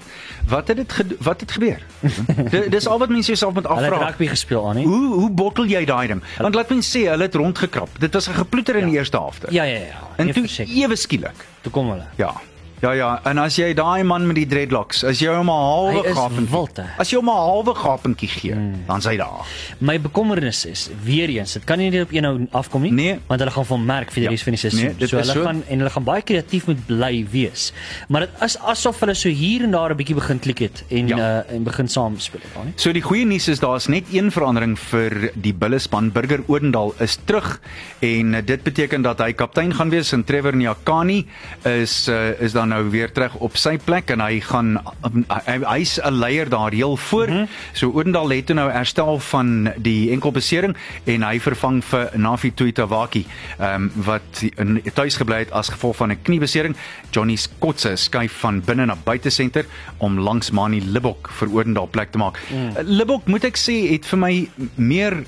wat 0.48 0.68
het 0.68 0.78
dit 0.78 1.16
wat 1.20 1.40
het 1.42 1.52
gebeur? 1.52 1.82
Di- 2.52 2.70
Dis 2.70 2.88
al 2.88 3.00
wat 3.00 3.10
mense 3.10 3.28
jouself 3.28 3.54
moet 3.54 3.68
Hulle 3.68 3.82
het 3.84 3.92
afvra. 3.94 4.08
rugby 4.08 4.28
gespeel 4.28 4.68
aan 4.70 4.76
nie. 4.76 4.86
Hoe 4.86 5.14
hoe 5.14 5.30
bottel 5.32 5.66
jy 5.66 5.86
daai 5.86 6.08
ding? 6.08 6.24
Want 6.38 6.56
laat 6.56 6.70
my 6.70 6.82
sê, 6.82 7.06
hulle 7.10 7.24
het 7.24 7.36
rondgekrap. 7.36 7.90
Dit 8.00 8.14
was 8.14 8.28
'n 8.30 8.34
geploeter 8.34 8.76
in 8.76 8.86
die 8.90 8.98
eerste 8.98 9.18
helfte. 9.18 9.48
Ja 9.50 9.64
ja 9.64 9.78
ja. 9.80 10.00
En 10.18 10.26
Nee, 10.26 10.34
toe 10.34 10.66
ewe 10.66 10.96
skielik. 10.96 11.46
toe 11.62 11.72
kom 11.72 11.90
hulle. 11.90 12.06
Ja. 12.16 12.34
Ja 12.82 12.92
ja, 12.94 13.08
en 13.26 13.40
as 13.42 13.56
jy 13.58 13.72
daai 13.74 14.04
man 14.06 14.28
met 14.30 14.36
die 14.38 14.46
dreadlocks, 14.46 15.00
as 15.04 15.18
jy 15.20 15.32
hom 15.34 15.50
'n 15.50 15.54
Hy 15.58 15.94
halwe 15.96 16.02
is 16.10 16.18
gapentjie, 16.18 16.86
as 17.02 17.10
jy 17.10 17.18
hom 17.18 17.30
'n 17.30 17.34
halwe 17.34 17.74
gapentjie 17.76 18.28
gee, 18.30 18.54
mm. 18.54 18.84
dan 18.88 19.02
sy 19.02 19.16
daar. 19.18 19.46
My 19.80 19.98
bekommernis 20.00 20.66
is 20.66 20.90
weer 21.04 21.30
eens, 21.30 21.54
dit 21.54 21.64
kan 21.66 21.80
nie 21.80 21.90
net 21.90 22.04
op 22.04 22.12
een 22.14 22.22
nou 22.22 22.48
afkom 22.52 22.82
nie, 22.84 22.92
Nee. 22.92 23.20
want 23.28 23.40
hulle 23.40 23.52
gaan 23.52 23.66
van 23.66 23.86
merk 23.86 24.12
vir 24.12 24.22
die 24.22 24.24
Ja. 24.24 24.30
res 24.30 24.44
van 24.44 24.54
die 24.54 24.60
seisoen. 24.60 24.94
Nee, 25.00 25.08
so 25.08 25.18
is 25.18 25.28
hulle 25.28 25.34
so. 25.40 25.44
gaan 25.44 25.64
en 25.68 25.78
hulle 25.80 25.90
gaan 25.90 26.04
baie 26.04 26.22
kreatief 26.22 26.68
moet 26.68 26.86
bly 26.86 27.26
wees. 27.32 27.74
Maar 28.10 28.22
dit 28.22 28.30
is 28.42 28.58
asof 28.60 29.00
hulle 29.00 29.14
so 29.16 29.30
hier 29.30 29.64
en 29.64 29.72
daar 29.72 29.90
'n 29.92 29.98
bietjie 29.98 30.16
begin 30.16 30.40
klik 30.40 30.60
het 30.60 30.84
en 30.90 31.08
Ja. 31.08 31.18
uh, 31.18 31.52
en 31.56 31.64
begin 31.64 31.88
saam 31.88 32.20
speel 32.20 32.42
het, 32.44 32.64
nie? 32.64 32.74
So 32.76 32.92
die 32.92 33.02
goeie 33.02 33.26
nuus 33.26 33.48
is 33.48 33.60
daar's 33.60 33.88
net 33.88 34.04
een 34.14 34.32
verandering 34.32 34.78
vir 34.78 35.32
die 35.36 35.54
Bulle 35.54 35.80
span. 35.80 36.12
Burger 36.12 36.44
Odendaal 36.48 36.94
is 37.00 37.18
terug 37.26 37.60
en 38.02 38.34
eh, 38.36 38.46
dit 38.46 38.64
beteken 38.64 39.02
dat 39.02 39.18
hy 39.20 39.34
kaptein 39.34 39.74
gaan 39.74 39.90
wees 39.90 40.12
en 40.14 40.24
Trevor 40.24 40.56
Nyakani 40.56 41.26
is 41.64 42.08
uh, 42.08 42.40
is 42.40 42.52
dan 42.54 42.67
nou 42.68 42.90
weer 42.90 43.12
terug 43.12 43.36
op 43.36 43.58
sy 43.58 43.78
plek 43.78 44.12
en 44.14 44.22
hy 44.22 44.40
gaan 44.44 44.78
um, 45.06 45.26
hy, 45.28 45.58
hy's 45.66 45.98
'n 46.02 46.14
leier 46.14 46.50
daar 46.50 46.72
heel 46.72 46.98
voor. 46.98 47.28
Mm 47.28 47.36
-hmm. 47.36 47.48
So 47.74 47.92
Odendaal 47.92 48.30
het 48.30 48.54
nou 48.54 48.72
herstel 48.72 49.20
van 49.20 49.72
die 49.78 50.12
enkelbesering 50.12 50.76
en 51.04 51.24
hy 51.24 51.40
vervang 51.40 51.84
vir 51.86 52.10
Nafi 52.16 52.54
Tuitawaki 52.54 53.26
ehm 53.60 53.84
um, 53.84 53.92
wat 53.96 54.44
in 54.56 54.82
tuis 54.94 55.18
gebly 55.18 55.40
het 55.40 55.52
as 55.52 55.70
gevolg 55.70 55.96
van 55.96 56.12
'n 56.12 56.22
kniebesering. 56.22 56.76
Johnny 57.12 57.36
Skotse 57.36 57.96
skuif 57.96 58.40
van 58.40 58.62
binne 58.62 58.86
na 58.86 58.96
buitesenter 59.04 59.66
om 59.98 60.20
langs 60.20 60.52
Mani 60.52 60.82
Libbok 60.82 61.30
vir 61.32 61.50
Odendaal 61.54 61.88
plek 61.88 62.12
te 62.12 62.18
maak. 62.18 62.40
Mm. 62.52 62.72
Libbok 62.84 63.26
moet 63.26 63.44
ek 63.44 63.58
sê 63.58 63.92
het 63.92 64.06
vir 64.06 64.20
my 64.20 64.50
meer 64.76 65.24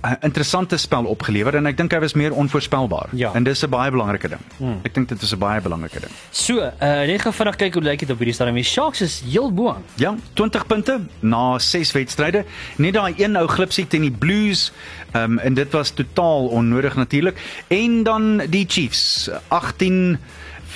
'n 0.00 0.16
interessante 0.20 0.76
spel 0.76 1.04
opgelewer 1.04 1.54
en 1.54 1.66
ek 1.66 1.76
dink 1.76 1.92
hy 1.92 1.98
was 2.00 2.14
meer 2.14 2.32
onvoorspelbaar. 2.32 3.08
Ja. 3.12 3.32
En 3.34 3.42
dis 3.44 3.62
'n 3.64 3.68
baie 3.68 3.90
belangrike 3.90 4.28
ding. 4.28 4.40
Mm. 4.56 4.80
Ek 4.82 4.94
dink 4.94 5.08
dit 5.08 5.22
is 5.22 5.32
'n 5.32 5.38
baie 5.38 5.60
belangrike 5.60 6.00
ding. 6.00 6.12
So, 6.30 6.56
uh, 6.58 6.70
net 6.80 7.20
gou 7.20 7.32
vinnig 7.32 7.56
kyk 7.56 7.74
hoe 7.74 7.82
lyk 7.82 7.98
dit 7.98 8.10
op 8.10 8.16
hierdie 8.16 8.34
stadium. 8.34 8.56
Die 8.56 8.64
Sharks 8.64 9.00
is 9.00 9.22
heel 9.26 9.52
bo 9.52 9.68
aan. 9.68 9.84
Ja, 9.96 10.14
20 10.34 10.66
punte 10.66 11.00
na 11.20 11.58
6 11.58 11.92
wedstryde. 11.92 12.44
Net 12.76 12.94
daai 12.94 13.14
een 13.16 13.36
ou 13.36 13.46
glipsie 13.46 13.86
teen 13.86 14.00
die 14.00 14.10
Blues, 14.10 14.72
ehm 15.12 15.32
um, 15.32 15.38
en 15.38 15.54
dit 15.54 15.72
was 15.72 15.90
totaal 15.90 16.46
onnodig 16.46 16.96
natuurlik. 16.96 17.36
En 17.68 18.02
dan 18.02 18.42
die 18.48 18.64
Chiefs, 18.68 19.30
18 19.48 20.18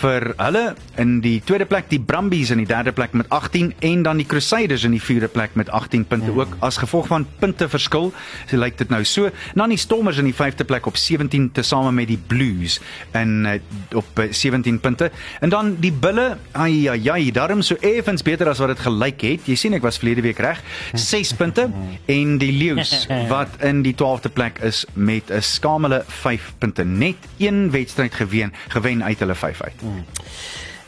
vir 0.01 0.33
hulle 0.39 0.65
in 1.01 1.19
die 1.25 1.39
tweede 1.45 1.67
plek, 1.71 1.87
die 1.91 2.01
Brumbies 2.03 2.51
in 2.55 2.61
die 2.63 2.69
derde 2.69 2.93
plek 2.95 3.15
met 3.17 3.29
18 3.35 3.73
en 3.87 4.03
dan 4.07 4.21
die 4.21 4.27
Crusaders 4.29 4.85
in 4.87 4.95
die 4.97 5.03
vierde 5.03 5.29
plek 5.31 5.55
met 5.59 5.71
18 5.71 6.07
punte 6.11 6.33
mm. 6.33 6.41
ook 6.41 6.57
as 6.67 6.79
gevolg 6.83 7.09
van 7.11 7.27
punte 7.41 7.69
verskil. 7.71 8.11
So 8.51 8.59
lyk 8.59 8.79
dit 8.81 8.91
nou 8.93 9.03
so. 9.09 9.31
Dan 9.55 9.75
die 9.75 9.81
Stormers 9.81 10.19
in 10.23 10.29
die 10.29 10.37
vyfde 10.37 10.67
plek 10.69 10.87
op 10.91 10.99
17 11.01 11.51
tesame 11.57 11.93
met 11.95 12.11
die 12.11 12.19
Blues 12.19 12.81
en 13.15 13.47
uh, 13.47 13.57
op 13.95 14.19
uh, 14.19 14.29
17 14.33 14.81
punte. 14.83 15.11
En 15.41 15.53
dan 15.55 15.75
die 15.83 15.93
Bulle, 15.93 16.35
ai 16.53 16.89
ai 16.91 17.01
ai, 17.11 17.31
daarom 17.35 17.63
so 17.63 17.79
effens 17.81 18.25
beter 18.27 18.51
as 18.51 18.63
wat 18.63 18.75
dit 18.75 18.85
gelyk 18.87 19.27
het. 19.27 19.49
Jy 19.51 19.59
sien 19.59 19.79
ek 19.79 19.87
was 19.87 20.01
verlede 20.03 20.25
week 20.27 20.43
reg. 20.43 20.63
6 20.93 21.35
punte 21.39 21.69
en 22.19 22.37
die 22.43 22.53
Lions 22.53 23.07
wat 23.31 23.61
in 23.65 23.85
die 23.87 23.95
12de 23.95 24.33
plek 24.35 24.61
is 24.67 24.85
met 24.95 25.31
'n 25.31 25.43
skamele 25.43 26.03
5 26.23 26.53
punte. 26.59 26.85
Net 26.85 27.17
een 27.39 27.71
wedstryd 27.71 28.15
gewen, 28.15 28.53
gewen 28.69 29.05
uit 29.05 29.19
hulle 29.19 29.35
5 29.35 29.63
uit. 29.63 29.84
嗯。 29.85 30.05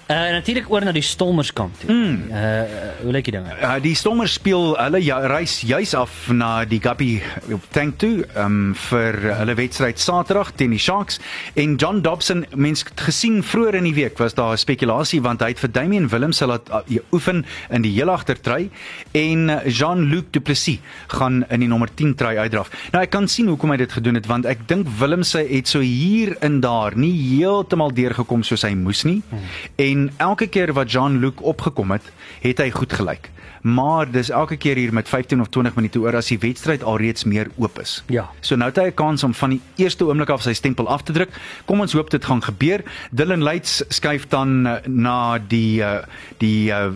Uh 0.07 0.15
natuurlik 0.31 0.69
oor 0.71 0.85
na 0.87 0.93
die 0.95 1.03
Stormers 1.03 1.49
kamp 1.51 1.81
toe. 1.81 1.91
Mm. 1.91 2.29
Uh 2.31 2.85
hoe 3.03 3.11
lyk 3.11 3.27
die 3.27 3.33
dinge? 3.35 3.55
Uh, 3.59 3.73
die 3.83 3.95
Stormers 3.99 4.37
speel 4.39 4.77
hulle 4.79 5.01
ja, 5.03 5.17
reis 5.27 5.57
juis 5.67 5.97
af 5.99 6.29
na 6.31 6.63
die 6.65 6.79
Guppy 6.83 7.17
op 7.51 7.65
tank 7.75 7.99
toe 7.99 8.23
um, 8.39 8.71
vir 8.87 9.19
hulle 9.41 9.57
wedstryd 9.59 9.99
Saterdag 9.99 10.53
teen 10.61 10.71
die 10.77 10.79
Sharks 10.79 11.19
en 11.59 11.75
John 11.75 12.05
Dobson 12.07 12.45
mens 12.55 12.85
gesien 13.03 13.41
vroeër 13.43 13.81
in 13.81 13.89
die 13.89 13.97
week 13.97 14.23
was 14.23 14.39
daar 14.39 14.55
'n 14.55 14.63
spekulasie 14.63 15.21
want 15.27 15.43
hy 15.43 15.49
het 15.57 15.65
vir 15.65 15.73
Damian 15.75 16.07
Willems 16.09 16.41
laat 16.41 16.71
uh, 16.71 17.03
oefen 17.11 17.43
in 17.71 17.83
die 17.83 17.93
heel 17.99 18.11
agtertry 18.11 18.71
en 19.11 19.51
Jean-Luc 19.67 20.31
Du 20.31 20.41
Plessis 20.41 20.79
gaan 21.09 21.43
in 21.51 21.61
die 21.61 21.69
nommer 21.69 21.91
10 21.95 22.15
try 22.15 22.37
uitdraf. 22.37 22.71
Nou 22.93 23.03
ek 23.03 23.11
kan 23.11 23.27
sien 23.29 23.49
hoekom 23.49 23.75
hy 23.75 23.77
dit 23.83 23.93
gedoen 23.93 24.15
het 24.15 24.27
want 24.27 24.47
ek 24.47 24.69
dink 24.69 24.87
Willems 25.01 25.33
het 25.33 25.69
so 25.69 25.81
hier 25.81 26.37
en 26.41 26.61
daar 26.61 26.95
nie 26.95 27.13
heeltemal 27.13 27.91
deurgekom 27.91 28.47
soos 28.47 28.63
hy 28.63 28.75
moes 28.75 29.03
nie. 29.03 29.23
Hmm. 29.31 29.51
En 29.77 29.96
elke 30.17 30.47
keer 30.47 30.73
wat 30.77 30.93
Jean-Luc 30.93 31.41
opgekom 31.41 31.95
het, 31.97 32.13
het 32.43 32.63
hy 32.63 32.71
goed 32.75 32.93
gelyk. 32.93 33.31
Maar 33.67 34.07
dis 34.11 34.31
elke 34.31 34.57
keer 34.57 34.79
hier 34.79 34.93
met 34.95 35.09
15 35.09 35.41
of 35.41 35.49
20 35.49 35.75
minute 35.75 35.99
oor 35.99 36.15
as 36.17 36.29
die 36.31 36.39
wedstryd 36.39 36.85
alreeds 36.87 37.25
meer 37.27 37.49
oop 37.59 37.81
is. 37.83 37.99
Ja. 38.13 38.29
So 38.41 38.55
nou 38.55 38.69
het 38.71 38.79
hy 38.79 38.87
'n 38.91 38.95
kans 38.95 39.25
om 39.25 39.35
van 39.35 39.51
die 39.51 39.61
eerste 39.77 40.05
oomblik 40.05 40.31
af 40.31 40.43
sy 40.43 40.53
stempel 40.53 40.89
af 40.89 41.03
te 41.03 41.13
druk. 41.13 41.31
Kom 41.65 41.81
ons 41.81 41.93
hoop 41.93 42.11
dit 42.11 42.25
gaan 42.25 42.43
gebeur. 42.43 42.85
Dylan 43.11 43.43
Leits 43.43 43.83
skuif 43.89 44.29
dan 44.29 44.67
uh, 44.67 44.77
na 44.87 45.39
die 45.39 45.81
uh, 45.81 46.05
die 46.39 46.71
uh, 46.71 46.93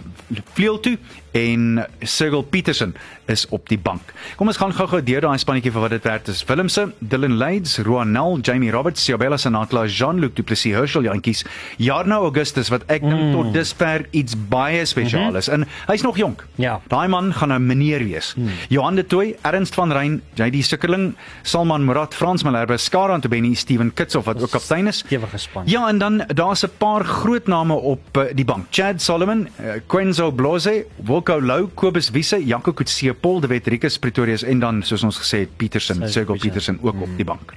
vleuel 0.55 0.81
toe 0.81 0.99
en 1.33 1.87
Cyril 2.01 2.43
Petersen 2.43 2.95
is 3.31 3.47
op 3.49 3.69
die 3.69 3.79
bank. 3.79 4.13
Kom 4.37 4.51
ons 4.51 4.59
gaan 4.59 4.73
gou-gou 4.75 5.01
deur 5.07 5.21
daai 5.21 5.39
spannetjie 5.39 5.73
vir 5.73 5.85
wat 5.85 5.95
dit 5.95 6.07
werd 6.09 6.29
is. 6.33 6.43
Willemse, 6.49 6.89
Dylan 6.99 7.37
Leits, 7.39 7.79
Roanel, 7.87 8.41
Jamie 8.47 8.73
Roberts, 8.75 9.05
Siobela 9.05 9.39
Sanatla, 9.39 9.87
Jean-Luc 9.87 10.35
Du 10.35 10.43
Plessis, 10.43 10.75
Herschel 10.75 11.07
Jantjies, 11.07 11.45
Jarno 11.79 12.23
Augustus 12.27 12.71
wat 12.73 12.87
ek 12.91 13.05
dink 13.07 13.21
mm. 13.21 13.33
tot 13.37 13.53
dusver 13.55 14.07
iets 14.17 14.35
baie 14.51 14.85
spesiaal 14.85 15.31
mm 15.31 15.37
-hmm. 15.37 15.39
is. 15.39 15.49
En 15.49 15.67
hy's 15.87 16.03
nog 16.03 16.17
jonk. 16.17 16.47
Ja. 16.55 16.81
Daai 16.89 17.09
man 17.09 17.33
gaan 17.35 17.53
'n 17.53 17.67
meneer 17.67 18.05
wees. 18.05 18.33
Hmm. 18.35 18.51
Johan 18.69 18.95
de 18.95 19.07
Tooy, 19.07 19.37
Ernst 19.43 19.75
van 19.75 19.93
Rein, 19.93 20.23
JD 20.35 20.65
Sukkerling, 20.65 21.15
Salman 21.43 21.85
Murat, 21.85 22.15
Frans 22.15 22.43
Malherbe, 22.43 22.77
Skaran 22.77 23.21
Tobeni, 23.21 23.55
Steven 23.55 23.93
Kitsoff 23.95 24.27
wat 24.27 24.43
ook 24.43 24.51
kaptein 24.51 24.87
is. 24.87 24.99
Stewige 24.99 25.39
span. 25.39 25.63
Ja, 25.67 25.89
en 25.89 25.99
dan 25.99 26.25
daar's 26.27 26.65
'n 26.65 26.71
paar 26.79 27.05
groot 27.05 27.47
name 27.47 27.75
op 27.75 28.17
uh, 28.17 28.23
die 28.35 28.45
bank. 28.45 28.67
Chad 28.71 29.03
Solomon, 29.03 29.49
uh, 29.61 29.73
Quenzo 29.87 30.31
Bloze, 30.31 30.87
Wilco 31.21 31.39
Lou, 31.39 31.69
Kobus 31.75 32.11
Wiese, 32.11 32.39
Janko 32.41 32.73
Kutse, 32.73 33.13
Paul 33.13 33.41
de 33.41 33.47
Wet, 33.47 33.67
Rikus 33.67 33.99
Pretorius 33.99 34.41
en 34.43 34.61
dan 34.61 34.79
soos 34.83 35.03
ons 35.05 35.19
gesê 35.21 35.43
het 35.43 35.51
Petersen, 35.61 36.01
Sergio 36.09 36.39
Petersen 36.41 36.79
ook 36.81 36.95
hmm. 36.95 37.03
op 37.03 37.17
die 37.19 37.27
bank. 37.29 37.53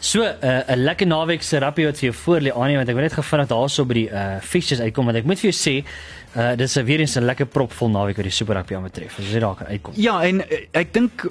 So 0.00 0.20
'n 0.22 0.34
uh, 0.44 0.62
'n 0.76 0.84
lekker 0.84 1.06
naweek 1.06 1.42
se 1.42 1.58
rappie 1.58 1.86
wat 1.86 1.98
vir 1.98 2.10
jou 2.10 2.14
voor 2.24 2.40
lê 2.40 2.50
aan 2.52 2.68
nie 2.68 2.76
want 2.76 2.88
ek 2.88 2.94
wil 2.94 3.02
net 3.02 3.12
gevind 3.16 3.48
dat 3.48 3.48
daarso 3.48 3.84
by 3.84 3.94
die 3.94 4.10
uh 4.10 4.40
fixtures 4.40 4.80
uitkom 4.80 5.04
want 5.06 5.16
ek 5.16 5.24
moet 5.24 5.38
vir 5.40 5.50
jou 5.50 5.56
sê 5.56 5.84
uh 6.36 6.54
dis 6.56 6.76
'n 6.76 6.84
weer 6.84 7.00
eens 7.00 7.16
'n 7.16 7.24
lekker 7.24 7.46
propvol 7.46 7.88
naweek 7.88 8.16
wat 8.16 8.24
die 8.24 8.30
Super 8.32 8.54
Rugby 8.56 8.74
aanbetref. 8.76 9.18
As 9.18 9.24
jy 9.32 9.40
daar 9.40 9.54
kan 9.56 9.66
uitkom. 9.66 9.92
Ja, 9.96 10.20
en 10.22 10.40
uh, 10.40 10.58
ek 10.72 10.92
dink 10.92 11.26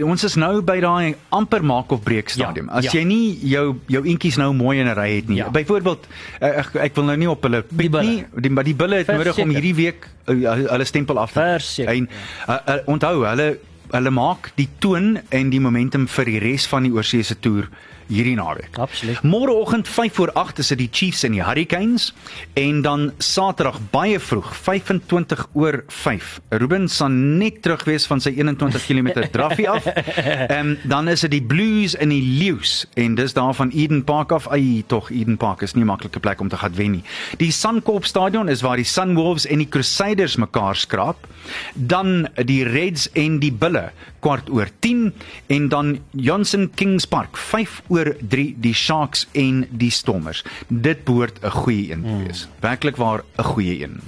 ons 0.00 0.24
is 0.24 0.36
nou 0.36 0.62
by 0.62 0.80
daai 0.80 1.14
amper 1.30 1.62
maak 1.64 1.90
of 1.92 2.02
breek 2.02 2.28
stadium. 2.30 2.66
Ja, 2.66 2.72
As 2.78 2.84
ja. 2.84 2.90
jy 3.00 3.04
nie 3.04 3.38
jou 3.50 3.76
jou 3.88 4.04
eentjies 4.04 4.36
nou 4.38 4.52
mooi 4.54 4.78
in 4.80 4.86
'n 4.86 4.94
ry 4.94 5.16
het 5.16 5.28
nie. 5.28 5.36
Ja. 5.38 5.50
Byvoorbeeld 5.50 6.06
ek 6.40 6.74
ek 6.76 6.94
wil 6.94 7.04
nou 7.04 7.16
nie 7.16 7.28
op 7.30 7.42
hulle 7.42 7.62
piek 7.62 7.90
bulle. 7.90 8.02
nie, 8.04 8.24
die 8.40 8.50
maar 8.50 8.64
die 8.64 8.74
bulle 8.74 8.96
het 8.96 9.06
nodig 9.08 9.36
om 9.38 9.50
Verseker. 9.50 9.62
hierdie 9.62 9.74
week 9.74 10.08
uh, 10.28 10.70
hulle 10.70 10.84
stempel 10.84 11.18
af 11.18 11.32
te 11.32 11.40
Verseker, 11.40 11.92
En 11.94 12.08
uh, 12.48 12.58
uh, 12.68 12.74
onthou, 12.86 13.24
hulle 13.26 13.58
hulle 13.90 14.10
maak 14.10 14.52
die 14.56 14.68
toon 14.78 15.18
en 15.30 15.50
die 15.50 15.60
momentum 15.60 16.06
vir 16.08 16.24
die 16.24 16.38
res 16.38 16.66
van 16.66 16.82
die 16.82 16.92
oorseese 16.92 17.34
toer 17.40 17.68
hierdie 18.08 18.36
naweek. 18.36 18.78
Absoluut. 18.78 19.22
Môreoggend 19.22 19.88
5 19.88 20.14
voor 20.14 20.32
8 20.32 20.58
is 20.58 20.68
dit 20.68 20.78
die 20.78 20.88
Chiefs 20.92 21.22
en 21.24 21.32
die 21.32 21.42
Hurricanes 21.44 22.12
en 22.54 22.82
dan 22.82 23.12
Saterdag 23.18 23.78
baie 23.90 24.20
vroeg 24.20 24.56
25 24.56 25.48
oor 25.52 25.84
5. 25.88 26.40
Ruben 26.48 26.88
sal 26.88 27.08
net 27.08 27.62
terug 27.62 27.84
wees 27.84 28.06
van 28.06 28.20
sy 28.20 28.34
21 28.36 28.84
km 28.88 29.12
draffie 29.32 29.68
af. 29.70 29.86
Ehm 29.86 30.74
dan 30.84 31.08
is 31.08 31.20
dit 31.20 31.30
die 31.30 31.42
Blues 31.42 31.94
en 31.96 32.08
die 32.08 32.22
Leeu's 32.22 32.86
en 32.94 33.14
dis 33.14 33.32
daar 33.32 33.54
van 33.54 33.70
Eden 33.70 34.04
Park 34.04 34.32
af. 34.32 34.48
Ai 34.48 34.84
tog 34.86 35.10
Eden 35.10 35.36
Park 35.36 35.62
is 35.62 35.74
nie 35.74 35.84
'n 35.84 35.86
maklike 35.86 36.20
plek 36.20 36.40
om 36.40 36.48
te 36.48 36.56
gaan 36.56 36.74
wen 36.74 36.90
nie. 36.90 37.04
Die 37.38 37.52
Suncorp 37.52 38.04
Stadion 38.04 38.48
is 38.48 38.60
waar 38.60 38.76
die 38.76 38.84
Sunwolves 38.84 39.46
en 39.46 39.58
die 39.58 39.68
Crusaders 39.68 40.36
mekaar 40.36 40.76
skraap. 40.76 41.26
Dan 41.74 42.28
die 42.44 42.64
Reds 42.64 43.10
en 43.12 43.38
die 43.38 43.52
Bulle 43.52 43.92
kwart 44.24 44.48
oor 44.50 44.68
10 44.80 45.12
en 45.52 45.68
dan 45.68 45.98
Johnson 46.10 46.70
Kings 46.74 47.04
Park 47.04 47.36
5 47.36 47.82
oor 47.92 48.14
3 48.28 48.56
die 48.64 48.74
Sharks 48.74 49.26
en 49.32 49.66
die 49.70 49.92
Stormers. 49.92 50.44
Dit 50.68 51.04
behoort 51.04 51.40
'n 51.42 51.50
goeie 51.50 51.92
een 51.92 52.02
te 52.02 52.16
wees. 52.24 52.48
Werklik 52.60 52.96
waar 52.96 53.22
'n 53.36 53.42
goeie 53.42 53.82
een. 53.82 54.00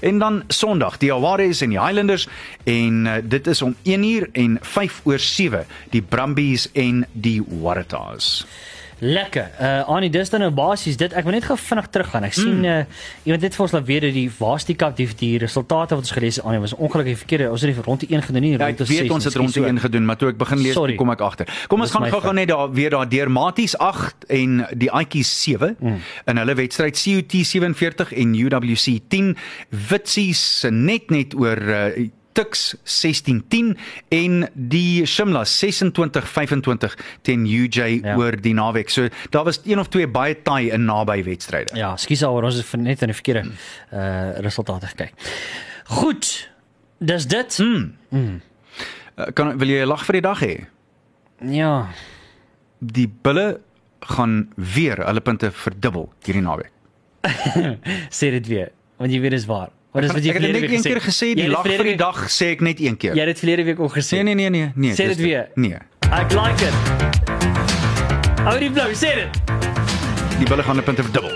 En 0.00 0.18
dan 0.18 0.42
Sondag 0.48 0.98
die 0.98 1.12
Awards 1.12 1.60
en 1.60 1.68
die 1.68 1.80
Highlanders 1.80 2.28
en 2.64 3.06
uh, 3.06 3.14
dit 3.24 3.46
is 3.46 3.62
om 3.62 3.74
1 3.82 4.04
uur 4.04 4.28
en 4.32 4.58
5 4.60 5.00
oor 5.04 5.18
7 5.18 5.66
die 5.90 6.02
Brumbies 6.02 6.68
en 6.72 7.06
die 7.12 7.42
Waratahs. 7.48 8.46
Lekker. 8.98 9.50
Uh 9.60 9.88
Annie, 9.88 10.10
dis 10.10 10.30
dan 10.30 10.40
nou 10.40 10.50
basies 10.54 10.96
dit. 10.96 11.12
Ek 11.12 11.24
wil 11.24 11.32
net 11.32 11.44
gou 11.44 11.56
vinnig 11.58 11.86
teruggaan. 11.90 12.24
Ek 12.24 12.32
sien 12.32 12.60
Mm. 12.60 12.64
uh 12.64 12.84
iemand 13.24 13.42
het 13.42 13.54
vir 13.54 13.62
ons 13.62 13.72
laat 13.72 13.84
weet 13.86 14.02
dat 14.02 14.12
die 14.66 14.76
Cup 14.76 14.96
die, 14.96 15.08
die 15.18 15.38
resultate 15.38 15.94
wat 15.94 16.04
ons 16.04 16.10
gelees 16.10 16.36
het, 16.36 16.44
Annie 16.44 16.60
was 16.60 16.74
ongelukkig 16.74 17.18
verkeerd. 17.18 17.50
Ons 17.50 17.60
het 17.62 17.74
die 17.74 17.82
rond 17.82 18.00
die 18.00 18.08
1 18.14 18.22
gedoen 18.22 18.42
nie. 18.42 18.52
Ja, 18.58 18.68
ek 18.68 18.78
weet 18.78 19.10
ons 19.10 19.24
het 19.24 19.34
rond 19.34 19.54
die 19.54 19.64
1 19.64 19.80
gedoen, 19.80 20.04
maar 20.04 20.16
toe 20.16 20.28
ek 20.28 20.38
begin 20.38 20.58
lees, 20.58 20.72
Sorry. 20.72 20.94
kom 20.94 21.10
ek 21.10 21.20
agter. 21.20 21.46
Kom 21.68 21.80
ons 21.80 21.90
gaan 21.90 22.08
gou-gou 22.10 22.32
net 22.34 22.48
daar 22.48 22.70
weer 22.72 22.90
daar 22.90 23.08
deur 23.08 23.30
Maties 23.30 23.76
8 23.78 24.24
en 24.28 24.66
die 24.76 24.90
Aitjies 24.90 25.42
7 25.42 25.76
mm. 25.80 26.00
in 26.26 26.36
hulle 26.36 26.54
wedstryd 26.54 26.96
CUT 27.02 27.32
47 27.44 28.12
en 28.12 28.34
UWC 28.34 28.98
10 29.08 29.36
Witsies 29.90 30.64
net 30.70 31.10
net 31.10 31.34
oor 31.34 31.58
uh, 31.58 32.08
Tuks 32.34 32.74
16-10 32.84 33.72
en 34.14 34.48
die 34.54 35.06
Shimla 35.06 35.44
26-25 35.46 36.96
teen 37.22 37.44
UJ 37.46 38.00
Ja. 38.02 38.16
oor 38.18 38.36
die 38.40 38.54
naweek. 38.54 38.90
So 38.90 39.08
daar 39.30 39.44
was 39.44 39.60
een 39.64 39.78
of 39.78 39.88
twee 39.88 40.06
baie 40.10 40.34
taai 40.42 40.70
in 40.74 40.84
naby 40.84 41.22
wedstryde. 41.24 41.76
Ja, 41.78 41.94
skus 41.96 42.20
daaroor 42.24 42.44
ons 42.50 42.56
het 42.58 42.72
net 42.80 43.02
in 43.02 43.12
die 43.12 43.14
verkeerde 43.16 43.50
uh 43.92 44.38
resultate 44.42 44.86
gekyk. 44.86 45.12
Goed. 45.94 46.50
Dis 46.98 47.26
dit. 47.26 47.58
Mm. 47.58 48.40
Uh, 49.18 49.24
kan 49.34 49.58
wil 49.58 49.68
jy 49.68 49.82
'n 49.84 49.88
lag 49.88 50.04
vir 50.04 50.12
die 50.12 50.22
dag 50.22 50.40
hê? 50.42 50.66
Ja. 51.50 51.88
Die 52.80 53.06
bulle 53.22 53.60
gaan 54.00 54.48
weer 54.56 54.96
hulle 55.06 55.20
punte 55.20 55.50
verdubbel 55.50 56.12
hierdie 56.24 56.42
naweek. 56.42 56.70
Sê 58.18 58.30
dit 58.30 58.46
weer, 58.46 58.70
want 58.98 59.12
jy 59.12 59.20
weet 59.20 59.30
dis 59.30 59.46
waar. 59.46 59.70
Wat 59.94 60.02
is 60.02 60.10
wat 60.10 60.24
jy 60.26 60.30
ek 60.32 60.40
het 60.42 60.52
net 60.56 60.64
een 60.72 60.82
keer 60.82 60.98
gesê, 61.00 61.26
Jy 61.30 61.34
die 61.38 61.50
lag 61.52 61.62
vir 61.62 61.86
die 61.86 61.98
dag 62.00 62.16
sê 62.26 62.48
ek 62.56 62.62
net 62.66 62.80
een 62.82 62.96
keer. 62.98 63.14
Jy 63.14 63.22
het 63.22 63.30
dit 63.30 63.38
verlede 63.44 63.64
week 63.68 63.80
ook 63.80 63.92
gesê. 63.94 64.18
Nee 64.18 64.34
nee 64.34 64.34
nee 64.34 64.50
nee 64.50 64.72
nee. 64.74 64.94
Sê 64.98 65.06
dit 65.12 65.20
weer. 65.22 65.44
Nee. 65.54 65.78
Ek 66.10 66.34
like 66.34 66.58
dit. 66.58 66.74
Hou 68.42 68.56
die 68.58 68.70
blou, 68.74 68.88
sê 68.98 69.12
dit. 69.20 69.38
Die 70.40 70.48
bulle 70.50 70.66
gaan 70.66 70.74
hulle 70.74 70.82
punte 70.82 71.06
verdubbel. 71.06 71.30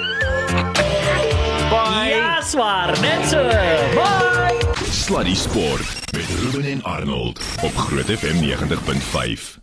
Bye. 1.71 2.11
Ja, 2.17 2.41
swaar. 2.43 2.99
Net 3.01 3.31
so. 3.31 3.47
Bye. 3.95 4.59
Sluddy 4.91 5.35
Sport 5.39 6.11
met 6.11 6.27
Ruben 6.43 6.67
en 6.73 6.83
Arnold 6.83 7.39
op 7.63 7.77
Groot 7.77 8.11
FM 8.19 8.43
90.5. 8.43 9.59